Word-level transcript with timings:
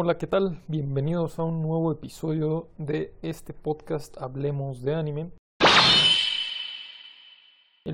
Hola, 0.00 0.16
¿qué 0.16 0.28
tal? 0.28 0.62
Bienvenidos 0.68 1.40
a 1.40 1.42
un 1.42 1.60
nuevo 1.60 1.90
episodio 1.90 2.68
de 2.78 3.12
este 3.20 3.52
podcast 3.52 4.16
Hablemos 4.22 4.82
de 4.82 4.94
Anime. 4.94 5.32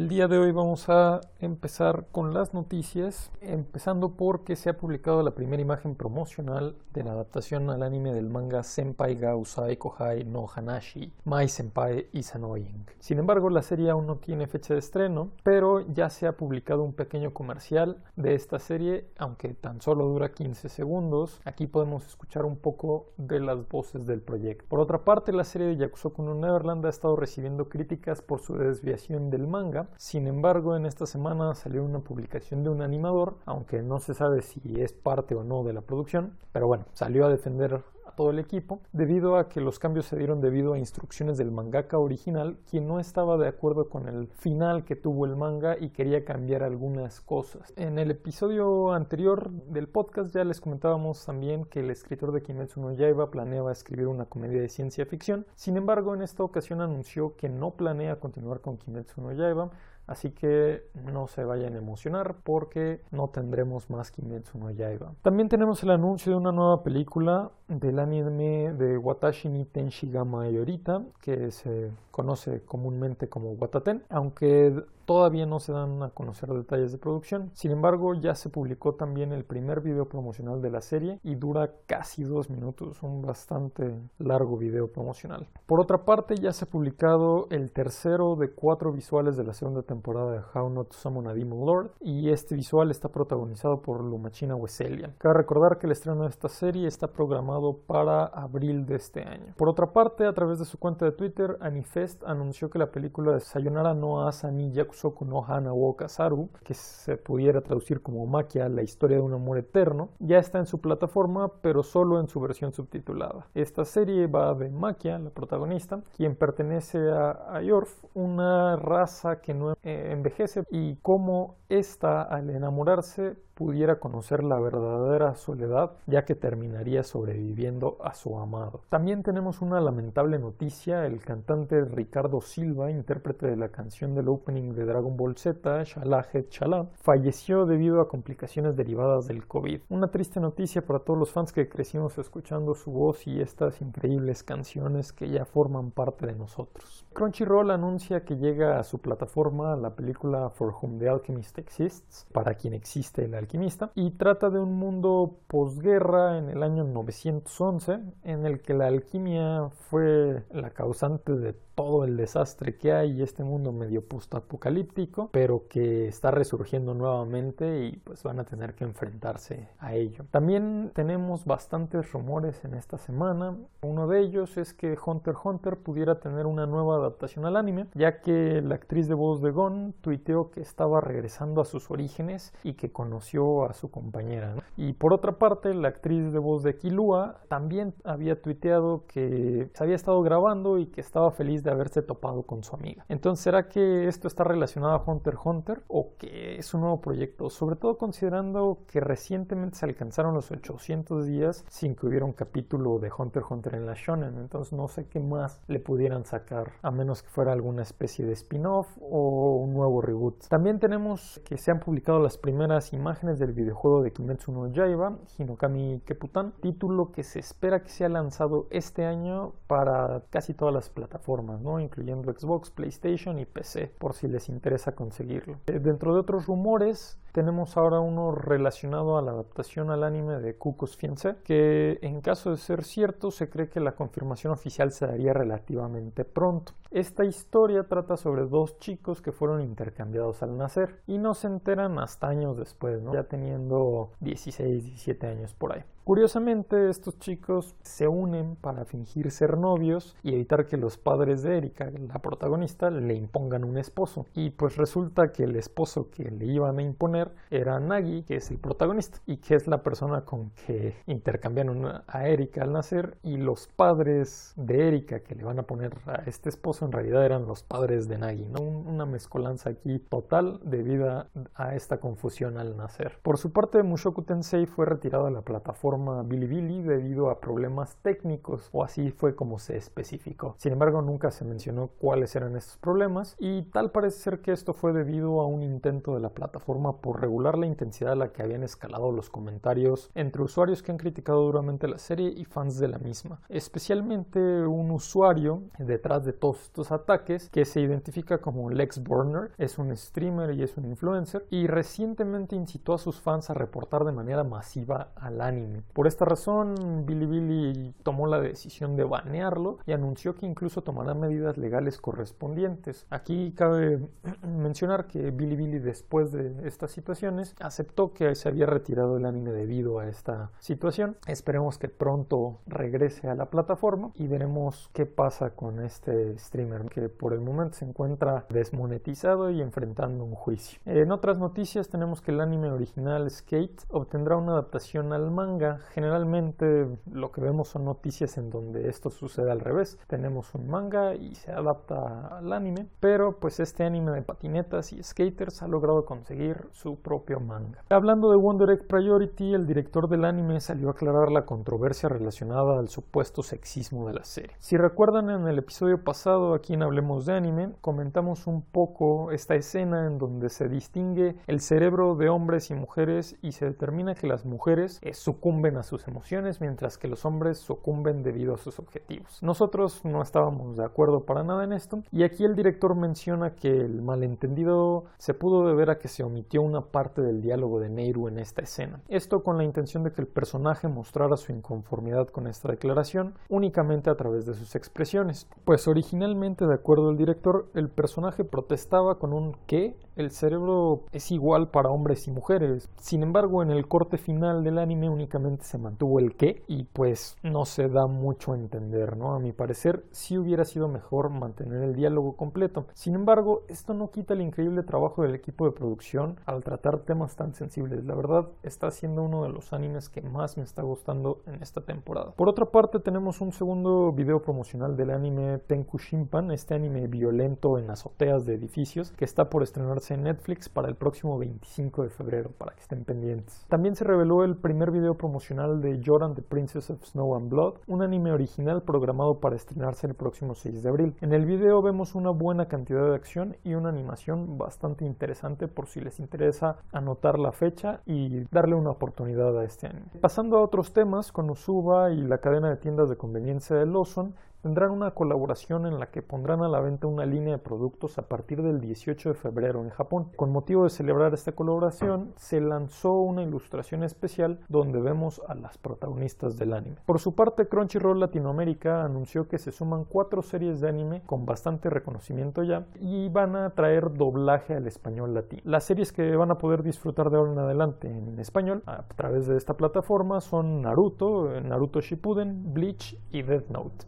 El 0.05 0.11
día 0.11 0.29
de 0.29 0.37
hoy 0.37 0.53
vamos 0.53 0.91
a 0.91 1.23
empezar 1.41 2.09
con 2.13 2.35
las 2.35 2.53
noticias, 2.53 3.31
empezando 3.41 4.11
porque 4.11 4.55
se 4.55 4.69
ha 4.69 4.77
publicado 4.77 5.23
la 5.23 5.31
primera 5.31 5.63
imagen 5.63 5.95
promocional 5.95 6.77
de 6.93 7.05
la 7.05 7.13
adaptación 7.13 7.71
al 7.71 7.83
anime 7.83 8.13
del 8.13 8.29
manga 8.29 8.63
Senpai 8.63 9.15
ga 9.15 9.35
Usai 9.35 9.79
Kohai 9.79 10.25
no 10.25 10.47
Hanashi, 10.47 11.11
My 11.25 11.49
Senpai 11.49 12.09
is 12.13 12.35
Annoying. 12.35 12.85
Sin 12.99 13.19
embargo, 13.19 13.49
la 13.49 13.63
serie 13.63 13.89
aún 13.89 14.07
no 14.07 14.17
tiene 14.17 14.47
fecha 14.47 14.75
de 14.75 14.81
estreno, 14.81 15.31
pero 15.43 15.81
ya 15.81 16.11
se 16.11 16.27
ha 16.27 16.37
publicado 16.37 16.83
un 16.83 16.93
pequeño 16.93 17.33
comercial 17.33 17.97
de 18.15 18.35
esta 18.35 18.59
serie, 18.59 19.09
aunque 19.17 19.55
tan 19.55 19.81
solo 19.81 20.05
dura 20.05 20.33
15 20.33 20.69
segundos. 20.69 21.41
Aquí 21.47 21.67
podemos 21.67 22.07
escuchar 22.07 22.45
un 22.45 22.59
poco 22.59 23.07
de 23.17 23.41
las 23.41 23.67
voces 23.71 24.05
del 24.05 24.21
proyecto. 24.21 24.67
Por 24.69 24.81
otra 24.81 25.03
parte, 25.03 25.33
la 25.33 25.45
serie 25.45 25.69
de 25.69 25.77
Yakusoku 25.79 26.23
no 26.23 26.35
Neverland 26.35 26.85
ha 26.85 26.91
estado 26.91 27.17
recibiendo 27.17 27.71
críticas 27.71 28.21
por 28.21 28.41
su 28.41 28.59
desviación 28.59 29.31
del 29.31 29.47
manga 29.47 29.89
sin 29.97 30.27
embargo, 30.27 30.77
en 30.77 30.87
esta 30.87 31.07
semana 31.07 31.55
salió 31.55 31.85
una 31.85 32.01
publicación 32.01 32.65
de 32.65 32.71
un 32.71 32.83
animador, 32.83 33.37
aunque 33.47 33.83
no 33.83 33.99
se 34.01 34.15
sabe 34.15 34.43
si 34.43 34.61
es 34.81 34.93
parte 34.93 35.35
o 35.35 35.45
no 35.45 35.63
de 35.65 35.73
la 35.73 35.83
producción, 35.83 36.37
pero 36.53 36.67
bueno, 36.67 36.87
salió 36.93 37.27
a 37.27 37.31
defender 37.31 37.83
todo 38.15 38.31
el 38.31 38.39
equipo, 38.39 38.81
debido 38.93 39.37
a 39.37 39.49
que 39.49 39.61
los 39.61 39.79
cambios 39.79 40.07
se 40.07 40.17
dieron 40.17 40.41
debido 40.41 40.75
a 40.75 40.79
instrucciones 40.79 41.39
del 41.39 41.51
mangaka 41.51 41.99
original, 41.99 42.59
quien 42.71 42.87
no 42.87 43.01
estaba 43.01 43.37
de 43.37 43.49
acuerdo 43.49 43.89
con 43.89 44.09
el 44.09 44.29
final 44.29 44.85
que 44.85 44.97
tuvo 44.97 45.27
el 45.27 45.37
manga 45.37 45.77
y 45.79 45.91
quería 45.91 46.25
cambiar 46.25 46.63
algunas 46.63 47.21
cosas. 47.21 47.73
En 47.77 47.99
el 47.99 48.11
episodio 48.11 48.93
anterior 48.93 49.51
del 49.51 49.89
podcast 49.89 50.35
ya 50.35 50.45
les 50.45 50.61
comentábamos 50.61 51.25
también 51.25 51.65
que 51.65 51.81
el 51.81 51.91
escritor 51.91 52.33
de 52.33 52.43
Kimetsu 52.43 52.81
no 52.81 52.93
Yaiba 52.93 53.31
planeaba 53.31 53.73
escribir 53.73 54.09
una 54.09 54.27
comedia 54.27 54.61
de 54.61 54.69
ciencia 54.69 55.07
ficción, 55.07 55.47
sin 55.55 55.77
embargo 55.77 56.15
en 56.15 56.23
esta 56.23 56.43
ocasión 56.43 56.81
anunció 56.81 57.37
que 57.37 57.49
no 57.49 57.73
planea 57.73 58.21
continuar 58.21 58.61
con 58.61 58.77
Kimetsu 58.77 59.21
no 59.21 59.33
Yaiba, 59.33 59.71
Así 60.07 60.31
que 60.31 60.83
no 61.13 61.27
se 61.27 61.45
vayan 61.45 61.75
a 61.75 61.79
emocionar 61.79 62.37
porque 62.45 63.01
no 63.11 63.29
tendremos 63.29 63.89
más 63.89 64.11
Kimetsu 64.11 64.59
no 64.59 64.71
Yaiba. 64.71 65.13
También 65.23 65.49
tenemos 65.49 65.83
el 65.83 65.91
anuncio 65.91 66.33
de 66.33 66.39
una 66.39 66.53
nueva 66.53 66.83
película 66.83 67.51
del 67.69 67.99
anime 67.99 68.73
de 68.75 68.99
Watashi 68.99 69.49
ni 69.49 69.65
Tenshigama 69.65 70.49
Yorita, 70.51 71.03
que 71.21 71.51
se 71.51 71.91
conoce 72.11 72.63
comúnmente 72.65 73.29
como 73.29 73.53
Wataten, 73.53 74.03
aunque 74.11 74.85
todavía 75.05 75.47
no 75.47 75.61
se 75.61 75.73
dan 75.73 76.03
a 76.03 76.11
conocer 76.11 76.49
detalles 76.51 76.93
de 76.93 76.99
producción. 76.99 77.51
Sin 77.55 77.71
embargo, 77.71 78.15
ya 78.15 78.35
se 78.35 78.49
publicó 78.49 78.95
también 78.95 79.33
el 79.33 79.45
primer 79.45 79.81
video 79.81 80.09
promocional 80.09 80.63
de 80.63 80.71
la 80.71 80.81
serie 80.81 81.21
y 81.23 81.35
dura 81.35 81.73
casi 81.87 82.25
dos 82.25 82.51
minutos, 82.51 83.03
un 83.03 83.23
bastante 83.23 83.95
largo 84.19 84.57
video 84.57 84.91
promocional. 84.91 85.49
Por 85.67 85.81
otra 85.81 86.05
parte, 86.05 86.37
ya 86.37 86.53
se 86.53 86.65
ha 86.65 86.69
publicado 86.69 87.47
el 87.51 87.71
tercero 87.73 88.37
de 88.37 88.51
cuatro 88.51 88.93
visuales 88.93 89.37
de 89.37 89.45
la 89.45 89.53
segunda 89.53 89.83
temporada 89.83 90.33
de 90.33 90.41
How 90.55 90.71
Not 90.71 90.89
to 90.89 90.95
Summon 90.95 91.29
a 91.29 91.35
Demon 91.35 91.67
Lord 91.67 91.91
y 92.01 92.31
este 92.31 92.55
visual 92.55 92.91
está 92.91 93.09
protagonizado 93.09 93.83
por 93.83 94.03
Lumachina 94.03 94.57
Weselian. 94.57 95.15
Cabe 95.19 95.35
recordar 95.35 95.79
que 95.79 95.87
el 95.87 95.93
estreno 95.93 96.23
de 96.23 96.29
esta 96.29 96.49
serie 96.49 96.87
está 96.87 97.09
programado 97.09 97.79
para 97.87 98.25
abril 98.25 98.87
de 98.87 98.97
este 98.97 99.23
año. 99.23 99.55
Por 99.57 99.69
otra 99.69 99.93
parte, 99.93 100.27
a 100.27 100.33
través 100.33 100.59
de 100.59 100.65
su 100.65 100.79
cuenta 100.79 101.05
de 101.05 101.13
Twitter, 101.13 101.57
Anifest 101.61 102.23
anunció 102.25 102.71
que 102.71 102.79
la 102.79 102.91
película 102.91 103.33
de 103.33 103.41
Sayonara 103.41 103.95
no 103.95 104.27
Asani 104.27 104.73
Yakusoku 104.95 105.25
no 105.25 105.45
Hana 105.47 105.73
wo 105.73 105.97
Kasaru, 105.97 106.49
que 106.65 106.75
se 106.75 107.17
pudiera 107.17 107.61
traducir 107.61 108.01
como 108.01 108.27
Maquia, 108.27 108.69
la 108.69 108.83
historia 108.83 109.17
de 109.17 109.23
un 109.23 109.35
amor 109.35 109.59
eterno, 109.59 110.11
ya 110.21 110.39
está 110.39 110.59
en 110.59 110.67
su 110.67 110.81
plataforma, 110.81 111.51
pero 111.61 111.83
solo 111.83 112.21
en 112.21 112.29
su 112.29 112.41
versión 112.41 112.73
subtitulada. 112.73 113.47
Esta 113.55 113.85
serie 113.85 114.27
va 114.27 114.55
de 114.55 114.71
Maquia, 114.71 115.19
la 115.19 115.31
protagonista, 115.31 116.03
quien 116.17 116.37
pertenece 116.37 116.99
a 117.11 117.61
Yorf, 117.63 118.05
una 118.15 118.77
raza 118.77 119.41
que 119.41 119.55
no 119.55 119.75
envejece, 119.83 120.65
y 120.71 120.97
cómo 120.97 121.57
esta, 121.69 122.23
al 122.23 122.51
enamorarse, 122.51 123.37
pudiera 123.55 123.99
conocer 123.99 124.43
la 124.45 124.59
verdadera 124.59 125.35
soledad, 125.35 125.93
ya 126.07 126.25
que 126.25 126.35
terminaría 126.35 127.03
sobreviviendo 127.03 127.99
a 128.03 128.15
su 128.15 128.39
amado. 128.39 128.81
También 128.89 129.23
tenemos 129.23 129.63
una 129.63 129.81
lamentable 129.81 130.39
noticia, 130.39 131.07
el 131.07 131.21
cantante 131.21 131.85
Ricardo 131.85 132.41
Silva, 132.41 132.91
intérprete 132.91 133.47
de 133.47 133.57
la 133.57 133.69
canción 133.69 134.15
del 134.15 134.29
opening 134.29 134.75
de 134.75 134.85
Dragon 134.85 135.17
Ball 135.17 135.37
Z, 135.37 135.85
Shala 135.85 136.27
Shala, 136.51 136.87
falleció 137.01 137.67
debido 137.67 138.01
a 138.01 138.09
complicaciones 138.09 138.77
derivadas 138.77 139.27
del 139.27 139.47
COVID. 139.47 139.83
Una 139.89 140.09
triste 140.11 140.41
noticia 140.41 140.85
para 140.85 141.01
todos 141.01 141.19
los 141.19 141.31
fans 141.31 141.53
que 141.53 141.69
crecimos 141.69 142.19
escuchando 142.19 142.75
su 142.75 142.91
voz 142.91 143.27
y 143.27 143.41
estas 143.41 143.81
increíbles 143.81 144.43
canciones 144.43 145.13
que 145.13 145.29
ya 145.29 145.45
forman 145.45 145.91
parte 145.91 146.27
de 146.27 146.35
nosotros. 146.35 147.07
Crunchyroll 147.13 147.71
anuncia 147.71 148.25
que 148.25 148.37
llega 148.37 148.79
a 148.79 148.85
su 148.85 148.99
plataforma 148.99 149.77
la 149.77 149.95
película 149.95 150.51
For 150.51 150.75
Whom 150.81 150.99
the 150.99 151.09
Alchemist 151.09 151.59
Exists, 151.59 152.27
para 152.33 152.55
quien 152.55 152.75
existe 152.75 153.25
el 153.25 153.35
alquimista, 153.45 153.93
y 153.95 154.11
trata 154.13 154.51
de 154.51 154.59
un 154.59 154.75
mundo 154.75 155.39
posguerra 155.47 156.39
en 156.39 156.49
el 156.49 156.63
año 156.63 156.85
911 156.85 158.01
en 158.25 158.47
el 158.47 158.61
que 158.61 158.75
la 158.75 158.87
alquimia 158.87 159.71
fue 159.91 160.43
la 160.51 160.71
causante 160.71 161.33
de 161.33 161.55
todo 161.75 162.05
el 162.05 162.17
desastre 162.17 162.77
que 162.77 162.93
hay 162.93 163.19
y 163.19 163.23
este 163.23 163.45
mundo 163.45 163.73
medio 163.73 164.07
post-apocalíptico, 164.07 165.29
pero 165.33 165.67
que 165.69 166.09
está 166.09 166.31
resurgiendo 166.31 166.95
nuevamente 166.95 167.87
y 167.87 167.97
pues 167.99 168.23
van 168.23 168.41
a 168.41 168.45
tener 168.45 168.75
que 168.75 168.85
enfrentarse 168.85 169.69
a 169.79 169.95
ello. 169.95 170.25
También 170.31 170.93
tenemos 170.95 171.45
bastantes 171.45 172.13
rumores 172.13 172.65
en 172.65 172.75
esta 172.75 172.99
semana. 172.99 173.57
Uno 173.83 174.07
de 174.07 174.21
ellos 174.21 174.57
es 174.57 174.73
que 174.73 174.97
Hunter 175.05 175.35
x 175.35 175.45
Hunter 175.45 175.77
pudiera 175.79 176.21
tener 176.21 176.47
una 176.47 176.67
nueva 176.67 176.97
adaptación 176.97 177.45
al 177.45 177.57
anime, 177.57 177.87
ya 177.95 178.21
que 178.21 178.61
la 178.63 178.77
actriz 178.77 179.09
de 179.09 179.15
voz 179.15 179.43
de 179.43 179.51
Gon 179.51 179.95
tuiteó 180.01 180.51
que 180.51 180.61
estaba 180.61 181.01
regresando 181.01 181.61
a 181.61 181.65
sus 181.65 181.91
orígenes 181.91 182.53
y 182.63 182.75
que 182.75 182.93
conoció 182.93 183.65
a 183.65 183.75
su 183.75 183.91
compañera. 183.91 184.55
Y 184.77 184.93
por 184.95 185.13
otra 185.13 185.39
parte, 185.39 185.75
la 185.75 185.89
actriz 185.89 186.33
de 186.33 186.39
voz 186.39 186.63
de 186.63 186.77
Kilua 186.77 187.41
también 187.49 187.95
había 188.05 188.41
tuiteado 188.41 189.05
que 189.07 189.71
se 189.75 189.83
había 189.83 189.97
estado 189.97 190.23
grabando 190.23 190.79
y 190.79 190.87
que 190.87 191.01
estaba 191.01 191.31
feliz 191.31 191.64
de 191.65 191.71
haberse 191.71 192.03
topado 192.03 192.43
con 192.43 192.63
su 192.63 192.77
amiga. 192.77 193.05
Entonces, 193.09 193.43
¿será 193.43 193.69
que 193.69 194.07
esto 194.07 194.29
está 194.29 194.45
relacionado 194.45 194.95
a 194.95 195.03
Hunter 195.05 195.35
x 195.35 195.47
Hunter 195.47 195.83
o 195.89 196.15
que 196.19 196.57
es 196.57 196.73
un 196.75 196.83
nuevo 196.83 197.01
proyecto? 197.01 197.51
Sobre 197.51 197.77
todo 197.77 197.99
considerando 197.99 198.79
que 198.87 199.01
recientemente 199.01 199.79
se 199.79 199.87
alcanzaron 199.87 200.35
los 200.35 200.51
800 200.51 201.27
días 201.27 201.65
sin 201.69 201.95
que 201.97 202.07
hubiera 202.07 202.25
un 202.25 202.33
capítulo 202.33 202.99
de 202.99 203.11
Hunter 203.17 203.43
x 203.43 203.51
Hunter 203.51 203.75
en 203.75 203.87
la 203.87 203.95
shonen. 203.95 204.39
Entonces, 204.39 204.73
no 204.73 204.89
sé 204.89 205.09
qué 205.09 205.21
más 205.21 205.61
le 205.67 205.81
pudieran 205.81 206.25
sacar, 206.25 206.73
a 206.83 206.91
menos 206.91 207.23
que 207.23 207.29
fuera 207.29 207.53
alguna 207.53 207.83
especie 207.83 208.25
de 208.25 208.33
spin-off 208.33 208.89
o 209.01 209.57
un 209.57 209.75
nuevo 209.75 210.01
reboot. 210.01 210.47
También 210.49 210.79
tenemos 210.79 211.41
que 211.45 211.57
se 211.57 211.71
han 211.71 211.81
publicado 211.81 212.21
las 212.21 212.39
primeras 212.39 212.93
imágenes 212.93 213.39
del 213.39 213.53
videojuego 213.53 214.03
de 214.03 214.13
Kimetsu 214.13 214.53
no 214.53 214.69
Yaiba, 214.69 215.19
Hinokami 215.39 216.03
Keputan, 216.05 216.53
título 216.61 217.13
que 217.13 217.23
se 217.23 217.39
espera 217.39 217.83
que 217.83 217.89
sea 217.89 218.09
lanzado 218.09 218.67
este 218.71 219.05
año 219.05 219.53
para 219.67 220.25
casi 220.31 220.55
todas 220.55 220.75
las 220.75 220.91
plataformas 220.91 221.54
incluyendo 221.81 222.33
Xbox, 222.33 222.71
PlayStation 222.71 223.39
y 223.39 223.47
PC, 223.47 223.93
por 223.99 224.15
si 224.15 224.29
les 224.29 224.49
interesa 224.49 224.95
conseguirlo. 224.95 225.59
Eh, 225.67 225.79
dentro 225.79 226.15
de 226.15 226.21
otros 226.21 226.47
rumores, 226.47 227.19
tenemos 227.33 227.77
ahora 227.77 228.01
uno 228.01 228.33
relacionado 228.33 229.19
a 229.19 229.23
la 229.23 229.33
adaptación 229.33 229.91
al 229.91 230.05
anime 230.05 230.41
de 230.41 230.57
Kukos 230.57 230.97
Fiancé, 230.97 231.37
que 231.45 231.99
en 232.03 232.21
caso 232.21 232.51
de 232.51 232.57
ser 232.57 232.85
cierto 232.85 233.31
se 233.31 233.51
cree 233.51 233.69
que 233.69 233.81
la 233.81 233.93
confirmación 233.93 234.53
oficial 234.53 234.93
se 234.93 235.07
daría 235.07 235.33
relativamente 235.33 236.25
pronto. 236.25 236.73
Esta 236.91 237.25
historia 237.25 237.89
trata 237.89 238.17
sobre 238.17 238.47
dos 238.47 238.79
chicos 238.79 239.21
que 239.21 239.33
fueron 239.33 239.61
intercambiados 239.61 240.43
al 240.43 240.57
nacer 240.57 241.01
y 241.07 241.19
no 241.19 241.35
se 241.35 241.49
enteran 241.49 241.99
hasta 241.99 242.29
años 242.29 242.57
después, 242.57 243.03
ya 243.13 243.25
teniendo 243.25 244.13
16, 244.21 244.85
17 244.85 245.27
años 245.27 245.55
por 245.55 245.73
ahí. 245.73 245.83
Curiosamente, 246.05 246.91
estos 246.91 247.19
chicos 247.19 247.75
se 247.83 248.07
unen 248.07 248.57
para 248.57 248.85
fingir 248.85 249.31
ser 249.31 249.57
novios 249.57 250.15
y 250.23 250.35
evitar 250.35 250.67
que 250.67 250.77
los 250.77 250.99
padres 250.99 251.43
de 251.43 251.57
Erika, 251.57 251.91
la 251.91 252.19
protagonista, 252.19 252.91
le 252.91 253.15
impongan 253.15 253.65
un 253.65 253.79
esposo. 253.79 254.27
Y 254.35 254.51
pues 254.51 254.77
resulta 254.77 255.33
que 255.33 255.45
el 255.45 255.57
esposo 255.57 256.11
que 256.11 256.31
le 256.31 256.45
iban 256.45 256.79
a 256.79 256.83
imponer 256.83 257.31
era 257.51 257.81
Nagi, 257.81 258.25
que 258.25 258.37
es 258.37 258.51
el 258.51 258.59
protagonista, 258.59 259.21
y 259.25 259.39
que 259.39 259.55
es 259.55 259.67
la 259.67 259.83
persona 259.83 260.27
con 260.27 260.51
que 260.51 260.95
intercambiaron 261.07 262.03
a 262.07 262.29
Erika 262.29 262.65
al 262.65 262.73
nacer. 262.75 263.17
Y 263.23 263.39
los 263.39 263.67
padres 263.69 264.53
de 264.57 264.89
Erika 264.89 265.21
que 265.21 265.35
le 265.35 265.45
van 265.45 265.59
a 265.59 265.63
poner 265.63 265.97
a 266.05 266.25
este 266.27 266.51
esposo 266.51 266.85
en 266.85 266.93
realidad 266.93 267.25
eran 267.25 267.47
los 267.47 267.63
padres 267.63 268.09
de 268.09 268.19
Nagi, 268.19 268.47
¿no? 268.51 268.61
Una 268.61 269.07
mezcolanza 269.07 269.71
aquí 269.71 270.01
total 270.01 270.61
debido 270.65 271.27
a 271.55 271.75
esta 271.75 271.99
confusión 271.99 272.59
al 272.59 272.77
nacer. 272.77 273.21
Por 273.23 273.39
su 273.39 273.53
parte, 273.53 273.83
Mushoku 273.83 274.21
Tensei 274.21 274.67
fue 274.67 274.85
retirado 274.85 275.25
de 275.25 275.31
la 275.31 275.41
plataforma 275.41 275.94
plataforma 275.95 276.23
Bilibili 276.23 276.83
debido 276.83 277.31
a 277.31 277.41
problemas 277.41 277.97
técnicos, 278.03 278.69
o 278.73 278.83
así 278.83 279.11
fue 279.11 279.37
como 279.37 279.59
se 279.59 279.77
especificó. 279.77 280.57
Sin 280.59 280.73
embargo, 280.73 281.03
nunca 281.03 281.31
se 281.31 281.45
mencionó 281.45 281.91
cuáles 281.99 282.35
eran 282.35 282.57
estos 282.57 282.77
problemas, 282.79 283.37
y 283.39 283.63
tal 283.63 283.93
parece 283.93 284.19
ser 284.19 284.41
que 284.41 284.53
esto 284.53 284.75
fue 284.75 284.93
debido 284.93 285.41
a 285.41 285.47
un 285.47 285.63
intento 285.63 286.15
de 286.15 286.21
la 286.21 286.31
plataforma 286.31 287.01
por 287.01 287.21
regular 287.21 287.57
la 287.57 287.67
intensidad 287.67 288.13
a 288.13 288.17
la 288.17 288.33
que 288.33 288.43
habían 288.43 288.65
escalado 288.65 289.13
los 289.13 289.31
comentarios 289.31 290.11
entre 290.15 290.43
usuarios 290.43 290.83
que 290.83 290.91
han 290.91 290.99
criticado 290.99 291.43
duramente 291.43 291.87
la 291.87 291.99
serie 291.99 292.29
y 292.29 292.45
fans 292.45 292.79
de 292.79 292.89
la 292.89 292.99
misma. 292.99 293.41
Especialmente 293.49 294.41
un 294.67 294.91
usuario 294.91 295.63
detrás 295.79 296.25
de 296.25 296.33
todos 296.33 296.63
estos 296.63 296.91
ataques 296.91 297.49
que 297.51 297.65
se 297.65 297.81
identifica 297.81 298.39
como 298.39 298.71
Lex 298.71 299.03
Burner, 299.03 299.53
es 299.59 299.79
un 299.79 299.97
streamer 299.97 300.55
y 300.55 300.63
es 300.63 300.77
un 300.77 300.87
influencer, 300.87 301.47
y 301.51 301.69
recientemente 301.69 302.57
incitó 302.57 302.95
a 302.95 302.99
sus 302.99 303.21
fans 303.21 303.51
a 303.51 303.55
reportar 303.55 304.05
de 304.05 304.13
manera 304.13 304.43
masiva 304.43 305.13
al 305.15 305.41
anime. 305.41 305.84
Por 305.93 306.07
esta 306.07 306.25
razón, 306.25 307.05
Bilibili 307.07 307.95
tomó 308.03 308.27
la 308.27 308.41
decisión 308.41 308.97
de 308.97 309.05
banearlo 309.05 309.79
y 309.87 309.93
anunció 309.93 310.35
que 310.35 310.47
incluso 310.47 310.83
tomará 310.83 311.15
medidas 311.15 311.57
legales 311.57 311.99
correspondientes. 311.99 313.07
Aquí 313.11 313.53
cabe 313.57 314.01
mencionar 314.43 315.07
que 315.07 315.31
Bilibili 315.31 315.79
después 315.79 316.33
de 316.33 316.67
estas 316.67 316.91
situaciones 316.91 317.55
aceptó 317.61 318.13
que 318.13 318.35
se 318.35 318.49
había 318.49 318.67
retirado 318.67 319.17
el 319.17 319.25
anime 319.25 319.53
debido 319.53 319.99
a 319.99 320.09
esta 320.09 320.51
situación. 320.59 321.17
Esperemos 321.27 321.79
que 321.79 321.89
pronto 321.89 322.59
regrese 322.67 323.29
a 323.29 323.35
la 323.35 323.47
plataforma 323.51 324.11
y 324.15 324.27
veremos 324.27 324.91
qué 324.93 325.07
pasa 325.07 325.51
con 325.51 325.81
este 325.81 326.39
streamer 326.39 326.87
que 326.87 327.09
por 327.09 327.33
el 327.33 327.41
momento 327.41 327.77
se 327.77 327.85
encuentra 327.85 328.47
desmonetizado 328.49 329.51
y 329.51 329.61
enfrentando 329.61 330.25
un 330.25 330.35
juicio. 330.35 330.81
En 330.85 331.13
otras 331.13 331.39
noticias 331.39 331.89
tenemos 331.89 332.21
que 332.21 332.33
el 332.33 332.41
anime 332.41 332.71
original 332.71 333.31
Skate 333.31 333.83
obtendrá 333.91 334.37
una 334.37 334.53
adaptación 334.53 335.13
al 335.13 335.31
manga. 335.31 335.74
Generalmente 335.93 336.87
lo 337.11 337.33
que 337.33 337.41
vemos 337.41 337.69
son 337.69 337.85
noticias 337.85 338.39
en 338.39 338.51
donde 338.51 338.89
esto 338.89 339.11
sucede 339.11 339.51
al 339.51 339.61
revés. 339.61 339.99
Tenemos 340.07 340.55
un 340.55 340.69
manga 340.69 341.15
y 341.15 341.35
se 341.35 341.53
adapta 341.53 342.39
al 342.39 342.53
anime, 342.53 342.87
pero 343.01 343.39
pues 343.39 343.61
este 343.61 343.85
anime 343.85 344.13
de 344.13 344.23
patinetas 344.23 344.93
y 344.93 345.03
skaters 345.03 345.63
ha 345.63 345.69
logrado 345.69 346.05
conseguir 346.05 346.69
su 346.73 346.97
propio 347.01 347.41
manga. 347.41 347.83
Hablando 347.89 348.31
de 348.31 348.37
Wonder 348.37 348.71
Egg 348.71 348.87
Priority, 348.87 349.55
el 349.55 349.67
director 349.67 350.09
del 350.09 350.25
anime 350.25 350.61
salió 350.61 350.89
a 350.89 350.93
aclarar 350.93 351.31
la 351.31 351.45
controversia 351.45 352.09
relacionada 352.09 352.79
al 352.79 352.89
supuesto 352.89 353.43
sexismo 353.43 354.07
de 354.07 354.15
la 354.15 354.25
serie. 354.25 354.57
Si 354.59 354.77
recuerdan 354.77 355.31
en 355.31 355.47
el 355.47 355.59
episodio 355.59 356.03
pasado 356.03 356.55
aquí 356.55 356.75
en 356.75 356.83
Hablemos 356.83 357.27
de 357.27 357.35
Anime, 357.35 357.73
comentamos 357.81 358.47
un 358.47 358.63
poco 358.63 359.31
esta 359.31 359.55
escena 359.55 360.07
en 360.07 360.19
donde 360.19 360.49
se 360.49 360.69
distingue 360.69 361.37
el 361.47 361.61
cerebro 361.61 362.15
de 362.15 362.29
hombres 362.29 362.71
y 362.71 362.75
mujeres 362.75 363.37
y 363.43 363.53
se 363.53 363.67
determina 363.67 364.15
que 364.15 364.27
las 364.27 364.45
mujeres 364.45 364.99
eh, 365.03 365.15
a 365.65 365.83
sus 365.83 366.07
emociones 366.07 366.61
mientras 366.61 366.99
que 366.99 367.09
los 367.09 367.25
hombres 367.25 367.59
sucumben 367.59 368.23
debido 368.23 368.55
a 368.55 368.59
sus 368.59 368.79
objetivos. 368.79 369.43
Nosotros 369.43 370.05
no 370.05 370.23
estábamos 370.23 370.77
de 370.77 370.85
acuerdo 370.85 371.25
para 371.25 371.43
nada 371.43 371.65
en 371.65 371.73
esto 371.73 372.03
y 372.13 372.23
aquí 372.23 372.45
el 372.45 372.55
director 372.55 372.95
menciona 372.95 373.55
que 373.55 373.69
el 373.69 374.03
malentendido 374.03 375.05
se 375.19 375.33
pudo 375.33 375.67
deber 375.67 375.91
a 375.91 375.99
que 375.99 376.09
se 376.09 376.23
omitió 376.23 376.63
una 376.63 376.83
parte 376.83 377.23
del 377.23 377.41
diálogo 377.41 377.81
de 377.81 377.89
Neiru 377.89 378.29
en 378.29 378.39
esta 378.39 378.63
escena. 378.63 379.01
Esto 379.09 379.43
con 379.43 379.57
la 379.57 379.65
intención 379.65 380.05
de 380.05 380.13
que 380.13 380.21
el 380.21 380.29
personaje 380.29 380.87
mostrara 380.89 381.37
su 381.37 381.53
inconformidad 381.53 382.29
con 382.29 382.47
esta 382.47 382.71
declaración 382.71 383.35
únicamente 383.49 384.11
a 384.11 384.17
través 384.17 384.45
de 384.47 384.55
sus 384.55 384.75
expresiones. 384.75 385.47
Pues 385.65 385.89
originalmente, 385.89 386.67
de 386.67 386.75
acuerdo 386.75 387.09
al 387.09 387.17
director, 387.17 387.69
el 387.75 387.89
personaje 387.89 388.45
protestaba 388.45 389.19
con 389.19 389.33
un 389.33 389.57
¿qué? 389.67 389.97
El 390.17 390.31
cerebro 390.31 391.07
es 391.11 391.33
igual 391.33 391.71
para 391.71 391.89
hombres 391.89 392.29
y 392.29 392.31
mujeres. 392.31 392.89
Sin 393.01 393.25
embargo, 393.25 393.65
en 393.65 393.71
el 393.73 393.89
corte 393.89 394.17
final 394.17 394.63
del 394.63 394.79
anime 394.79 395.09
únicamente 395.09 395.65
se 395.65 395.77
mantuvo 395.77 396.21
el 396.21 396.37
qué 396.37 396.63
y 396.69 396.85
pues 396.85 397.37
no 397.43 397.65
se 397.65 397.89
da 397.89 398.07
mucho 398.07 398.53
a 398.53 398.57
entender, 398.57 399.17
¿no? 399.17 399.35
A 399.35 399.41
mi 399.41 399.51
parecer, 399.51 400.05
sí 400.13 400.39
hubiera 400.39 400.65
sido 400.65 400.87
mejor 400.87 401.31
mantener 401.31 401.83
el 401.83 401.97
diálogo 401.97 402.37
completo. 402.37 402.87
Sin 402.95 403.17
embargo, 403.17 403.63
esto 403.67 403.93
no 403.93 404.13
quita 404.13 404.35
el 404.35 404.43
increíble 404.43 404.85
trabajo 404.85 405.23
del 405.23 405.35
equipo 405.35 405.65
de 405.65 405.73
producción 405.73 406.39
al 406.47 406.63
tratar 406.63 407.01
temas 407.01 407.35
tan 407.35 407.53
sensibles. 407.53 408.05
La 408.05 408.15
verdad, 408.15 408.47
está 408.63 408.93
siendo 408.93 409.25
uno 409.25 409.43
de 409.43 409.49
los 409.49 409.73
animes 409.73 410.09
que 410.09 410.23
más 410.23 410.57
me 410.57 410.63
está 410.63 410.83
gustando 410.83 411.43
en 411.47 411.61
esta 411.61 411.81
temporada. 411.81 412.31
Por 412.37 412.49
otra 412.49 412.67
parte, 412.67 413.01
tenemos 413.01 413.41
un 413.41 413.51
segundo 413.51 414.13
video 414.13 414.41
promocional 414.41 414.97
del 414.97 415.11
anime 415.11 415.59
Tenku 415.59 415.99
Shimpan, 415.99 416.53
este 416.53 416.75
anime 416.75 417.09
violento 417.09 417.79
en 417.79 417.91
azoteas 417.91 418.47
de 418.47 418.55
edificios 418.55 419.11
que 419.11 419.25
está 419.25 419.51
por 419.51 419.65
estrenarse 419.65 420.04
en 420.11 420.25
Netflix 420.25 420.69
para 420.69 420.89
el 420.89 420.95
próximo 420.95 421.39
25 421.39 422.03
de 422.03 422.11
febrero, 422.11 422.51
para 422.51 422.75
que 422.75 422.81
estén 422.81 423.05
pendientes. 423.05 423.67
También 423.69 423.97
se 423.97 424.05
reveló 424.05 424.45
el 424.45 424.57
primer 424.57 424.91
video 424.91 425.15
promocional 425.15 425.81
de 425.81 426.01
Joran 426.05 426.35
the 426.35 426.43
Princess 426.43 426.91
of 426.91 427.05
Snow 427.05 427.35
and 427.37 427.51
Blood, 427.51 427.75
un 427.87 428.03
anime 428.03 428.33
original 428.33 428.83
programado 428.83 429.41
para 429.41 429.57
estrenarse 429.57 430.07
el 430.07 430.15
próximo 430.15 430.55
6 430.55 430.83
de 430.83 430.89
abril. 430.89 431.17
En 431.21 431.33
el 431.33 431.47
video 431.47 431.83
vemos 431.83 432.15
una 432.15 432.31
buena 432.31 432.67
cantidad 432.67 433.09
de 433.09 433.15
acción 433.15 433.57
y 433.65 433.75
una 433.75 433.89
animación 433.89 434.59
bastante 434.59 435.05
interesante 435.05 435.69
por 435.69 435.87
si 435.87 436.01
les 436.01 436.21
interesa 436.21 436.77
anotar 436.93 437.39
la 437.39 437.53
fecha 437.53 438.01
y 438.07 438.45
darle 438.51 438.75
una 438.75 438.91
oportunidad 438.91 439.59
a 439.59 439.65
este 439.65 439.87
anime. 439.87 440.07
Pasando 440.21 440.59
a 440.59 440.63
otros 440.63 440.93
temas, 440.93 441.33
con 441.33 441.51
Usuba 441.51 442.11
y 442.11 442.23
la 442.23 442.39
cadena 442.39 442.71
de 442.71 442.77
tiendas 442.77 443.09
de 443.09 443.17
conveniencia 443.17 443.77
de 443.77 443.87
Lawson, 443.87 444.35
tendrán 444.65 444.93
una 444.93 445.11
colaboración 445.11 445.85
en 445.85 445.99
la 445.99 446.07
que 446.07 446.23
pondrán 446.23 446.63
a 446.63 446.69
la 446.69 446.81
venta 446.81 447.07
una 447.07 447.27
línea 447.27 447.53
de 447.53 447.59
productos 447.59 448.17
a 448.17 448.23
partir 448.23 448.63
del 448.63 448.81
18 448.81 449.29
de 449.29 449.35
febrero 449.35 449.83
en 449.83 449.91
Japón. 449.91 450.31
Con 450.37 450.53
motivo 450.53 450.85
de 450.85 450.91
celebrar 450.91 451.35
esta 451.35 451.53
colaboración, 451.53 452.33
se 452.37 452.63
lanzó 452.63 453.13
una 453.13 453.43
ilustración 453.43 454.03
especial 454.05 454.61
donde 454.71 455.03
vemos 455.03 455.43
a 455.49 455.55
las 455.55 455.77
protagonistas 455.77 456.57
del 456.57 456.73
anime. 456.73 456.97
Por 457.05 457.21
su 457.21 457.35
parte, 457.35 457.69
Crunchyroll 457.69 458.19
Latinoamérica 458.19 459.05
anunció 459.05 459.49
que 459.49 459.59
se 459.59 459.71
suman 459.71 460.05
cuatro 460.05 460.41
series 460.41 460.81
de 460.81 460.89
anime 460.89 461.21
con 461.27 461.45
bastante 461.45 461.91
reconocimiento 461.91 462.63
ya 462.63 462.87
y 462.99 463.29
van 463.29 463.57
a 463.57 463.69
traer 463.75 464.15
doblaje 464.15 464.73
al 464.73 464.87
español 464.87 465.35
latino. 465.35 465.61
Las 465.67 465.85
series 465.85 466.11
que 466.11 466.37
van 466.37 466.51
a 466.51 466.57
poder 466.57 466.83
disfrutar 466.83 467.29
de 467.29 467.37
ahora 467.37 467.53
en 467.53 467.59
adelante 467.59 468.09
en 468.09 468.41
español 468.41 468.83
a 468.87 469.03
través 469.15 469.47
de 469.47 469.59
esta 469.59 469.77
plataforma 469.77 470.41
son 470.41 470.81
Naruto, 470.81 471.51
Naruto 471.61 472.01
Shippuden, 472.01 472.73
Bleach 472.73 473.19
y 473.31 473.43
Death 473.43 473.69
Note. 473.69 474.07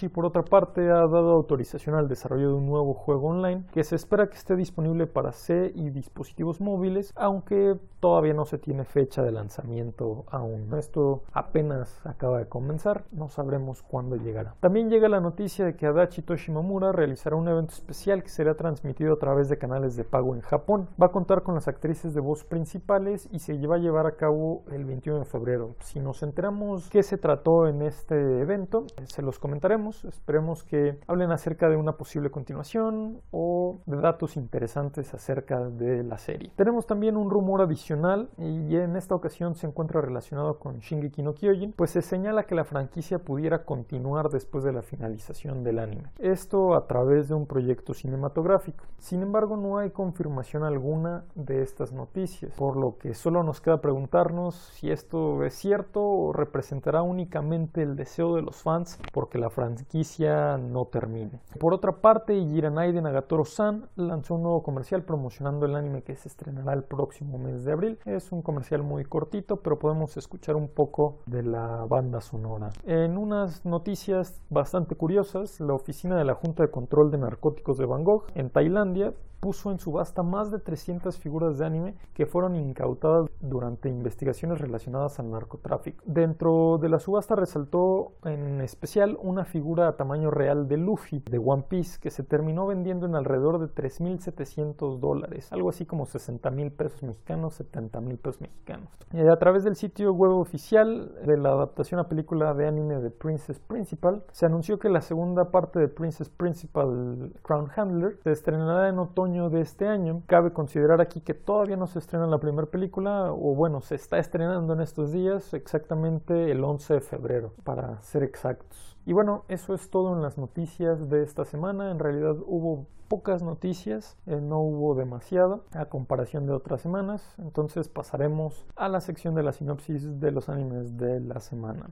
Y 0.00 0.08
por 0.08 0.24
otra 0.24 0.42
parte, 0.42 0.80
ha 0.90 1.06
dado 1.06 1.32
autorización 1.32 1.94
al 1.96 2.08
desarrollo 2.08 2.48
de 2.48 2.54
un 2.54 2.66
nuevo 2.66 2.94
juego 2.94 3.28
online 3.28 3.64
que 3.72 3.84
se 3.84 3.96
espera 3.96 4.28
que 4.28 4.36
esté 4.36 4.56
disponible 4.56 5.06
para 5.06 5.32
C 5.32 5.70
y 5.74 5.90
dispositivos 5.90 6.60
móviles, 6.60 7.12
aunque 7.14 7.74
todavía 8.00 8.32
no 8.32 8.44
se 8.44 8.58
tiene 8.58 8.84
fecha 8.84 9.22
de 9.22 9.30
lanzamiento 9.30 10.24
aún. 10.30 10.72
Esto 10.76 11.22
apenas 11.32 12.00
acaba 12.04 12.38
de 12.38 12.48
comenzar, 12.48 13.04
no 13.12 13.28
sabremos 13.28 13.82
cuándo 13.82 14.16
llegará. 14.16 14.54
También 14.60 14.88
llega 14.88 15.08
la 15.08 15.20
noticia 15.20 15.64
de 15.64 15.76
que 15.76 15.86
Adachi 15.86 16.22
Toshimamura 16.22 16.92
realizará 16.92 17.36
un 17.36 17.48
evento 17.48 17.74
especial 17.74 18.22
que 18.22 18.28
será 18.28 18.54
transmitido 18.54 19.14
a 19.14 19.18
través 19.18 19.48
de 19.48 19.58
canales 19.58 19.96
de 19.96 20.04
pago 20.04 20.34
en 20.34 20.40
Japón. 20.40 20.88
Va 21.00 21.06
a 21.06 21.12
contar 21.12 21.42
con 21.42 21.54
las 21.54 21.68
actrices 21.68 22.14
de 22.14 22.20
voz 22.20 22.44
principales 22.44 23.28
y 23.30 23.38
se 23.38 23.54
va 23.66 23.76
a 23.76 23.78
llevar 23.78 24.06
a 24.06 24.16
cabo 24.16 24.64
el 24.72 24.84
21 24.84 25.20
de 25.20 25.24
febrero. 25.24 25.74
Si 25.80 26.00
nos 26.00 26.22
enteramos 26.22 26.88
qué 26.90 27.02
se 27.02 27.18
trató 27.18 27.66
en 27.66 27.82
este 27.82 28.40
evento, 28.40 28.84
se 29.04 29.22
los 29.22 29.38
comentaremos 29.38 29.81
Esperemos 29.90 30.62
que 30.62 30.98
hablen 31.08 31.32
acerca 31.32 31.68
de 31.68 31.76
una 31.76 31.96
posible 31.96 32.30
continuación 32.30 33.20
o 33.30 33.80
de 33.86 33.96
datos 33.96 34.36
interesantes 34.36 35.12
acerca 35.12 35.60
de 35.60 36.04
la 36.04 36.18
serie. 36.18 36.52
Tenemos 36.56 36.86
también 36.86 37.16
un 37.16 37.30
rumor 37.30 37.62
adicional 37.62 38.30
y 38.38 38.76
en 38.76 38.96
esta 38.96 39.14
ocasión 39.14 39.54
se 39.54 39.66
encuentra 39.66 40.00
relacionado 40.00 40.58
con 40.58 40.78
Shingeki 40.78 41.22
no 41.22 41.34
Kyojin, 41.34 41.72
pues 41.72 41.90
se 41.90 42.02
señala 42.02 42.44
que 42.44 42.54
la 42.54 42.64
franquicia 42.64 43.18
pudiera 43.18 43.64
continuar 43.64 44.30
después 44.30 44.62
de 44.64 44.72
la 44.72 44.82
finalización 44.82 45.64
del 45.64 45.80
anime. 45.80 46.10
Esto 46.18 46.74
a 46.74 46.86
través 46.86 47.28
de 47.28 47.34
un 47.34 47.46
proyecto 47.46 47.92
cinematográfico. 47.92 48.84
Sin 48.98 49.22
embargo, 49.22 49.56
no 49.56 49.78
hay 49.78 49.90
confirmación 49.90 50.62
alguna 50.62 51.24
de 51.34 51.62
estas 51.62 51.92
noticias, 51.92 52.52
por 52.54 52.76
lo 52.76 52.98
que 52.98 53.14
solo 53.14 53.42
nos 53.42 53.60
queda 53.60 53.80
preguntarnos 53.80 54.54
si 54.74 54.90
esto 54.90 55.44
es 55.44 55.54
cierto 55.54 56.02
o 56.02 56.32
representará 56.32 57.02
únicamente 57.02 57.82
el 57.82 57.96
deseo 57.96 58.36
de 58.36 58.42
los 58.42 58.62
fans 58.62 58.98
porque 59.12 59.38
la 59.38 59.50
franquicia 59.50 59.71
franquicia 59.76 60.56
no 60.58 60.86
termine. 60.86 61.40
Por 61.58 61.74
otra 61.74 61.92
parte, 61.92 62.34
Jiranai 62.34 62.92
de 62.92 63.00
Nagatoro-san 63.00 63.88
lanzó 63.96 64.34
un 64.34 64.42
nuevo 64.42 64.62
comercial 64.62 65.02
promocionando 65.02 65.66
el 65.66 65.74
anime 65.74 66.02
que 66.02 66.14
se 66.16 66.28
estrenará 66.28 66.74
el 66.74 66.84
próximo 66.84 67.38
mes 67.38 67.64
de 67.64 67.72
abril. 67.72 67.98
Es 68.04 68.32
un 68.32 68.42
comercial 68.42 68.82
muy 68.82 69.04
cortito, 69.04 69.56
pero 69.56 69.78
podemos 69.78 70.16
escuchar 70.16 70.56
un 70.56 70.68
poco 70.68 71.18
de 71.26 71.42
la 71.42 71.86
banda 71.88 72.20
sonora. 72.20 72.70
En 72.84 73.16
unas 73.16 73.64
noticias 73.64 74.42
bastante 74.50 74.94
curiosas, 74.94 75.60
la 75.60 75.74
oficina 75.74 76.16
de 76.16 76.24
la 76.24 76.34
Junta 76.34 76.62
de 76.62 76.70
Control 76.70 77.10
de 77.10 77.18
Narcóticos 77.18 77.78
de 77.78 77.86
Bangkok, 77.86 78.30
en 78.34 78.50
Tailandia, 78.50 79.14
puso 79.42 79.72
en 79.72 79.80
subasta 79.80 80.22
más 80.22 80.52
de 80.52 80.60
300 80.60 81.18
figuras 81.18 81.58
de 81.58 81.66
anime 81.66 81.96
que 82.14 82.26
fueron 82.26 82.54
incautadas 82.54 83.28
durante 83.40 83.88
investigaciones 83.88 84.60
relacionadas 84.60 85.18
al 85.18 85.32
narcotráfico. 85.32 86.00
Dentro 86.06 86.78
de 86.80 86.88
la 86.88 87.00
subasta 87.00 87.34
resaltó 87.34 88.12
en 88.24 88.60
especial 88.60 89.18
una 89.20 89.44
figura 89.44 89.88
a 89.88 89.96
tamaño 89.96 90.30
real 90.30 90.68
de 90.68 90.76
Luffy 90.76 91.24
de 91.28 91.38
One 91.38 91.64
Piece 91.68 91.98
que 92.00 92.10
se 92.10 92.22
terminó 92.22 92.68
vendiendo 92.68 93.04
en 93.04 93.16
alrededor 93.16 93.58
de 93.58 93.66
3.700 93.66 95.00
dólares, 95.00 95.52
algo 95.52 95.70
así 95.70 95.86
como 95.86 96.06
60 96.06 96.48
mil 96.52 96.70
pesos 96.70 97.02
mexicanos, 97.02 97.54
70 97.54 98.00
mil 98.00 98.18
pesos 98.18 98.42
mexicanos. 98.42 98.90
Eh, 99.12 99.28
a 99.28 99.38
través 99.40 99.64
del 99.64 99.74
sitio 99.74 100.12
web 100.12 100.30
oficial 100.30 101.16
de 101.26 101.36
la 101.36 101.50
adaptación 101.50 101.98
a 101.98 102.08
película 102.08 102.54
de 102.54 102.68
anime 102.68 103.00
de 103.00 103.10
Princess 103.10 103.58
Principal, 103.58 104.22
se 104.30 104.46
anunció 104.46 104.78
que 104.78 104.88
la 104.88 105.00
segunda 105.00 105.50
parte 105.50 105.80
de 105.80 105.88
Princess 105.88 106.28
Principal 106.28 107.32
Crown 107.42 107.68
Handler 107.74 108.18
se 108.22 108.30
estrenará 108.30 108.88
en 108.88 109.00
otoño 109.00 109.31
de 109.32 109.60
este 109.60 109.88
año. 109.88 110.22
Cabe 110.26 110.52
considerar 110.52 111.00
aquí 111.00 111.20
que 111.20 111.34
todavía 111.34 111.76
no 111.76 111.86
se 111.86 111.98
estrena 111.98 112.26
la 112.26 112.38
primera 112.38 112.66
película, 112.66 113.32
o 113.32 113.54
bueno, 113.54 113.80
se 113.80 113.94
está 113.94 114.18
estrenando 114.18 114.74
en 114.74 114.80
estos 114.80 115.12
días, 115.12 115.54
exactamente 115.54 116.50
el 116.50 116.62
11 116.62 116.94
de 116.94 117.00
febrero, 117.00 117.54
para 117.64 118.02
ser 118.02 118.22
exactos. 118.22 118.96
Y 119.06 119.14
bueno, 119.14 119.44
eso 119.48 119.74
es 119.74 119.90
todo 119.90 120.14
en 120.14 120.22
las 120.22 120.38
noticias 120.38 121.08
de 121.08 121.22
esta 121.22 121.44
semana. 121.44 121.90
En 121.90 121.98
realidad 121.98 122.36
hubo 122.46 122.86
pocas 123.08 123.42
noticias, 123.42 124.16
eh, 124.26 124.40
no 124.40 124.60
hubo 124.60 124.94
demasiado 124.94 125.64
a 125.72 125.86
comparación 125.86 126.46
de 126.46 126.52
otras 126.52 126.82
semanas. 126.82 127.34
Entonces 127.38 127.88
pasaremos 127.88 128.66
a 128.76 128.88
la 128.88 129.00
sección 129.00 129.34
de 129.34 129.42
la 129.42 129.52
sinopsis 129.52 130.20
de 130.20 130.30
los 130.30 130.48
animes 130.48 130.96
de 130.96 131.20
la 131.20 131.40
semana. 131.40 131.90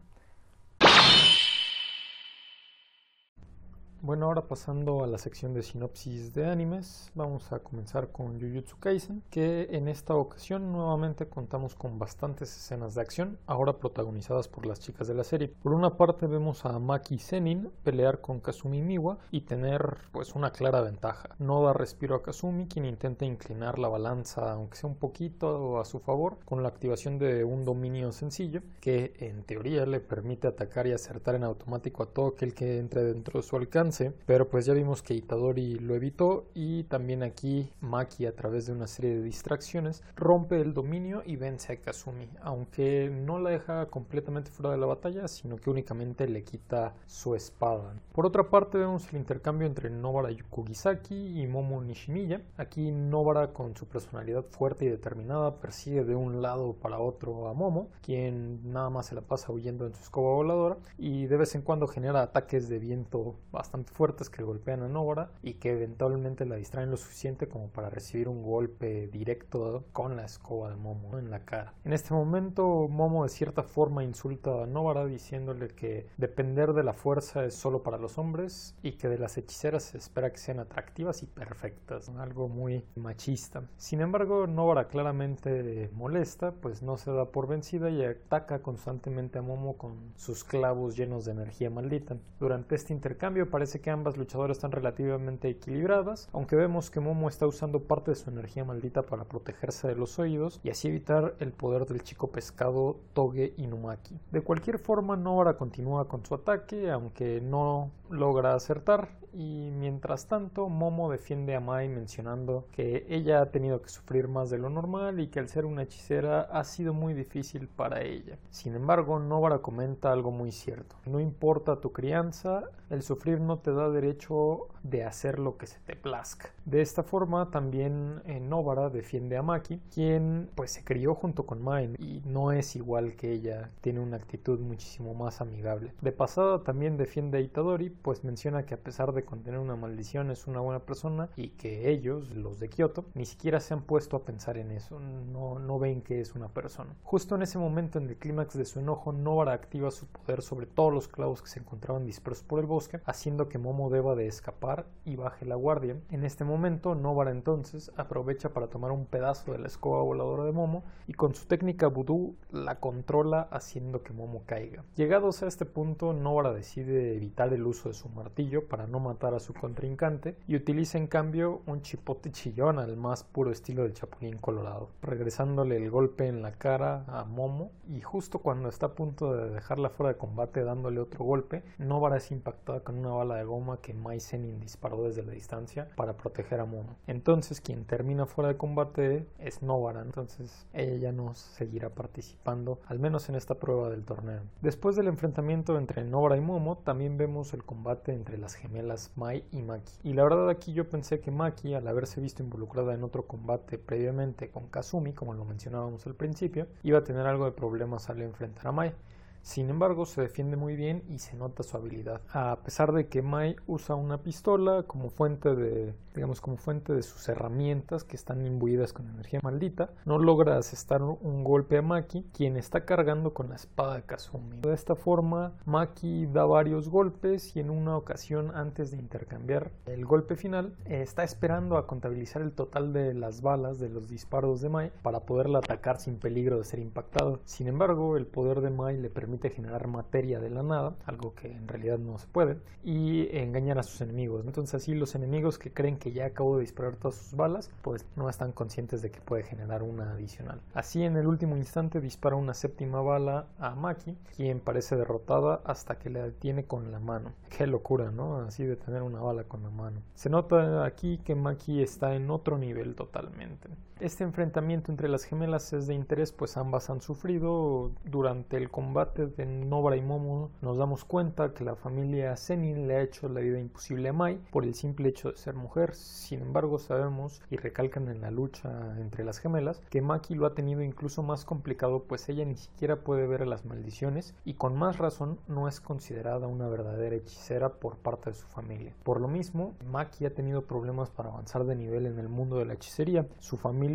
Bueno, 4.02 4.24
ahora 4.24 4.48
pasando 4.48 5.04
a 5.04 5.06
la 5.06 5.18
sección 5.18 5.52
de 5.52 5.62
sinopsis 5.62 6.32
de 6.32 6.46
animes, 6.46 7.10
vamos 7.14 7.52
a 7.52 7.58
comenzar 7.58 8.08
con 8.08 8.40
Jujutsu 8.40 8.78
Kaisen, 8.78 9.22
que 9.28 9.68
en 9.72 9.88
esta 9.88 10.14
ocasión 10.14 10.72
nuevamente 10.72 11.28
contamos 11.28 11.74
con 11.74 11.98
bastantes 11.98 12.48
escenas 12.56 12.94
de 12.94 13.02
acción, 13.02 13.36
ahora 13.46 13.74
protagonizadas 13.74 14.48
por 14.48 14.64
las 14.64 14.80
chicas 14.80 15.06
de 15.06 15.12
la 15.12 15.22
serie. 15.22 15.48
Por 15.48 15.74
una 15.74 15.98
parte 15.98 16.26
vemos 16.26 16.64
a 16.64 16.78
Maki 16.78 17.18
Zenin 17.18 17.70
pelear 17.84 18.22
con 18.22 18.40
Kazumi 18.40 18.80
Miwa 18.80 19.18
y 19.30 19.42
tener 19.42 19.98
pues 20.12 20.34
una 20.34 20.50
clara 20.50 20.80
ventaja. 20.80 21.36
No 21.38 21.62
da 21.62 21.74
respiro 21.74 22.14
a 22.14 22.22
Kazumi, 22.22 22.68
quien 22.68 22.86
intenta 22.86 23.26
inclinar 23.26 23.78
la 23.78 23.88
balanza, 23.88 24.50
aunque 24.52 24.78
sea 24.78 24.88
un 24.88 24.96
poquito 24.96 25.78
a 25.78 25.84
su 25.84 26.00
favor, 26.00 26.38
con 26.46 26.62
la 26.62 26.70
activación 26.70 27.18
de 27.18 27.44
un 27.44 27.66
dominio 27.66 28.12
sencillo, 28.12 28.62
que 28.80 29.12
en 29.18 29.42
teoría 29.42 29.84
le 29.84 30.00
permite 30.00 30.48
atacar 30.48 30.86
y 30.86 30.92
acertar 30.92 31.34
en 31.34 31.44
automático 31.44 32.02
a 32.02 32.06
todo 32.06 32.28
aquel 32.28 32.54
que 32.54 32.78
entre 32.78 33.02
dentro 33.02 33.40
de 33.40 33.46
su 33.46 33.56
alcance 33.56 33.89
pero 34.26 34.48
pues 34.48 34.66
ya 34.66 34.74
vimos 34.74 35.02
que 35.02 35.14
Itadori 35.14 35.78
lo 35.78 35.94
evitó 35.94 36.46
y 36.54 36.84
también 36.84 37.22
aquí 37.22 37.72
Maki 37.80 38.26
a 38.26 38.36
través 38.36 38.66
de 38.66 38.72
una 38.72 38.86
serie 38.86 39.16
de 39.16 39.22
distracciones 39.22 40.02
rompe 40.16 40.60
el 40.60 40.74
dominio 40.74 41.22
y 41.24 41.36
vence 41.36 41.72
a 41.72 41.76
Kazumi, 41.76 42.28
aunque 42.42 43.10
no 43.10 43.38
la 43.38 43.50
deja 43.50 43.86
completamente 43.86 44.50
fuera 44.50 44.70
de 44.70 44.78
la 44.78 44.86
batalla, 44.86 45.28
sino 45.28 45.56
que 45.56 45.70
únicamente 45.70 46.28
le 46.28 46.44
quita 46.44 46.94
su 47.06 47.34
espada. 47.34 47.94
Por 48.12 48.26
otra 48.26 48.48
parte 48.48 48.78
vemos 48.78 49.08
el 49.12 49.18
intercambio 49.18 49.66
entre 49.66 49.90
Nobara 49.90 50.30
Kugisaki 50.48 51.40
y 51.40 51.46
Momo 51.46 51.82
Nishimiya. 51.82 52.42
Aquí 52.56 52.90
Nobara 52.92 53.52
con 53.52 53.76
su 53.76 53.86
personalidad 53.86 54.44
fuerte 54.44 54.84
y 54.84 54.88
determinada 54.88 55.56
persigue 55.56 56.04
de 56.04 56.14
un 56.14 56.42
lado 56.42 56.74
para 56.74 56.98
otro 56.98 57.48
a 57.48 57.54
Momo, 57.54 57.88
quien 58.02 58.72
nada 58.72 58.90
más 58.90 59.06
se 59.06 59.14
la 59.14 59.22
pasa 59.22 59.52
huyendo 59.52 59.86
en 59.86 59.94
su 59.94 60.02
escoba 60.02 60.34
voladora 60.34 60.76
y 60.98 61.26
de 61.26 61.36
vez 61.36 61.54
en 61.54 61.62
cuando 61.62 61.86
genera 61.86 62.22
ataques 62.22 62.68
de 62.68 62.78
viento 62.78 63.36
bastante 63.50 63.79
fuertes 63.84 64.30
que 64.30 64.42
golpean 64.42 64.82
a 64.82 64.88
Nobara 64.88 65.32
y 65.42 65.54
que 65.54 65.72
eventualmente 65.72 66.46
la 66.46 66.56
distraen 66.56 66.90
lo 66.90 66.96
suficiente 66.96 67.48
como 67.48 67.68
para 67.68 67.90
recibir 67.90 68.28
un 68.28 68.42
golpe 68.42 69.08
directo 69.08 69.84
con 69.92 70.16
la 70.16 70.24
escoba 70.24 70.70
de 70.70 70.76
Momo 70.76 71.18
en 71.18 71.30
la 71.30 71.44
cara. 71.44 71.74
En 71.84 71.92
este 71.92 72.14
momento 72.14 72.88
Momo 72.88 73.24
de 73.24 73.30
cierta 73.30 73.62
forma 73.62 74.04
insulta 74.04 74.62
a 74.62 74.66
Nobara 74.66 75.06
diciéndole 75.06 75.68
que 75.68 76.08
depender 76.16 76.72
de 76.72 76.84
la 76.84 76.92
fuerza 76.92 77.44
es 77.44 77.54
solo 77.54 77.82
para 77.82 77.98
los 77.98 78.18
hombres 78.18 78.74
y 78.82 78.92
que 78.92 79.08
de 79.08 79.18
las 79.18 79.36
hechiceras 79.38 79.84
se 79.84 79.98
espera 79.98 80.30
que 80.30 80.38
sean 80.38 80.60
atractivas 80.60 81.22
y 81.22 81.26
perfectas, 81.26 82.08
algo 82.08 82.48
muy 82.48 82.84
machista. 82.96 83.68
Sin 83.76 84.00
embargo, 84.00 84.46
Nobara 84.46 84.88
claramente 84.88 85.90
molesta, 85.92 86.52
pues 86.52 86.82
no 86.82 86.96
se 86.96 87.12
da 87.12 87.30
por 87.30 87.46
vencida 87.46 87.90
y 87.90 88.04
ataca 88.04 88.62
constantemente 88.62 89.38
a 89.38 89.42
Momo 89.42 89.76
con 89.76 90.12
sus 90.16 90.44
clavos 90.44 90.96
llenos 90.96 91.24
de 91.24 91.32
energía 91.32 91.70
maldita. 91.70 92.16
Durante 92.38 92.74
este 92.74 92.92
intercambio 92.92 93.50
parece 93.50 93.69
que 93.78 93.90
ambas 93.90 94.16
luchadoras 94.16 94.56
están 94.56 94.72
relativamente 94.72 95.48
equilibradas, 95.48 96.28
aunque 96.32 96.56
vemos 96.56 96.90
que 96.90 96.98
Momo 96.98 97.28
está 97.28 97.46
usando 97.46 97.84
parte 97.84 98.10
de 98.10 98.16
su 98.16 98.30
energía 98.30 98.64
maldita 98.64 99.02
para 99.02 99.24
protegerse 99.24 99.86
de 99.86 99.94
los 99.94 100.18
oídos 100.18 100.60
y 100.64 100.70
así 100.70 100.88
evitar 100.88 101.36
el 101.38 101.52
poder 101.52 101.86
del 101.86 102.02
chico 102.02 102.32
pescado 102.32 102.96
Toge 103.12 103.54
Inumaki. 103.58 104.18
De 104.32 104.40
cualquier 104.40 104.78
forma, 104.78 105.16
Nora 105.16 105.56
continúa 105.56 106.08
con 106.08 106.24
su 106.26 106.34
ataque, 106.34 106.90
aunque 106.90 107.40
no 107.40 107.92
logra 108.08 108.54
acertar 108.54 109.20
y 109.32 109.70
mientras 109.72 110.26
tanto 110.26 110.68
Momo 110.68 111.10
defiende 111.10 111.54
a 111.54 111.60
Mai 111.60 111.88
mencionando 111.88 112.66
que 112.72 113.06
ella 113.08 113.40
ha 113.40 113.50
tenido 113.50 113.80
que 113.80 113.88
sufrir 113.88 114.28
más 114.28 114.50
de 114.50 114.58
lo 114.58 114.70
normal 114.70 115.20
y 115.20 115.28
que 115.28 115.38
al 115.38 115.48
ser 115.48 115.64
una 115.64 115.82
hechicera 115.82 116.42
ha 116.42 116.64
sido 116.64 116.92
muy 116.92 117.14
difícil 117.14 117.68
para 117.68 118.02
ella. 118.02 118.38
Sin 118.50 118.74
embargo, 118.74 119.18
Nobara 119.18 119.58
comenta 119.58 120.12
algo 120.12 120.30
muy 120.30 120.50
cierto. 120.52 120.96
No 121.06 121.20
importa 121.20 121.80
tu 121.80 121.92
crianza, 121.92 122.64
el 122.90 123.02
sufrir 123.02 123.40
no 123.40 123.58
te 123.58 123.72
da 123.72 123.88
derecho 123.88 124.68
de 124.82 125.04
hacer 125.04 125.38
lo 125.38 125.56
que 125.56 125.66
se 125.66 125.78
te 125.80 125.96
plazca. 125.96 126.50
De 126.64 126.80
esta 126.80 127.02
forma 127.02 127.50
también 127.50 128.22
eh, 128.26 128.40
Nobara 128.40 128.90
defiende 128.90 129.36
a 129.36 129.42
Maki, 129.42 129.80
quien 129.92 130.50
pues 130.54 130.70
se 130.70 130.84
crió 130.84 131.14
junto 131.14 131.46
con 131.46 131.62
Mai 131.62 131.94
y 131.98 132.22
no 132.24 132.52
es 132.52 132.76
igual 132.76 133.16
que 133.16 133.32
ella, 133.32 133.70
tiene 133.80 134.00
una 134.00 134.16
actitud 134.16 134.58
muchísimo 134.60 135.14
más 135.14 135.40
amigable. 135.40 135.92
De 136.00 136.12
pasada 136.12 136.62
también 136.62 136.96
defiende 136.96 137.38
a 137.38 137.40
Itadori, 137.40 137.90
pues 137.90 138.24
menciona 138.24 138.64
que 138.64 138.74
a 138.74 138.80
pesar 138.80 139.12
de 139.12 139.24
con 139.24 139.42
tener 139.42 139.58
una 139.60 139.76
maldición 139.76 140.30
es 140.30 140.46
una 140.46 140.60
buena 140.60 140.80
persona 140.80 141.28
y 141.36 141.50
que 141.50 141.90
ellos, 141.90 142.30
los 142.30 142.60
de 142.60 142.68
Kioto, 142.68 143.04
ni 143.14 143.26
siquiera 143.26 143.60
se 143.60 143.74
han 143.74 143.82
puesto 143.82 144.16
a 144.16 144.24
pensar 144.24 144.58
en 144.58 144.70
eso, 144.70 145.00
no, 145.00 145.58
no 145.58 145.78
ven 145.78 146.02
que 146.02 146.20
es 146.20 146.34
una 146.34 146.48
persona. 146.48 146.94
Justo 147.02 147.34
en 147.34 147.42
ese 147.42 147.58
momento, 147.58 147.98
en 147.98 148.08
el 148.08 148.16
clímax 148.16 148.56
de 148.56 148.64
su 148.64 148.80
enojo, 148.80 149.12
Nobara 149.12 149.52
activa 149.52 149.90
su 149.90 150.06
poder 150.06 150.42
sobre 150.42 150.66
todos 150.66 150.92
los 150.92 151.08
clavos 151.08 151.42
que 151.42 151.48
se 151.48 151.60
encontraban 151.60 152.04
dispersos 152.04 152.44
por 152.44 152.60
el 152.60 152.66
bosque, 152.66 153.00
haciendo 153.04 153.48
que 153.48 153.58
Momo 153.58 153.90
deba 153.90 154.14
de 154.14 154.26
escapar 154.26 154.69
y 155.04 155.16
baje 155.16 155.44
la 155.44 155.54
guardia. 155.54 155.96
En 156.10 156.24
este 156.24 156.44
momento, 156.44 156.94
Nobara 156.94 157.30
entonces 157.30 157.90
aprovecha 157.96 158.50
para 158.50 158.68
tomar 158.68 158.92
un 158.92 159.06
pedazo 159.06 159.52
de 159.52 159.58
la 159.58 159.66
escoba 159.66 160.02
voladora 160.02 160.44
de 160.44 160.52
Momo 160.52 160.84
y 161.06 161.14
con 161.14 161.34
su 161.34 161.46
técnica 161.46 161.88
vudú 161.88 162.36
la 162.50 162.80
controla 162.80 163.48
haciendo 163.50 164.02
que 164.02 164.12
Momo 164.12 164.42
caiga. 164.46 164.84
Llegados 164.96 165.42
a 165.42 165.48
este 165.48 165.64
punto, 165.64 166.12
Nobara 166.12 166.52
decide 166.52 167.16
evitar 167.16 167.52
el 167.52 167.66
uso 167.66 167.88
de 167.88 167.94
su 167.94 168.08
martillo 168.08 168.68
para 168.68 168.86
no 168.86 169.00
matar 169.00 169.34
a 169.34 169.40
su 169.40 169.54
contrincante 169.54 170.36
y 170.46 170.56
utiliza 170.56 170.98
en 170.98 171.06
cambio 171.06 171.62
un 171.66 171.82
chipote 171.82 172.30
chillón 172.30 172.78
al 172.78 172.96
más 172.96 173.24
puro 173.24 173.50
estilo 173.50 173.82
del 173.82 173.94
Chapulín 173.94 174.38
Colorado, 174.38 174.90
regresándole 175.02 175.76
el 175.76 175.90
golpe 175.90 176.26
en 176.26 176.42
la 176.42 176.52
cara 176.52 177.04
a 177.08 177.24
Momo 177.24 177.72
y 177.88 178.00
justo 178.00 178.38
cuando 178.38 178.68
está 178.68 178.86
a 178.86 178.94
punto 178.94 179.34
de 179.34 179.50
dejarla 179.50 179.90
fuera 179.90 180.12
de 180.12 180.18
combate 180.18 180.62
dándole 180.62 181.00
otro 181.00 181.24
golpe, 181.24 181.62
Novara 181.78 182.18
es 182.18 182.30
impactada 182.30 182.80
con 182.80 182.98
una 182.98 183.10
bala 183.10 183.36
de 183.36 183.44
goma 183.44 183.80
que 183.80 183.94
Mai 183.94 184.20
Zenin 184.20 184.59
disparó 184.60 185.02
desde 185.04 185.22
la 185.22 185.32
distancia 185.32 185.88
para 185.96 186.16
proteger 186.16 186.60
a 186.60 186.64
Momo. 186.64 186.96
Entonces 187.06 187.60
quien 187.60 187.84
termina 187.84 188.26
fuera 188.26 188.48
de 188.48 188.56
combate 188.56 189.26
es 189.38 189.62
Novara, 189.62 190.02
entonces 190.02 190.66
ella 190.72 190.96
ya 190.96 191.12
no 191.12 191.34
seguirá 191.34 191.90
participando, 191.90 192.80
al 192.86 192.98
menos 192.98 193.28
en 193.28 193.34
esta 193.34 193.54
prueba 193.56 193.90
del 193.90 194.04
torneo. 194.04 194.42
Después 194.60 194.96
del 194.96 195.08
enfrentamiento 195.08 195.78
entre 195.78 196.04
Novara 196.04 196.36
y 196.36 196.40
Momo, 196.40 196.78
también 196.78 197.16
vemos 197.16 197.52
el 197.54 197.64
combate 197.64 198.12
entre 198.12 198.38
las 198.38 198.54
gemelas 198.54 199.12
Mai 199.16 199.44
y 199.50 199.62
Maki. 199.62 199.92
Y 200.02 200.12
la 200.12 200.24
verdad 200.24 200.48
aquí 200.48 200.72
yo 200.72 200.88
pensé 200.88 201.20
que 201.20 201.30
Maki, 201.30 201.74
al 201.74 201.88
haberse 201.88 202.20
visto 202.20 202.42
involucrada 202.42 202.94
en 202.94 203.04
otro 203.04 203.26
combate 203.26 203.78
previamente 203.78 204.50
con 204.50 204.68
Kazumi, 204.68 205.12
como 205.12 205.34
lo 205.34 205.44
mencionábamos 205.44 206.06
al 206.06 206.14
principio, 206.14 206.66
iba 206.82 206.98
a 206.98 207.04
tener 207.04 207.26
algo 207.26 207.44
de 207.44 207.52
problemas 207.52 208.10
al 208.10 208.22
enfrentar 208.22 208.66
a 208.66 208.72
Mai. 208.72 208.92
Sin 209.42 209.70
embargo, 209.70 210.06
se 210.06 210.20
defiende 210.20 210.56
muy 210.56 210.76
bien 210.76 211.02
y 211.08 211.18
se 211.18 211.36
nota 211.36 211.62
su 211.62 211.76
habilidad. 211.76 212.20
A 212.32 212.60
pesar 212.62 212.92
de 212.92 213.08
que 213.08 213.22
Mai 213.22 213.56
usa 213.66 213.94
una 213.94 214.18
pistola 214.18 214.84
como 214.84 215.10
fuente 215.10 215.54
de, 215.54 215.94
digamos, 216.14 216.40
como 216.40 216.56
fuente 216.56 216.92
de 216.92 217.02
sus 217.02 217.28
herramientas 217.28 218.04
que 218.04 218.16
están 218.16 218.46
imbuidas 218.46 218.92
con 218.92 219.08
energía 219.08 219.40
maldita, 219.42 219.90
no 220.04 220.18
logra 220.18 220.58
asestar 220.58 221.02
un 221.02 221.44
golpe 221.44 221.78
a 221.78 221.82
Maki, 221.82 222.24
quien 222.34 222.56
está 222.56 222.84
cargando 222.84 223.32
con 223.32 223.48
la 223.48 223.56
espada 223.56 223.96
de 223.96 224.02
Kazumi. 224.02 224.60
De 224.60 224.74
esta 224.74 224.94
forma, 224.94 225.54
Maki 225.64 226.26
da 226.26 226.44
varios 226.44 226.88
golpes 226.88 227.56
y 227.56 227.60
en 227.60 227.70
una 227.70 227.96
ocasión 227.96 228.52
antes 228.54 228.90
de 228.90 228.98
intercambiar 228.98 229.70
el 229.86 230.04
golpe 230.04 230.36
final, 230.36 230.74
está 230.84 231.24
esperando 231.24 231.76
a 231.76 231.86
contabilizar 231.86 232.42
el 232.42 232.52
total 232.52 232.92
de 232.92 233.14
las 233.14 233.40
balas 233.40 233.78
de 233.78 233.88
los 233.88 234.08
disparos 234.08 234.60
de 234.60 234.68
Mai 234.68 234.92
para 235.02 235.20
poderla 235.20 235.58
atacar 235.58 235.98
sin 235.98 236.16
peligro 236.16 236.58
de 236.58 236.64
ser 236.64 236.78
impactado. 236.78 237.40
Sin 237.44 237.68
embargo, 237.68 238.16
el 238.16 238.26
poder 238.26 238.60
de 238.60 238.70
Mai 238.70 238.96
le 238.96 239.08
permite 239.10 239.29
permite 239.30 239.50
generar 239.50 239.86
materia 239.86 240.40
de 240.40 240.50
la 240.50 240.64
nada, 240.64 240.96
algo 241.06 241.34
que 241.34 241.52
en 241.52 241.68
realidad 241.68 241.98
no 241.98 242.18
se 242.18 242.26
puede, 242.26 242.58
y 242.82 243.28
engañar 243.36 243.78
a 243.78 243.84
sus 243.84 244.00
enemigos. 244.00 244.44
Entonces 244.44 244.74
así 244.74 244.94
los 244.94 245.14
enemigos 245.14 245.56
que 245.56 245.72
creen 245.72 245.98
que 245.98 246.10
ya 246.10 246.26
acabó 246.26 246.56
de 246.56 246.62
disparar 246.62 246.96
todas 246.96 247.14
sus 247.14 247.36
balas, 247.36 247.70
pues 247.82 248.04
no 248.16 248.28
están 248.28 248.50
conscientes 248.50 249.02
de 249.02 249.12
que 249.12 249.20
puede 249.20 249.44
generar 249.44 249.84
una 249.84 250.12
adicional. 250.12 250.60
Así 250.74 251.04
en 251.04 251.16
el 251.16 251.28
último 251.28 251.56
instante 251.56 252.00
dispara 252.00 252.34
una 252.34 252.54
séptima 252.54 253.00
bala 253.02 253.46
a 253.60 253.76
Maki, 253.76 254.16
quien 254.34 254.58
parece 254.58 254.96
derrotada 254.96 255.60
hasta 255.64 255.96
que 255.98 256.10
la 256.10 256.24
detiene 256.24 256.64
con 256.64 256.90
la 256.90 256.98
mano. 256.98 257.32
Qué 257.56 257.68
locura, 257.68 258.10
¿no? 258.10 258.40
Así 258.40 258.64
de 258.64 258.74
tener 258.74 259.02
una 259.02 259.20
bala 259.20 259.44
con 259.44 259.62
la 259.62 259.70
mano. 259.70 260.02
Se 260.14 260.28
nota 260.28 260.84
aquí 260.84 261.18
que 261.18 261.36
Maki 261.36 261.82
está 261.82 262.16
en 262.16 262.30
otro 262.30 262.58
nivel 262.58 262.96
totalmente. 262.96 263.68
Este 264.00 264.24
enfrentamiento 264.24 264.90
entre 264.90 265.10
las 265.10 265.24
gemelas 265.24 265.74
es 265.74 265.86
de 265.86 265.92
interés 265.92 266.32
pues 266.32 266.56
ambas 266.56 266.88
han 266.88 267.02
sufrido. 267.02 267.90
Durante 268.02 268.56
el 268.56 268.70
combate 268.70 269.26
de 269.26 269.44
Nobra 269.44 269.94
y 269.94 270.00
Momo 270.00 270.50
nos 270.62 270.78
damos 270.78 271.04
cuenta 271.04 271.52
que 271.52 271.64
la 271.64 271.76
familia 271.76 272.34
Zenin 272.38 272.88
le 272.88 272.96
ha 272.96 273.02
hecho 273.02 273.28
la 273.28 273.40
vida 273.40 273.60
imposible 273.60 274.08
a 274.08 274.14
Mai 274.14 274.40
por 274.52 274.64
el 274.64 274.72
simple 274.72 275.10
hecho 275.10 275.30
de 275.30 275.36
ser 275.36 275.54
mujer. 275.54 275.94
Sin 275.94 276.40
embargo 276.40 276.78
sabemos 276.78 277.42
y 277.50 277.58
recalcan 277.58 278.08
en 278.08 278.22
la 278.22 278.30
lucha 278.30 278.70
entre 278.98 279.22
las 279.22 279.38
gemelas 279.38 279.82
que 279.90 280.00
Maki 280.00 280.34
lo 280.34 280.46
ha 280.46 280.54
tenido 280.54 280.80
incluso 280.80 281.22
más 281.22 281.44
complicado 281.44 282.04
pues 282.04 282.26
ella 282.30 282.46
ni 282.46 282.56
siquiera 282.56 283.04
puede 283.04 283.26
ver 283.26 283.46
las 283.46 283.66
maldiciones 283.66 284.34
y 284.46 284.54
con 284.54 284.78
más 284.78 284.96
razón 284.96 285.38
no 285.46 285.68
es 285.68 285.78
considerada 285.78 286.46
una 286.46 286.68
verdadera 286.68 287.16
hechicera 287.16 287.74
por 287.74 287.98
parte 287.98 288.30
de 288.30 288.36
su 288.36 288.46
familia. 288.46 288.94
Por 289.02 289.20
lo 289.20 289.28
mismo, 289.28 289.74
Maki 289.84 290.24
ha 290.24 290.32
tenido 290.32 290.62
problemas 290.62 291.10
para 291.10 291.28
avanzar 291.28 291.64
de 291.64 291.76
nivel 291.76 292.06
en 292.06 292.18
el 292.18 292.30
mundo 292.30 292.56
de 292.56 292.64
la 292.64 292.72
hechicería. 292.72 293.26
Su 293.40 293.58
familia 293.58 293.89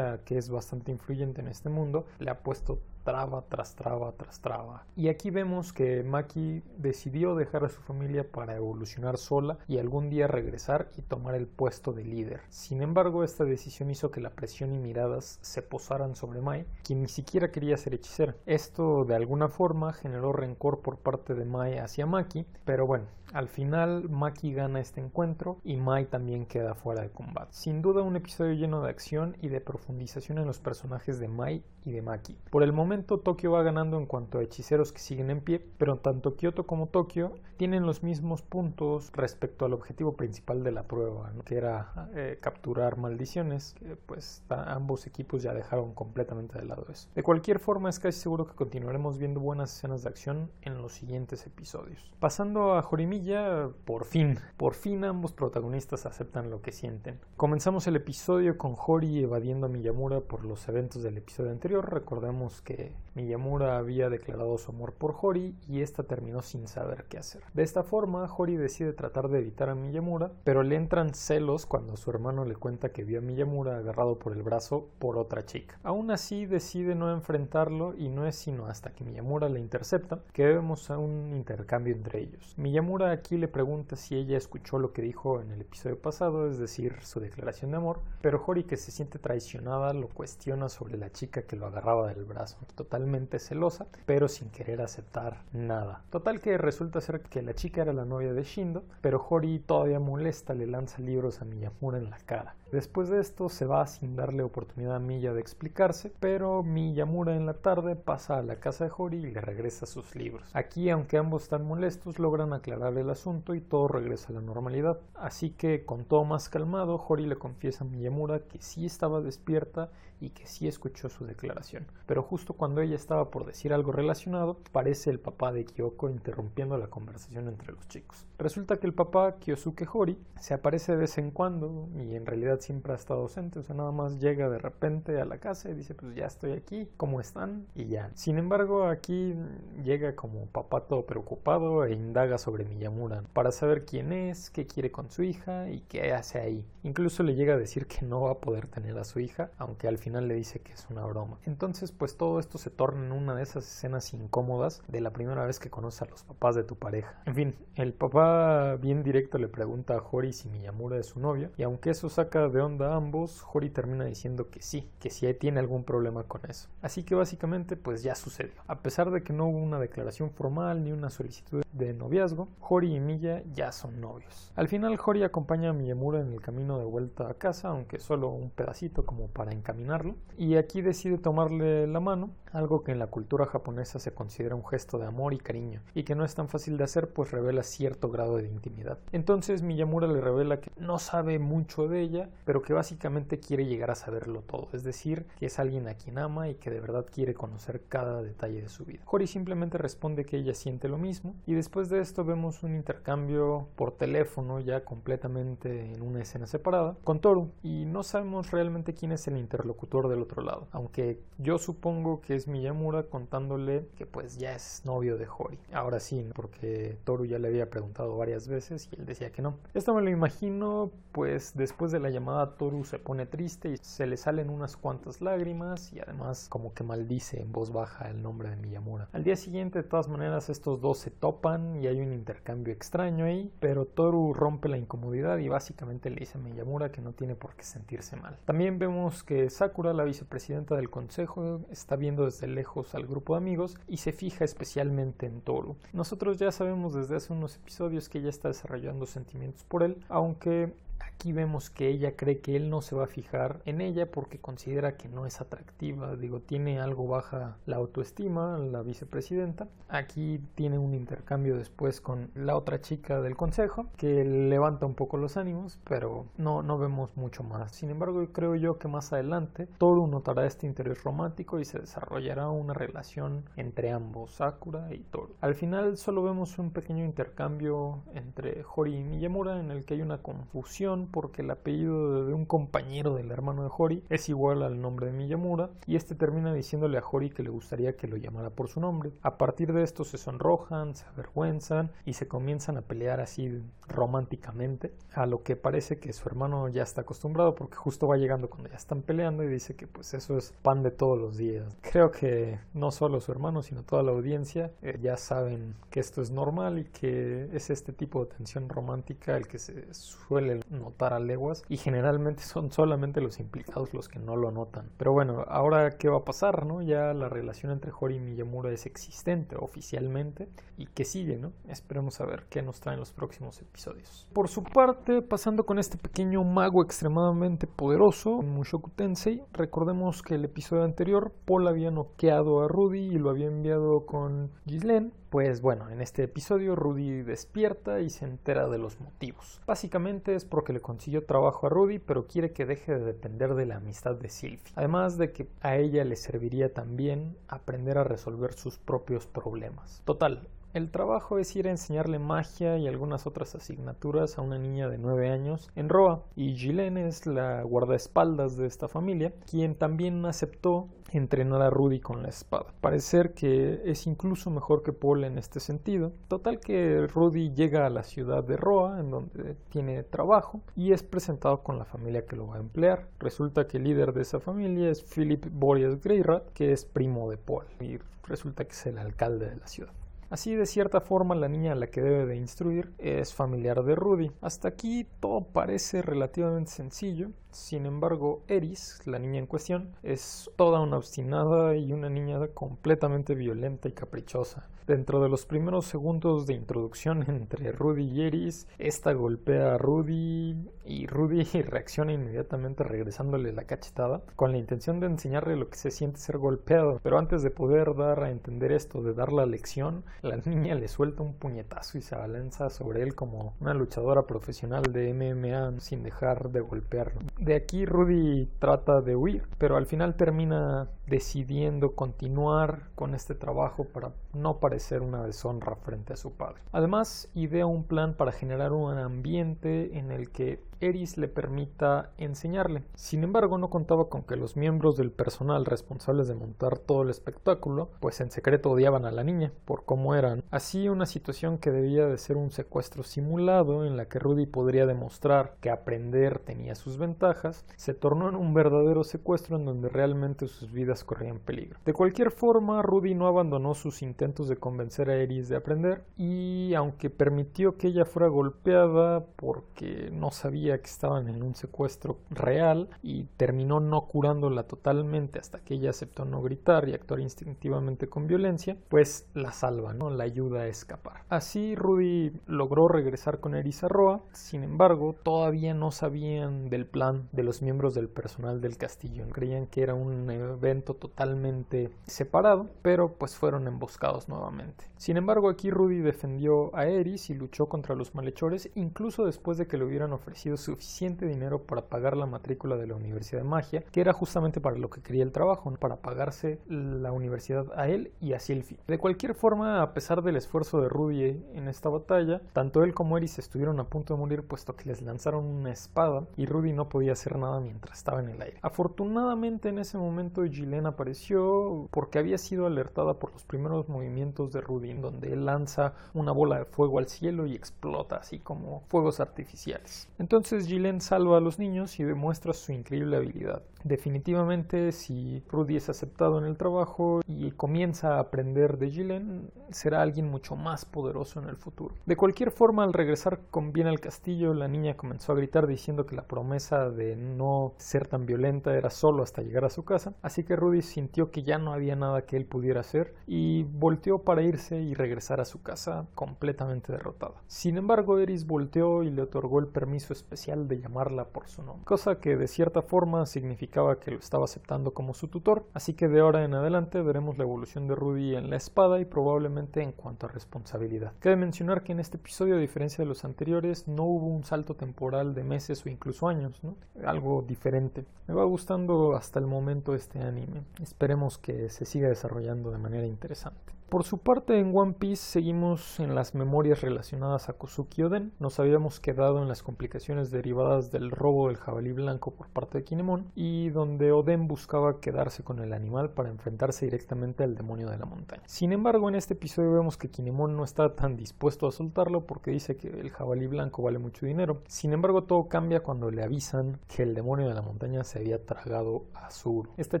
que 0.24 0.36
es 0.36 0.50
bastante 0.50 0.90
influyente 0.90 1.40
en 1.40 1.48
este 1.48 1.68
mundo 1.68 2.06
le 2.18 2.30
ha 2.30 2.42
puesto 2.42 2.80
traba 3.04 3.42
tras 3.48 3.74
traba 3.74 4.12
tras 4.12 4.40
traba. 4.40 4.84
Y 4.96 5.08
aquí 5.08 5.30
vemos 5.30 5.72
que 5.72 6.02
Maki 6.02 6.62
decidió 6.76 7.34
dejar 7.34 7.64
a 7.64 7.68
su 7.68 7.80
familia 7.80 8.30
para 8.30 8.56
evolucionar 8.56 9.16
sola 9.16 9.58
y 9.68 9.78
algún 9.78 10.10
día 10.10 10.26
regresar 10.26 10.90
y 10.96 11.02
tomar 11.02 11.34
el 11.34 11.46
puesto 11.46 11.92
de 11.92 12.04
líder. 12.04 12.40
Sin 12.50 12.82
embargo, 12.82 13.24
esta 13.24 13.44
decisión 13.44 13.90
hizo 13.90 14.10
que 14.10 14.20
la 14.20 14.30
presión 14.30 14.74
y 14.74 14.78
miradas 14.78 15.38
se 15.42 15.62
posaran 15.62 16.14
sobre 16.14 16.40
Mai, 16.40 16.66
quien 16.84 17.02
ni 17.02 17.08
siquiera 17.08 17.50
quería 17.50 17.76
ser 17.76 17.94
hechicera. 17.94 18.36
Esto 18.46 19.04
de 19.04 19.14
alguna 19.14 19.48
forma 19.48 19.92
generó 19.92 20.32
rencor 20.32 20.80
por 20.80 20.98
parte 20.98 21.34
de 21.34 21.44
Mai 21.44 21.78
hacia 21.78 22.06
Maki, 22.06 22.46
pero 22.64 22.86
bueno, 22.86 23.06
al 23.32 23.48
final 23.48 24.08
Maki 24.08 24.52
gana 24.52 24.80
este 24.80 25.00
encuentro 25.00 25.58
y 25.64 25.76
Mai 25.76 26.06
también 26.06 26.46
queda 26.46 26.74
fuera 26.74 27.02
de 27.02 27.10
combate. 27.10 27.52
Sin 27.52 27.82
duda 27.82 28.02
un 28.02 28.16
episodio 28.16 28.52
lleno 28.52 28.82
de 28.82 28.90
acción 28.90 29.36
y 29.40 29.48
de 29.48 29.60
profundización 29.60 30.38
en 30.38 30.46
los 30.46 30.58
personajes 30.58 31.18
de 31.20 31.28
Mai 31.28 31.64
y 31.84 31.92
de 31.92 32.02
Maki. 32.02 32.36
Por 32.50 32.62
el 32.62 32.72
momento 32.72 33.20
Tokio 33.20 33.52
va 33.52 33.62
ganando 33.62 33.98
en 33.98 34.06
cuanto 34.06 34.38
a 34.38 34.42
hechiceros 34.42 34.92
que 34.92 34.98
siguen 34.98 35.30
en 35.30 35.40
pie, 35.40 35.64
pero 35.78 35.98
tanto 35.98 36.36
Kyoto 36.36 36.66
como 36.66 36.88
Tokio 36.88 37.34
tienen 37.56 37.86
los 37.86 38.02
mismos 38.02 38.42
puntos 38.42 39.10
respecto 39.12 39.64
al 39.64 39.72
objetivo 39.72 40.14
principal 40.14 40.62
de 40.64 40.72
la 40.72 40.84
prueba, 40.84 41.32
que 41.44 41.56
era 41.56 42.10
eh, 42.14 42.38
capturar 42.40 42.96
maldiciones, 42.96 43.76
pues 44.06 44.44
ambos 44.48 45.06
equipos 45.06 45.42
ya 45.42 45.54
dejaron 45.54 45.94
completamente 45.94 46.58
de 46.58 46.64
lado 46.64 46.86
eso. 46.90 47.08
De 47.14 47.22
cualquier 47.22 47.58
forma 47.58 47.90
es 47.90 47.98
casi 47.98 48.18
seguro 48.18 48.46
que 48.46 48.54
continuaremos 48.54 49.18
viendo 49.18 49.40
buenas 49.40 49.74
escenas 49.76 50.02
de 50.02 50.08
acción 50.08 50.50
en 50.62 50.80
los 50.80 50.92
siguientes 50.92 51.46
episodios. 51.46 52.12
Pasando 52.18 52.74
a 52.74 52.82
Jorimilla, 53.20 53.68
por 53.84 54.04
fin, 54.04 54.38
por 54.56 54.74
fin 54.74 55.04
ambos 55.04 55.32
protagonistas 55.32 56.06
aceptan 56.06 56.50
lo 56.50 56.62
que 56.62 56.72
sienten. 56.72 57.18
Comenzamos 57.36 57.86
el 57.86 57.96
episodio 57.96 58.56
con 58.56 58.74
Hori 58.78 59.22
evadiendo 59.22 59.66
a 59.66 59.68
Miyamura 59.68 60.20
por 60.20 60.44
los 60.44 60.68
eventos 60.68 61.02
del 61.02 61.18
episodio 61.18 61.50
anterior, 61.50 61.92
recordemos 61.92 62.60
que 62.62 62.92
Miyamura 63.14 63.78
había 63.78 64.08
declarado 64.08 64.56
su 64.56 64.70
amor 64.70 64.94
por 64.94 65.14
Hori 65.20 65.54
y 65.68 65.82
esta 65.82 66.04
terminó 66.04 66.42
sin 66.42 66.68
saber 66.68 67.04
qué 67.08 67.18
hacer. 67.18 67.42
De 67.54 67.62
esta 67.62 67.82
forma, 67.82 68.24
Hori 68.32 68.56
decide 68.56 68.92
tratar 68.92 69.28
de 69.28 69.40
evitar 69.40 69.68
a 69.68 69.74
Miyamura, 69.74 70.30
pero 70.44 70.62
le 70.62 70.76
entran 70.76 71.14
celos 71.14 71.66
cuando 71.66 71.96
su 71.96 72.10
hermano 72.10 72.44
le 72.44 72.56
cuenta 72.56 72.90
que 72.90 73.04
vio 73.04 73.18
a 73.18 73.22
Miyamura 73.22 73.78
agarrado 73.78 74.18
por 74.18 74.32
el 74.32 74.42
brazo 74.42 74.88
por 74.98 75.18
otra 75.18 75.44
chica. 75.44 75.78
Aún 75.82 76.10
así, 76.10 76.46
decide 76.46 76.94
no 76.94 77.12
enfrentarlo 77.12 77.94
y 77.96 78.08
no 78.08 78.26
es 78.26 78.36
sino 78.36 78.66
hasta 78.66 78.92
que 78.92 79.04
Miyamura 79.04 79.48
le 79.48 79.60
intercepta 79.60 80.20
que 80.32 80.46
vemos 80.46 80.90
a 80.90 80.98
un 80.98 81.34
intercambio 81.34 81.94
entre 81.94 82.20
ellos. 82.20 82.54
Miyamura 82.56 83.09
aquí 83.10 83.36
le 83.36 83.48
pregunta 83.48 83.96
si 83.96 84.16
ella 84.16 84.36
escuchó 84.36 84.78
lo 84.78 84.92
que 84.92 85.02
dijo 85.02 85.40
en 85.40 85.50
el 85.50 85.60
episodio 85.60 86.00
pasado, 86.00 86.48
es 86.48 86.58
decir, 86.58 86.96
su 87.02 87.20
declaración 87.20 87.70
de 87.70 87.76
amor, 87.76 88.00
pero 88.22 88.42
Hori 88.46 88.64
que 88.64 88.76
se 88.76 88.90
siente 88.90 89.18
traicionada 89.18 89.92
lo 89.92 90.08
cuestiona 90.08 90.68
sobre 90.68 90.96
la 90.96 91.10
chica 91.10 91.42
que 91.42 91.56
lo 91.56 91.66
agarraba 91.66 92.08
del 92.08 92.24
brazo. 92.24 92.58
Total 92.74 93.00
celosa, 93.38 93.86
pero 94.06 94.28
sin 94.28 94.50
querer 94.50 94.80
aceptar 94.80 95.42
nada. 95.52 96.02
Total 96.10 96.40
que 96.40 96.58
resulta 96.58 97.00
ser 97.00 97.22
que 97.22 97.42
la 97.42 97.54
chica 97.54 97.82
era 97.82 97.92
la 97.92 98.04
novia 98.04 98.32
de 98.32 98.42
Shindo, 98.42 98.84
pero 99.00 99.24
Hori 99.28 99.58
todavía 99.60 100.00
molesta 100.00 100.54
le 100.54 100.66
lanza 100.66 101.02
libros 101.02 101.40
a 101.40 101.44
Miyamura 101.44 101.98
en 101.98 102.10
la 102.10 102.18
cara. 102.18 102.54
Después 102.72 103.08
de 103.08 103.20
esto 103.20 103.48
se 103.48 103.66
va 103.66 103.86
sin 103.88 104.14
darle 104.14 104.44
oportunidad 104.44 104.94
a 104.94 105.00
Miya 105.00 105.32
de 105.32 105.40
explicarse, 105.40 106.12
pero 106.20 106.62
Miyamura 106.62 107.34
en 107.34 107.46
la 107.46 107.54
tarde 107.54 107.96
pasa 107.96 108.38
a 108.38 108.42
la 108.42 108.60
casa 108.60 108.84
de 108.84 108.92
Hori 108.96 109.18
y 109.18 109.30
le 109.30 109.40
regresa 109.40 109.86
sus 109.86 110.14
libros. 110.14 110.48
Aquí, 110.54 110.88
aunque 110.88 111.18
ambos 111.18 111.42
están 111.42 111.66
molestos, 111.66 112.18
logran 112.20 112.52
aclarar 112.52 112.96
el 112.96 113.10
asunto 113.10 113.54
y 113.54 113.60
todo 113.60 113.88
regresa 113.88 114.28
a 114.28 114.34
la 114.34 114.40
normalidad. 114.40 115.00
Así 115.14 115.50
que, 115.50 115.84
con 115.84 116.04
todo 116.04 116.24
más 116.24 116.48
calmado, 116.48 117.04
Hori 117.08 117.26
le 117.26 117.36
confiesa 117.36 117.84
a 117.84 117.88
Miyamura 117.88 118.40
que 118.40 118.62
sí 118.62 118.86
estaba 118.86 119.20
despierta 119.20 119.90
y 120.20 120.30
que 120.30 120.46
sí 120.46 120.68
escuchó 120.68 121.08
su 121.08 121.24
declaración. 121.24 121.86
Pero 122.06 122.22
justo 122.22 122.52
cuando 122.52 122.82
ella 122.82 122.94
estaba 122.94 123.30
por 123.30 123.46
decir 123.46 123.72
algo 123.72 123.90
relacionado, 123.90 124.58
parece 124.70 125.10
el 125.10 125.18
papá 125.18 125.52
de 125.52 125.64
Kyoko 125.64 126.10
interrumpiendo 126.10 126.76
la 126.76 126.88
conversación 126.88 127.48
entre 127.48 127.72
los 127.72 127.88
chicos. 127.88 128.26
Resulta 128.38 128.76
que 128.76 128.86
el 128.86 128.94
papá, 128.94 129.36
Kyosuke 129.36 129.88
Hori, 129.92 130.18
se 130.38 130.54
aparece 130.54 130.92
de 130.92 130.98
vez 130.98 131.18
en 131.18 131.30
cuando 131.30 131.88
y 131.94 132.14
en 132.14 132.26
realidad 132.26 132.59
siempre 132.60 132.92
ha 132.92 132.96
estado 132.96 133.20
ausente, 133.20 133.58
o 133.58 133.62
sea, 133.62 133.74
nada 133.74 133.92
más 133.92 134.20
llega 134.20 134.48
de 134.48 134.58
repente 134.58 135.20
a 135.20 135.24
la 135.24 135.38
casa 135.38 135.70
y 135.70 135.74
dice, 135.74 135.94
pues 135.94 136.14
ya 136.14 136.26
estoy 136.26 136.52
aquí, 136.52 136.88
¿cómo 136.96 137.20
están? 137.20 137.66
Y 137.74 137.86
ya. 137.86 138.10
Sin 138.14 138.38
embargo, 138.38 138.86
aquí 138.86 139.34
llega 139.82 140.14
como 140.14 140.46
papá 140.46 140.82
todo 140.82 141.06
preocupado 141.06 141.84
e 141.84 141.92
indaga 141.92 142.38
sobre 142.38 142.64
Miyamura 142.64 143.24
para 143.32 143.52
saber 143.52 143.84
quién 143.84 144.12
es, 144.12 144.50
qué 144.50 144.66
quiere 144.66 144.90
con 144.90 145.10
su 145.10 145.22
hija 145.22 145.70
y 145.70 145.80
qué 145.80 146.12
hace 146.12 146.38
ahí. 146.38 146.64
Incluso 146.82 147.22
le 147.22 147.34
llega 147.34 147.54
a 147.54 147.58
decir 147.58 147.86
que 147.86 148.04
no 148.04 148.22
va 148.22 148.32
a 148.32 148.38
poder 148.38 148.66
tener 148.66 148.96
a 148.98 149.04
su 149.04 149.20
hija, 149.20 149.50
aunque 149.58 149.88
al 149.88 149.98
final 149.98 150.28
le 150.28 150.34
dice 150.34 150.60
que 150.60 150.72
es 150.72 150.86
una 150.90 151.04
broma. 151.04 151.38
Entonces, 151.44 151.92
pues 151.92 152.16
todo 152.16 152.38
esto 152.38 152.58
se 152.58 152.70
torna 152.70 153.06
en 153.06 153.12
una 153.12 153.34
de 153.34 153.42
esas 153.42 153.64
escenas 153.66 154.12
incómodas 154.14 154.82
de 154.88 155.00
la 155.00 155.10
primera 155.10 155.44
vez 155.44 155.58
que 155.58 155.70
conoces 155.70 156.02
a 156.02 156.06
los 156.06 156.24
papás 156.24 156.54
de 156.54 156.64
tu 156.64 156.76
pareja. 156.76 157.22
En 157.26 157.34
fin, 157.34 157.54
el 157.74 157.92
papá 157.92 158.76
bien 158.76 159.02
directo 159.02 159.38
le 159.38 159.48
pregunta 159.48 159.94
a 159.94 160.02
Hori 160.10 160.32
si 160.32 160.48
Miyamura 160.48 160.98
es 160.98 161.06
su 161.06 161.20
novio, 161.20 161.50
y 161.56 161.62
aunque 161.62 161.90
eso 161.90 162.08
saca 162.08 162.48
de 162.50 162.60
onda 162.60 162.94
ambos, 162.94 163.44
Hori 163.52 163.70
termina 163.70 164.04
diciendo 164.04 164.50
que 164.50 164.62
sí, 164.62 164.88
que 165.00 165.10
sí 165.10 165.32
tiene 165.34 165.60
algún 165.60 165.84
problema 165.84 166.24
con 166.24 166.42
eso. 166.48 166.68
Así 166.82 167.02
que 167.02 167.14
básicamente, 167.14 167.76
pues 167.76 168.02
ya 168.02 168.14
sucedió. 168.14 168.54
A 168.66 168.80
pesar 168.80 169.10
de 169.10 169.22
que 169.22 169.32
no 169.32 169.46
hubo 169.46 169.58
una 169.58 169.78
declaración 169.78 170.30
formal 170.30 170.82
ni 170.84 170.92
una 170.92 171.10
solicitud 171.10 171.62
de 171.72 171.92
noviazgo, 171.92 172.48
Hori 172.60 172.94
y 172.94 173.00
Miya 173.00 173.42
ya 173.52 173.72
son 173.72 174.00
novios. 174.00 174.52
Al 174.56 174.68
final, 174.68 174.98
Hori 175.04 175.22
acompaña 175.22 175.70
a 175.70 175.72
Miyamura 175.72 176.20
en 176.20 176.32
el 176.32 176.40
camino 176.40 176.78
de 176.78 176.84
vuelta 176.84 177.28
a 177.28 177.34
casa, 177.34 177.68
aunque 177.68 177.98
solo 177.98 178.28
un 178.28 178.50
pedacito 178.50 179.04
como 179.04 179.28
para 179.28 179.52
encaminar 179.52 179.90
y 180.38 180.56
aquí 180.56 180.82
decide 180.82 181.18
tomarle 181.18 181.86
la 181.86 182.00
mano, 182.00 182.30
algo 182.52 182.82
que 182.82 182.92
en 182.92 182.98
la 182.98 183.08
cultura 183.08 183.46
japonesa 183.46 183.98
se 183.98 184.12
considera 184.12 184.54
un 184.54 184.66
gesto 184.66 184.98
de 184.98 185.06
amor 185.06 185.34
y 185.34 185.38
cariño, 185.38 185.82
y 185.94 186.04
que 186.04 186.14
no 186.14 186.24
es 186.24 186.34
tan 186.34 186.48
fácil 186.48 186.76
de 186.76 186.84
hacer 186.84 187.12
pues 187.12 187.30
revela 187.30 187.62
cierto 187.62 188.08
grado 188.10 188.36
de 188.36 188.48
intimidad. 188.48 188.98
Entonces 189.12 189.62
Miyamura 189.62 190.06
le 190.06 190.20
revela 190.20 190.60
que 190.60 190.70
no 190.78 190.98
sabe 190.98 191.38
mucho 191.38 191.88
de 191.88 192.00
ella, 192.00 192.30
pero 192.44 192.62
que 192.62 192.72
básicamente 192.72 193.38
quiere 193.38 193.66
llegar 193.66 193.90
a 193.90 193.94
saberlo 193.94 194.42
todo, 194.42 194.68
es 194.72 194.84
decir, 194.84 195.26
que 195.38 195.46
es 195.46 195.58
alguien 195.58 195.88
a 195.88 195.94
quien 195.94 196.18
ama 196.18 196.48
y 196.48 196.54
que 196.54 196.70
de 196.70 196.80
verdad 196.80 197.06
quiere 197.10 197.34
conocer 197.34 197.82
cada 197.88 198.22
detalle 198.22 198.62
de 198.62 198.68
su 198.68 198.84
vida. 198.84 199.02
Hori 199.06 199.26
simplemente 199.26 199.78
responde 199.78 200.24
que 200.24 200.36
ella 200.36 200.54
siente 200.54 200.88
lo 200.88 200.98
mismo, 200.98 201.34
y 201.46 201.54
después 201.54 201.88
de 201.88 202.00
esto 202.00 202.24
vemos 202.24 202.62
un 202.62 202.74
intercambio 202.74 203.68
por 203.76 203.92
teléfono 203.92 204.60
ya 204.60 204.84
completamente 204.84 205.92
en 205.92 206.02
una 206.02 206.22
escena 206.22 206.46
separada 206.46 206.96
con 207.04 207.20
Toru, 207.20 207.50
y 207.62 207.84
no 207.84 208.02
sabemos 208.02 208.50
realmente 208.50 208.94
quién 208.94 209.12
es 209.12 209.26
el 209.28 209.36
interlocutor 209.36 210.08
del 210.08 210.22
otro 210.22 210.42
lado. 210.42 210.68
Aunque 210.72 211.20
yo 211.38 211.58
supongo 211.58 212.20
que 212.20 212.34
es 212.34 212.48
Miyamura 212.48 213.04
contándole 213.04 213.86
que 213.96 214.06
pues 214.06 214.38
ya 214.38 214.54
es 214.54 214.82
novio 214.84 215.16
de 215.16 215.26
Hori. 215.26 215.58
Ahora 215.72 216.00
sí, 216.00 216.28
porque 216.34 216.98
Toru 217.04 217.24
ya 217.24 217.38
le 217.38 217.48
había 217.48 217.70
preguntado 217.70 218.16
varias 218.16 218.48
veces 218.48 218.88
y 218.92 218.96
él 218.96 219.06
decía 219.06 219.30
que 219.30 219.42
no. 219.42 219.56
Esto 219.74 219.94
me 219.94 220.02
lo 220.02 220.10
imagino 220.10 220.90
pues 221.12 221.52
después 221.54 221.92
de 221.92 222.00
la 222.00 222.10
llamada 222.10 222.29
Toru 222.58 222.84
se 222.84 222.98
pone 222.98 223.26
triste 223.26 223.70
y 223.70 223.76
se 223.76 224.06
le 224.06 224.16
salen 224.16 224.50
unas 224.50 224.76
cuantas 224.76 225.20
lágrimas 225.20 225.92
y 225.92 226.00
además 226.00 226.48
como 226.48 226.72
que 226.74 226.84
maldice 226.84 227.40
en 227.40 227.52
voz 227.52 227.72
baja 227.72 228.08
el 228.08 228.22
nombre 228.22 228.50
de 228.50 228.56
Miyamura. 228.56 229.08
Al 229.12 229.24
día 229.24 229.36
siguiente 229.36 229.82
de 229.82 229.88
todas 229.88 230.08
maneras 230.08 230.48
estos 230.48 230.80
dos 230.80 230.98
se 230.98 231.10
topan 231.10 231.76
y 231.76 231.86
hay 231.86 232.00
un 232.00 232.12
intercambio 232.12 232.72
extraño 232.72 233.24
ahí, 233.24 233.52
pero 233.60 233.84
Toru 233.84 234.32
rompe 234.32 234.68
la 234.68 234.78
incomodidad 234.78 235.38
y 235.38 235.48
básicamente 235.48 236.10
le 236.10 236.20
dice 236.20 236.38
a 236.38 236.40
Miyamura 236.40 236.92
que 236.92 237.00
no 237.00 237.12
tiene 237.12 237.34
por 237.34 237.54
qué 237.54 237.64
sentirse 237.64 238.16
mal. 238.16 238.38
También 238.44 238.78
vemos 238.78 239.22
que 239.22 239.50
Sakura, 239.50 239.92
la 239.92 240.04
vicepresidenta 240.04 240.76
del 240.76 240.90
consejo, 240.90 241.60
está 241.70 241.96
viendo 241.96 242.24
desde 242.24 242.46
lejos 242.46 242.94
al 242.94 243.06
grupo 243.06 243.34
de 243.34 243.38
amigos 243.38 243.76
y 243.88 243.98
se 243.98 244.12
fija 244.12 244.44
especialmente 244.44 245.26
en 245.26 245.40
Toru. 245.40 245.76
Nosotros 245.92 246.38
ya 246.38 246.52
sabemos 246.52 246.94
desde 246.94 247.16
hace 247.16 247.32
unos 247.32 247.56
episodios 247.56 248.08
que 248.08 248.18
ella 248.18 248.30
está 248.30 248.48
desarrollando 248.48 249.06
sentimientos 249.06 249.64
por 249.64 249.82
él, 249.82 250.04
aunque 250.08 250.72
Aquí 251.20 251.32
vemos 251.32 251.68
que 251.68 251.88
ella 251.88 252.16
cree 252.16 252.40
que 252.40 252.56
él 252.56 252.70
no 252.70 252.80
se 252.80 252.96
va 252.96 253.04
a 253.04 253.06
fijar 253.06 253.60
en 253.66 253.82
ella 253.82 254.10
porque 254.10 254.38
considera 254.38 254.96
que 254.96 255.06
no 255.06 255.26
es 255.26 255.42
atractiva. 255.42 256.16
Digo, 256.16 256.40
tiene 256.40 256.80
algo 256.80 257.06
baja 257.06 257.58
la 257.66 257.76
autoestima, 257.76 258.56
la 258.56 258.80
vicepresidenta. 258.80 259.68
Aquí 259.90 260.40
tiene 260.54 260.78
un 260.78 260.94
intercambio 260.94 261.58
después 261.58 262.00
con 262.00 262.30
la 262.34 262.56
otra 262.56 262.80
chica 262.80 263.20
del 263.20 263.36
consejo 263.36 263.88
que 263.98 264.24
levanta 264.24 264.86
un 264.86 264.94
poco 264.94 265.18
los 265.18 265.36
ánimos, 265.36 265.78
pero 265.84 266.24
no, 266.38 266.62
no 266.62 266.78
vemos 266.78 267.14
mucho 267.18 267.42
más. 267.42 267.72
Sin 267.72 267.90
embargo, 267.90 268.26
creo 268.32 268.54
yo 268.54 268.78
que 268.78 268.88
más 268.88 269.12
adelante 269.12 269.66
Toru 269.76 270.06
notará 270.06 270.46
este 270.46 270.66
interés 270.66 271.04
romántico 271.04 271.60
y 271.60 271.66
se 271.66 271.80
desarrollará 271.80 272.48
una 272.48 272.72
relación 272.72 273.44
entre 273.56 273.90
ambos, 273.90 274.30
Sakura 274.30 274.94
y 274.94 275.00
Toru. 275.00 275.34
Al 275.42 275.54
final 275.54 275.98
solo 275.98 276.22
vemos 276.22 276.58
un 276.58 276.70
pequeño 276.70 277.04
intercambio 277.04 278.04
entre 278.14 278.64
Hori 278.74 278.96
y 278.96 279.04
Miyamura 279.04 279.60
en 279.60 279.70
el 279.70 279.84
que 279.84 279.92
hay 279.92 280.00
una 280.00 280.22
confusión 280.22 281.09
porque 281.10 281.42
el 281.42 281.50
apellido 281.50 282.26
de 282.26 282.34
un 282.34 282.44
compañero 282.44 283.14
del 283.14 283.30
hermano 283.30 283.62
de 283.64 283.70
Hori 283.76 284.04
es 284.08 284.28
igual 284.28 284.62
al 284.62 284.80
nombre 284.80 285.06
de 285.06 285.12
Miyamura 285.12 285.70
y 285.86 285.96
este 285.96 286.14
termina 286.14 286.52
diciéndole 286.52 286.98
a 286.98 287.02
Hori 287.02 287.30
que 287.30 287.42
le 287.42 287.50
gustaría 287.50 287.96
que 287.96 288.08
lo 288.08 288.16
llamara 288.16 288.50
por 288.50 288.68
su 288.68 288.80
nombre. 288.80 289.12
A 289.22 289.38
partir 289.38 289.72
de 289.72 289.82
esto 289.82 290.04
se 290.04 290.18
sonrojan, 290.18 290.94
se 290.94 291.06
avergüenzan 291.06 291.90
y 292.04 292.14
se 292.14 292.28
comienzan 292.28 292.76
a 292.76 292.82
pelear 292.82 293.20
así 293.20 293.62
románticamente, 293.88 294.92
a 295.14 295.26
lo 295.26 295.42
que 295.42 295.56
parece 295.56 295.98
que 295.98 296.12
su 296.12 296.28
hermano 296.28 296.68
ya 296.68 296.82
está 296.82 297.02
acostumbrado 297.02 297.54
porque 297.54 297.76
justo 297.76 298.06
va 298.06 298.16
llegando 298.16 298.48
cuando 298.48 298.68
ya 298.68 298.76
están 298.76 299.02
peleando 299.02 299.42
y 299.42 299.48
dice 299.48 299.74
que 299.74 299.86
pues 299.86 300.14
eso 300.14 300.38
es 300.38 300.52
pan 300.62 300.82
de 300.82 300.90
todos 300.90 301.18
los 301.18 301.36
días. 301.36 301.76
Creo 301.80 302.10
que 302.10 302.58
no 302.74 302.90
solo 302.90 303.20
su 303.20 303.32
hermano 303.32 303.62
sino 303.62 303.82
toda 303.82 304.02
la 304.02 304.12
audiencia 304.12 304.70
eh, 304.82 304.98
ya 305.02 305.16
saben 305.16 305.74
que 305.90 306.00
esto 306.00 306.22
es 306.22 306.30
normal 306.30 306.78
y 306.78 306.84
que 306.84 307.48
es 307.52 307.70
este 307.70 307.92
tipo 307.92 308.24
de 308.24 308.36
tensión 308.36 308.68
romántica 308.68 309.36
el 309.36 309.48
que 309.48 309.58
se 309.58 309.92
suele 309.92 310.60
notar 310.70 310.99
a 311.08 311.18
leguas 311.18 311.64
y 311.68 311.76
generalmente 311.76 312.42
son 312.42 312.70
solamente 312.70 313.20
los 313.20 313.40
implicados 313.40 313.94
los 313.94 314.08
que 314.08 314.18
no 314.18 314.36
lo 314.36 314.50
notan. 314.50 314.90
Pero 314.96 315.12
bueno, 315.12 315.44
ahora 315.48 315.96
qué 315.96 316.08
va 316.08 316.18
a 316.18 316.24
pasar, 316.24 316.66
¿no? 316.66 316.82
Ya 316.82 317.14
la 317.14 317.28
relación 317.28 317.72
entre 317.72 317.92
Hori 317.98 318.16
y 318.16 318.20
Miyamura 318.20 318.70
es 318.70 318.86
existente 318.86 319.56
oficialmente 319.58 320.48
y 320.76 320.86
que 320.86 321.04
sigue, 321.04 321.38
¿no? 321.38 321.52
Esperemos 321.68 322.20
a 322.20 322.26
ver 322.26 322.46
qué 322.48 322.62
nos 322.62 322.80
traen 322.80 323.00
los 323.00 323.12
próximos 323.12 323.60
episodios. 323.60 324.28
Por 324.32 324.48
su 324.48 324.62
parte, 324.62 325.22
pasando 325.22 325.64
con 325.64 325.78
este 325.78 325.96
pequeño 325.96 326.44
mago 326.44 326.82
extremadamente 326.82 327.66
poderoso, 327.66 328.42
Mushoku 328.42 328.90
Tensei, 328.90 329.42
recordemos 329.52 330.22
que 330.22 330.34
el 330.34 330.44
episodio 330.44 330.84
anterior 330.84 331.32
Paul 331.44 331.68
había 331.68 331.90
noqueado 331.90 332.62
a 332.62 332.68
Rudy 332.68 333.00
y 333.00 333.18
lo 333.18 333.30
había 333.30 333.46
enviado 333.46 334.06
con 334.06 334.50
Ghislaine 334.66 335.12
pues 335.30 335.60
bueno, 335.60 335.88
en 335.90 336.00
este 336.00 336.24
episodio 336.24 336.74
Rudy 336.74 337.22
despierta 337.22 338.00
y 338.00 338.10
se 338.10 338.24
entera 338.24 338.68
de 338.68 338.78
los 338.78 339.00
motivos. 339.00 339.60
Básicamente 339.64 340.34
es 340.34 340.44
porque 340.44 340.72
le 340.72 340.80
consiguió 340.80 341.24
trabajo 341.24 341.68
a 341.68 341.70
Rudy, 341.70 342.00
pero 342.00 342.26
quiere 342.26 342.52
que 342.52 342.66
deje 342.66 342.94
de 342.98 343.04
depender 343.04 343.54
de 343.54 343.66
la 343.66 343.76
amistad 343.76 344.16
de 344.16 344.28
Sylvie. 344.28 344.72
Además 344.74 345.18
de 345.18 345.32
que 345.32 345.46
a 345.60 345.76
ella 345.76 346.04
le 346.04 346.16
serviría 346.16 346.74
también 346.74 347.36
aprender 347.46 347.96
a 347.98 348.04
resolver 348.04 348.54
sus 348.54 348.78
propios 348.78 349.26
problemas. 349.26 350.02
Total, 350.04 350.48
el 350.72 350.90
trabajo 350.90 351.38
es 351.38 351.54
ir 351.56 351.66
a 351.66 351.70
enseñarle 351.70 352.18
magia 352.18 352.78
y 352.78 352.86
algunas 352.86 353.26
otras 353.26 353.54
asignaturas 353.54 354.38
a 354.38 354.42
una 354.42 354.58
niña 354.58 354.88
de 354.88 354.98
9 354.98 355.30
años 355.30 355.70
en 355.74 355.88
Roa, 355.88 356.24
y 356.36 356.56
Gilene 356.56 357.08
es 357.08 357.26
la 357.26 357.62
guardaespaldas 357.62 358.56
de 358.56 358.66
esta 358.66 358.88
familia, 358.88 359.32
quien 359.50 359.74
también 359.74 360.24
aceptó 360.24 360.88
entrenar 361.12 361.62
a 361.62 361.70
Rudy 361.70 362.00
con 362.00 362.22
la 362.22 362.28
espada. 362.28 362.72
Parecer 362.80 363.34
que 363.34 363.82
es 363.84 364.06
incluso 364.06 364.50
mejor 364.50 364.82
que 364.82 364.92
Paul 364.92 365.24
en 365.24 365.38
este 365.38 365.58
sentido. 365.58 366.12
Total 366.28 366.60
que 366.60 367.06
Rudy 367.06 367.52
llega 367.52 367.86
a 367.86 367.90
la 367.90 368.04
ciudad 368.04 368.44
de 368.44 368.56
Roa, 368.56 369.00
en 369.00 369.10
donde 369.10 369.56
tiene 369.70 370.02
trabajo, 370.04 370.60
y 370.76 370.92
es 370.92 371.02
presentado 371.02 371.62
con 371.62 371.78
la 371.78 371.84
familia 371.84 372.26
que 372.26 372.36
lo 372.36 372.46
va 372.46 372.56
a 372.56 372.60
emplear. 372.60 373.08
Resulta 373.18 373.66
que 373.66 373.78
el 373.78 373.84
líder 373.84 374.12
de 374.12 374.22
esa 374.22 374.40
familia 374.40 374.90
es 374.90 375.02
Philip 375.02 375.46
Boreas 375.50 376.00
Greyrat, 376.00 376.50
que 376.52 376.72
es 376.72 376.84
primo 376.84 377.28
de 377.30 377.38
Paul, 377.38 377.64
y 377.80 377.98
resulta 378.24 378.64
que 378.64 378.72
es 378.72 378.86
el 378.86 378.98
alcalde 378.98 379.50
de 379.50 379.56
la 379.56 379.66
ciudad. 379.66 379.92
Así, 380.30 380.54
de 380.54 380.64
cierta 380.64 381.00
forma, 381.00 381.34
la 381.34 381.48
niña 381.48 381.72
a 381.72 381.74
la 381.74 381.88
que 381.88 382.00
debe 382.00 382.24
de 382.24 382.36
instruir 382.36 382.92
es 382.98 383.34
familiar 383.34 383.82
de 383.82 383.96
Rudy. 383.96 384.30
Hasta 384.40 384.68
aquí 384.68 385.04
todo 385.18 385.42
parece 385.42 386.02
relativamente 386.02 386.70
sencillo. 386.70 387.32
Sin 387.52 387.86
embargo, 387.86 388.42
Eris, 388.48 389.00
la 389.06 389.18
niña 389.18 389.38
en 389.38 389.46
cuestión, 389.46 389.96
es 390.02 390.50
toda 390.56 390.80
una 390.80 390.96
obstinada 390.96 391.76
y 391.76 391.92
una 391.92 392.08
niña 392.08 392.48
completamente 392.48 393.34
violenta 393.34 393.88
y 393.88 393.92
caprichosa. 393.92 394.68
Dentro 394.86 395.20
de 395.20 395.28
los 395.28 395.46
primeros 395.46 395.86
segundos 395.86 396.46
de 396.46 396.54
introducción 396.54 397.24
entre 397.28 397.72
Rudy 397.72 398.04
y 398.04 398.22
Eris, 398.22 398.66
esta 398.78 399.12
golpea 399.12 399.74
a 399.74 399.78
Rudy 399.78 400.56
y 400.84 401.06
Rudy 401.06 401.44
reacciona 401.62 402.12
inmediatamente 402.12 402.82
regresándole 402.82 403.52
la 403.52 403.64
cachetada 403.64 404.22
con 404.36 404.52
la 404.52 404.58
intención 404.58 404.98
de 405.00 405.06
enseñarle 405.06 405.56
lo 405.56 405.68
que 405.70 405.78
se 405.78 405.90
siente 405.90 406.18
ser 406.18 406.38
golpeado. 406.38 407.00
Pero 407.02 407.18
antes 407.18 407.42
de 407.42 407.50
poder 407.50 407.94
dar 407.94 408.22
a 408.24 408.30
entender 408.30 408.72
esto, 408.72 409.02
de 409.02 409.14
dar 409.14 409.32
la 409.32 409.46
lección, 409.46 410.04
la 410.22 410.36
niña 410.36 410.74
le 410.74 410.88
suelta 410.88 411.22
un 411.22 411.34
puñetazo 411.34 411.98
y 411.98 412.02
se 412.02 412.14
abalanza 412.14 412.70
sobre 412.70 413.02
él 413.02 413.14
como 413.14 413.54
una 413.60 413.74
luchadora 413.74 414.26
profesional 414.26 414.82
de 414.92 415.14
MMA 415.14 415.80
sin 415.80 416.02
dejar 416.02 416.50
de 416.50 416.60
golpearlo. 416.60 417.20
De 417.40 417.54
aquí 417.54 417.86
Rudy 417.86 418.50
trata 418.58 419.00
de 419.00 419.16
huir, 419.16 419.44
pero 419.56 419.78
al 419.78 419.86
final 419.86 420.14
termina 420.14 420.90
decidiendo 421.06 421.94
continuar 421.94 422.90
con 422.94 423.14
este 423.14 423.34
trabajo 423.34 423.84
para 423.84 424.12
no 424.32 424.58
parecer 424.58 425.02
una 425.02 425.24
deshonra 425.24 425.76
frente 425.76 426.12
a 426.12 426.16
su 426.16 426.32
padre. 426.32 426.62
Además, 426.72 427.28
idea 427.34 427.66
un 427.66 427.84
plan 427.84 428.14
para 428.14 428.32
generar 428.32 428.72
un 428.72 428.96
ambiente 428.98 429.98
en 429.98 430.10
el 430.10 430.30
que 430.30 430.60
Eris 430.80 431.18
le 431.18 431.28
permita 431.28 432.12
enseñarle. 432.16 432.84
Sin 432.94 433.22
embargo, 433.22 433.58
no 433.58 433.68
contaba 433.68 434.08
con 434.08 434.22
que 434.22 434.36
los 434.36 434.56
miembros 434.56 434.96
del 434.96 435.10
personal 435.10 435.66
responsables 435.66 436.26
de 436.26 436.34
montar 436.34 436.78
todo 436.78 437.02
el 437.02 437.10
espectáculo, 437.10 437.90
pues 438.00 438.20
en 438.22 438.30
secreto 438.30 438.70
odiaban 438.70 439.04
a 439.04 439.10
la 439.10 439.22
niña 439.22 439.52
por 439.66 439.84
cómo 439.84 440.14
eran. 440.14 440.42
Así, 440.50 440.88
una 440.88 441.04
situación 441.04 441.58
que 441.58 441.70
debía 441.70 442.06
de 442.06 442.16
ser 442.16 442.38
un 442.38 442.50
secuestro 442.50 443.02
simulado 443.02 443.84
en 443.84 443.98
la 443.98 444.06
que 444.06 444.18
Rudy 444.18 444.46
podría 444.46 444.86
demostrar 444.86 445.56
que 445.60 445.70
aprender 445.70 446.38
tenía 446.38 446.74
sus 446.74 446.96
ventajas, 446.96 447.66
se 447.76 447.92
tornó 447.92 448.30
en 448.30 448.36
un 448.36 448.54
verdadero 448.54 449.04
secuestro 449.04 449.56
en 449.56 449.66
donde 449.66 449.90
realmente 449.90 450.46
sus 450.46 450.72
vidas 450.72 451.04
corrían 451.04 451.40
peligro. 451.40 451.78
De 451.84 451.92
cualquier 451.92 452.30
forma, 452.30 452.80
Rudy 452.80 453.14
no 453.14 453.26
abandonó 453.26 453.74
sus 453.74 454.00
intentos 454.02 454.19
de 454.20 454.56
convencer 454.56 455.08
a 455.08 455.16
Eris 455.16 455.48
de 455.48 455.56
aprender 455.56 456.04
y 456.18 456.74
aunque 456.74 457.08
permitió 457.08 457.78
que 457.78 457.88
ella 457.88 458.04
fuera 458.04 458.28
golpeada 458.28 459.24
porque 459.36 460.10
no 460.12 460.30
sabía 460.30 460.76
que 460.76 460.90
estaban 460.90 461.26
en 461.28 461.42
un 461.42 461.54
secuestro 461.54 462.18
real 462.28 462.90
y 463.02 463.24
terminó 463.38 463.80
no 463.80 464.02
curándola 464.02 464.64
totalmente 464.64 465.38
hasta 465.38 465.60
que 465.60 465.74
ella 465.74 465.88
aceptó 465.88 466.26
no 466.26 466.42
gritar 466.42 466.86
y 466.86 466.92
actuar 466.92 467.20
instintivamente 467.20 468.08
con 468.08 468.26
violencia, 468.26 468.76
pues 468.90 469.26
la 469.32 469.52
salva. 469.52 469.94
La 470.10 470.24
ayuda 470.24 470.62
a 470.62 470.66
escapar. 470.66 471.24
Así 471.28 471.74
Rudy 471.74 472.32
logró 472.46 472.88
regresar 472.88 473.40
con 473.40 473.54
Erisa 473.54 473.88
Roa, 473.88 474.22
sin 474.32 474.64
embargo, 474.64 475.14
todavía 475.22 475.72
no 475.74 475.90
sabían 475.90 476.68
del 476.68 476.86
plan 476.86 477.28
de 477.32 477.42
los 477.42 477.62
miembros 477.62 477.94
del 477.94 478.08
personal 478.08 478.60
del 478.60 478.76
castillo. 478.76 479.26
Creían 479.30 479.66
que 479.66 479.82
era 479.82 479.94
un 479.94 480.30
evento 480.30 480.94
totalmente 480.94 481.90
separado, 482.06 482.68
pero 482.82 483.14
pues 483.14 483.36
fueron 483.36 483.66
emboscados 483.66 484.09
nuevamente. 484.28 484.84
Sin 484.96 485.16
embargo, 485.16 485.48
aquí 485.48 485.70
Rudy 485.70 486.00
defendió 486.00 486.74
a 486.76 486.86
Eris 486.86 487.30
y 487.30 487.34
luchó 487.34 487.66
contra 487.66 487.94
los 487.94 488.14
malhechores, 488.14 488.70
incluso 488.74 489.24
después 489.24 489.56
de 489.58 489.66
que 489.66 489.78
le 489.78 489.84
hubieran 489.84 490.12
ofrecido 490.12 490.56
suficiente 490.56 491.26
dinero 491.26 491.62
para 491.62 491.88
pagar 491.88 492.16
la 492.16 492.26
matrícula 492.26 492.76
de 492.76 492.86
la 492.86 492.94
Universidad 492.94 493.42
de 493.42 493.48
Magia, 493.48 493.84
que 493.92 494.00
era 494.00 494.12
justamente 494.12 494.60
para 494.60 494.76
lo 494.76 494.90
que 494.90 495.02
quería 495.02 495.22
el 495.22 495.32
trabajo, 495.32 495.72
para 495.78 495.96
pagarse 495.96 496.60
la 496.68 497.12
universidad 497.12 497.66
a 497.76 497.88
él 497.88 498.12
y 498.20 498.32
a 498.32 498.40
Sylvie. 498.40 498.78
De 498.86 498.98
cualquier 498.98 499.34
forma, 499.34 499.82
a 499.82 499.94
pesar 499.94 500.22
del 500.22 500.36
esfuerzo 500.36 500.80
de 500.80 500.88
Rudy 500.88 501.42
en 501.54 501.68
esta 501.68 501.88
batalla, 501.88 502.40
tanto 502.52 502.82
él 502.82 502.94
como 502.94 503.16
Eris 503.16 503.38
estuvieron 503.38 503.80
a 503.80 503.84
punto 503.84 504.14
de 504.14 504.20
morir 504.20 504.42
puesto 504.42 504.76
que 504.76 504.88
les 504.88 505.02
lanzaron 505.02 505.44
una 505.44 505.70
espada 505.70 506.26
y 506.36 506.46
Rudy 506.46 506.72
no 506.72 506.88
podía 506.88 507.12
hacer 507.12 507.38
nada 507.38 507.60
mientras 507.60 507.98
estaba 507.98 508.20
en 508.20 508.30
el 508.30 508.42
aire. 508.42 508.58
Afortunadamente 508.62 509.68
en 509.68 509.78
ese 509.78 509.98
momento 509.98 510.42
Gillian 510.44 510.86
apareció 510.86 511.88
porque 511.90 512.18
había 512.18 512.38
sido 512.38 512.66
alertada 512.66 513.14
por 513.14 513.32
los 513.32 513.44
primeros 513.44 513.88
movimientos 513.88 513.99
movimientos 514.00 514.52
de 514.52 514.60
Rudy, 514.60 514.94
donde 514.94 515.32
él 515.32 515.44
lanza 515.44 515.92
una 516.14 516.32
bola 516.32 516.58
de 516.58 516.64
fuego 516.64 516.98
al 516.98 517.08
cielo 517.08 517.46
y 517.46 517.54
explota, 517.54 518.16
así 518.16 518.38
como 518.38 518.82
fuegos 518.88 519.20
artificiales. 519.20 520.08
Entonces 520.18 520.66
Gillen 520.66 521.00
salva 521.00 521.36
a 521.36 521.40
los 521.40 521.58
niños 521.58 522.00
y 522.00 522.04
demuestra 522.04 522.52
su 522.54 522.72
increíble 522.72 523.16
habilidad. 523.16 523.62
Definitivamente, 523.84 524.92
si 524.92 525.42
Rudy 525.48 525.76
es 525.76 525.88
aceptado 525.88 526.38
en 526.38 526.44
el 526.44 526.56
trabajo 526.56 527.20
y 527.26 527.50
comienza 527.52 528.16
a 528.16 528.20
aprender 528.20 528.78
de 528.78 528.90
Gillen, 528.90 529.50
será 529.70 530.02
alguien 530.02 530.28
mucho 530.28 530.56
más 530.56 530.84
poderoso 530.84 531.40
en 531.40 531.48
el 531.48 531.56
futuro. 531.56 531.94
De 532.04 532.16
cualquier 532.16 532.50
forma, 532.50 532.84
al 532.84 532.92
regresar 532.92 533.40
con 533.50 533.72
bien 533.72 533.86
al 533.86 534.00
castillo, 534.00 534.52
la 534.54 534.68
niña 534.68 534.96
comenzó 534.96 535.32
a 535.32 535.36
gritar 535.36 535.66
diciendo 535.66 536.06
que 536.06 536.16
la 536.16 536.26
promesa 536.26 536.90
de 536.90 537.16
no 537.16 537.72
ser 537.78 538.06
tan 538.06 538.26
violenta 538.26 538.76
era 538.76 538.90
solo 538.90 539.22
hasta 539.22 539.42
llegar 539.42 539.64
a 539.64 539.70
su 539.70 539.84
casa, 539.84 540.14
así 540.22 540.44
que 540.44 540.56
Rudy 540.56 540.82
sintió 540.82 541.30
que 541.30 541.42
ya 541.42 541.58
no 541.58 541.72
había 541.72 541.96
nada 541.96 542.22
que 542.22 542.36
él 542.36 542.44
pudiera 542.44 542.80
hacer 542.80 543.14
y 543.26 543.64
volteó 543.90 544.20
para 544.20 544.42
irse 544.42 544.80
y 544.80 544.94
regresar 544.94 545.40
a 545.40 545.44
su 545.44 545.62
casa 545.62 546.06
completamente 546.14 546.92
derrotada. 546.92 547.42
Sin 547.48 547.76
embargo, 547.76 548.20
Eris 548.20 548.46
volteó 548.46 549.02
y 549.02 549.10
le 549.10 549.22
otorgó 549.22 549.58
el 549.58 549.66
permiso 549.66 550.12
especial 550.12 550.68
de 550.68 550.78
llamarla 550.78 551.24
por 551.24 551.48
su 551.48 551.64
nombre, 551.64 551.84
cosa 551.84 552.20
que 552.20 552.36
de 552.36 552.46
cierta 552.46 552.82
forma 552.82 553.26
significaba 553.26 553.98
que 553.98 554.12
lo 554.12 554.18
estaba 554.18 554.44
aceptando 554.44 554.94
como 554.94 555.12
su 555.12 555.26
tutor, 555.26 555.66
así 555.74 555.94
que 555.94 556.06
de 556.06 556.20
ahora 556.20 556.44
en 556.44 556.54
adelante 556.54 557.02
veremos 557.02 557.36
la 557.36 557.42
evolución 557.42 557.88
de 557.88 557.96
Rudy 557.96 558.36
en 558.36 558.48
la 558.48 558.54
espada 558.54 559.00
y 559.00 559.06
probablemente 559.06 559.82
en 559.82 559.90
cuanto 559.90 560.26
a 560.26 560.28
responsabilidad. 560.28 561.12
Cabe 561.18 561.34
mencionar 561.34 561.82
que 561.82 561.90
en 561.90 561.98
este 561.98 562.16
episodio, 562.16 562.54
a 562.54 562.58
diferencia 562.58 563.02
de 563.02 563.08
los 563.08 563.24
anteriores, 563.24 563.88
no 563.88 564.04
hubo 564.04 564.28
un 564.28 564.44
salto 564.44 564.76
temporal 564.76 565.34
de 565.34 565.42
meses 565.42 565.84
o 565.84 565.88
incluso 565.88 566.28
años, 566.28 566.60
algo 567.04 567.42
diferente. 567.42 568.04
Me 568.28 568.34
va 568.34 568.44
gustando 568.44 569.16
hasta 569.16 569.40
el 569.40 569.46
momento 569.48 569.96
este 569.96 570.20
anime. 570.20 570.62
Esperemos 570.80 571.38
que 571.38 571.70
se 571.70 571.84
siga 571.84 572.08
desarrollando 572.08 572.70
de 572.70 572.78
manera 572.78 573.04
interesante. 573.04 573.79
Por 573.90 574.04
su 574.04 574.18
parte, 574.18 574.56
en 574.56 574.70
One 574.72 574.92
Piece 574.92 575.16
seguimos 575.16 575.98
en 575.98 576.14
las 576.14 576.36
memorias 576.36 576.80
relacionadas 576.80 577.48
a 577.48 577.54
Kozuki 577.54 578.04
Oden. 578.04 578.32
Nos 578.38 578.60
habíamos 578.60 579.00
quedado 579.00 579.42
en 579.42 579.48
las 579.48 579.64
complicaciones 579.64 580.30
derivadas 580.30 580.92
del 580.92 581.10
robo 581.10 581.48
del 581.48 581.56
jabalí 581.56 581.90
blanco 581.90 582.30
por 582.30 582.50
parte 582.50 582.78
de 582.78 582.84
Kinemon 582.84 583.32
y 583.34 583.70
donde 583.70 584.12
Oden 584.12 584.46
buscaba 584.46 585.00
quedarse 585.00 585.42
con 585.42 585.58
el 585.58 585.72
animal 585.72 586.10
para 586.10 586.28
enfrentarse 586.28 586.84
directamente 586.84 587.42
al 587.42 587.56
demonio 587.56 587.90
de 587.90 587.98
la 587.98 588.06
montaña. 588.06 588.44
Sin 588.46 588.72
embargo, 588.72 589.08
en 589.08 589.16
este 589.16 589.34
episodio 589.34 589.72
vemos 589.72 589.96
que 589.96 590.08
Kinemon 590.08 590.56
no 590.56 590.62
está 590.62 590.94
tan 590.94 591.16
dispuesto 591.16 591.66
a 591.66 591.72
soltarlo 591.72 592.26
porque 592.26 592.52
dice 592.52 592.76
que 592.76 592.86
el 592.86 593.10
jabalí 593.10 593.48
blanco 593.48 593.82
vale 593.82 593.98
mucho 593.98 594.24
dinero. 594.24 594.62
Sin 594.68 594.92
embargo, 594.92 595.24
todo 595.24 595.48
cambia 595.48 595.82
cuando 595.82 596.12
le 596.12 596.22
avisan 596.22 596.78
que 596.86 597.02
el 597.02 597.16
demonio 597.16 597.48
de 597.48 597.54
la 597.54 597.62
montaña 597.62 598.04
se 598.04 598.20
había 598.20 598.46
tragado 598.46 599.06
a 599.14 599.32
Zuru. 599.32 599.70
Esta 599.78 600.00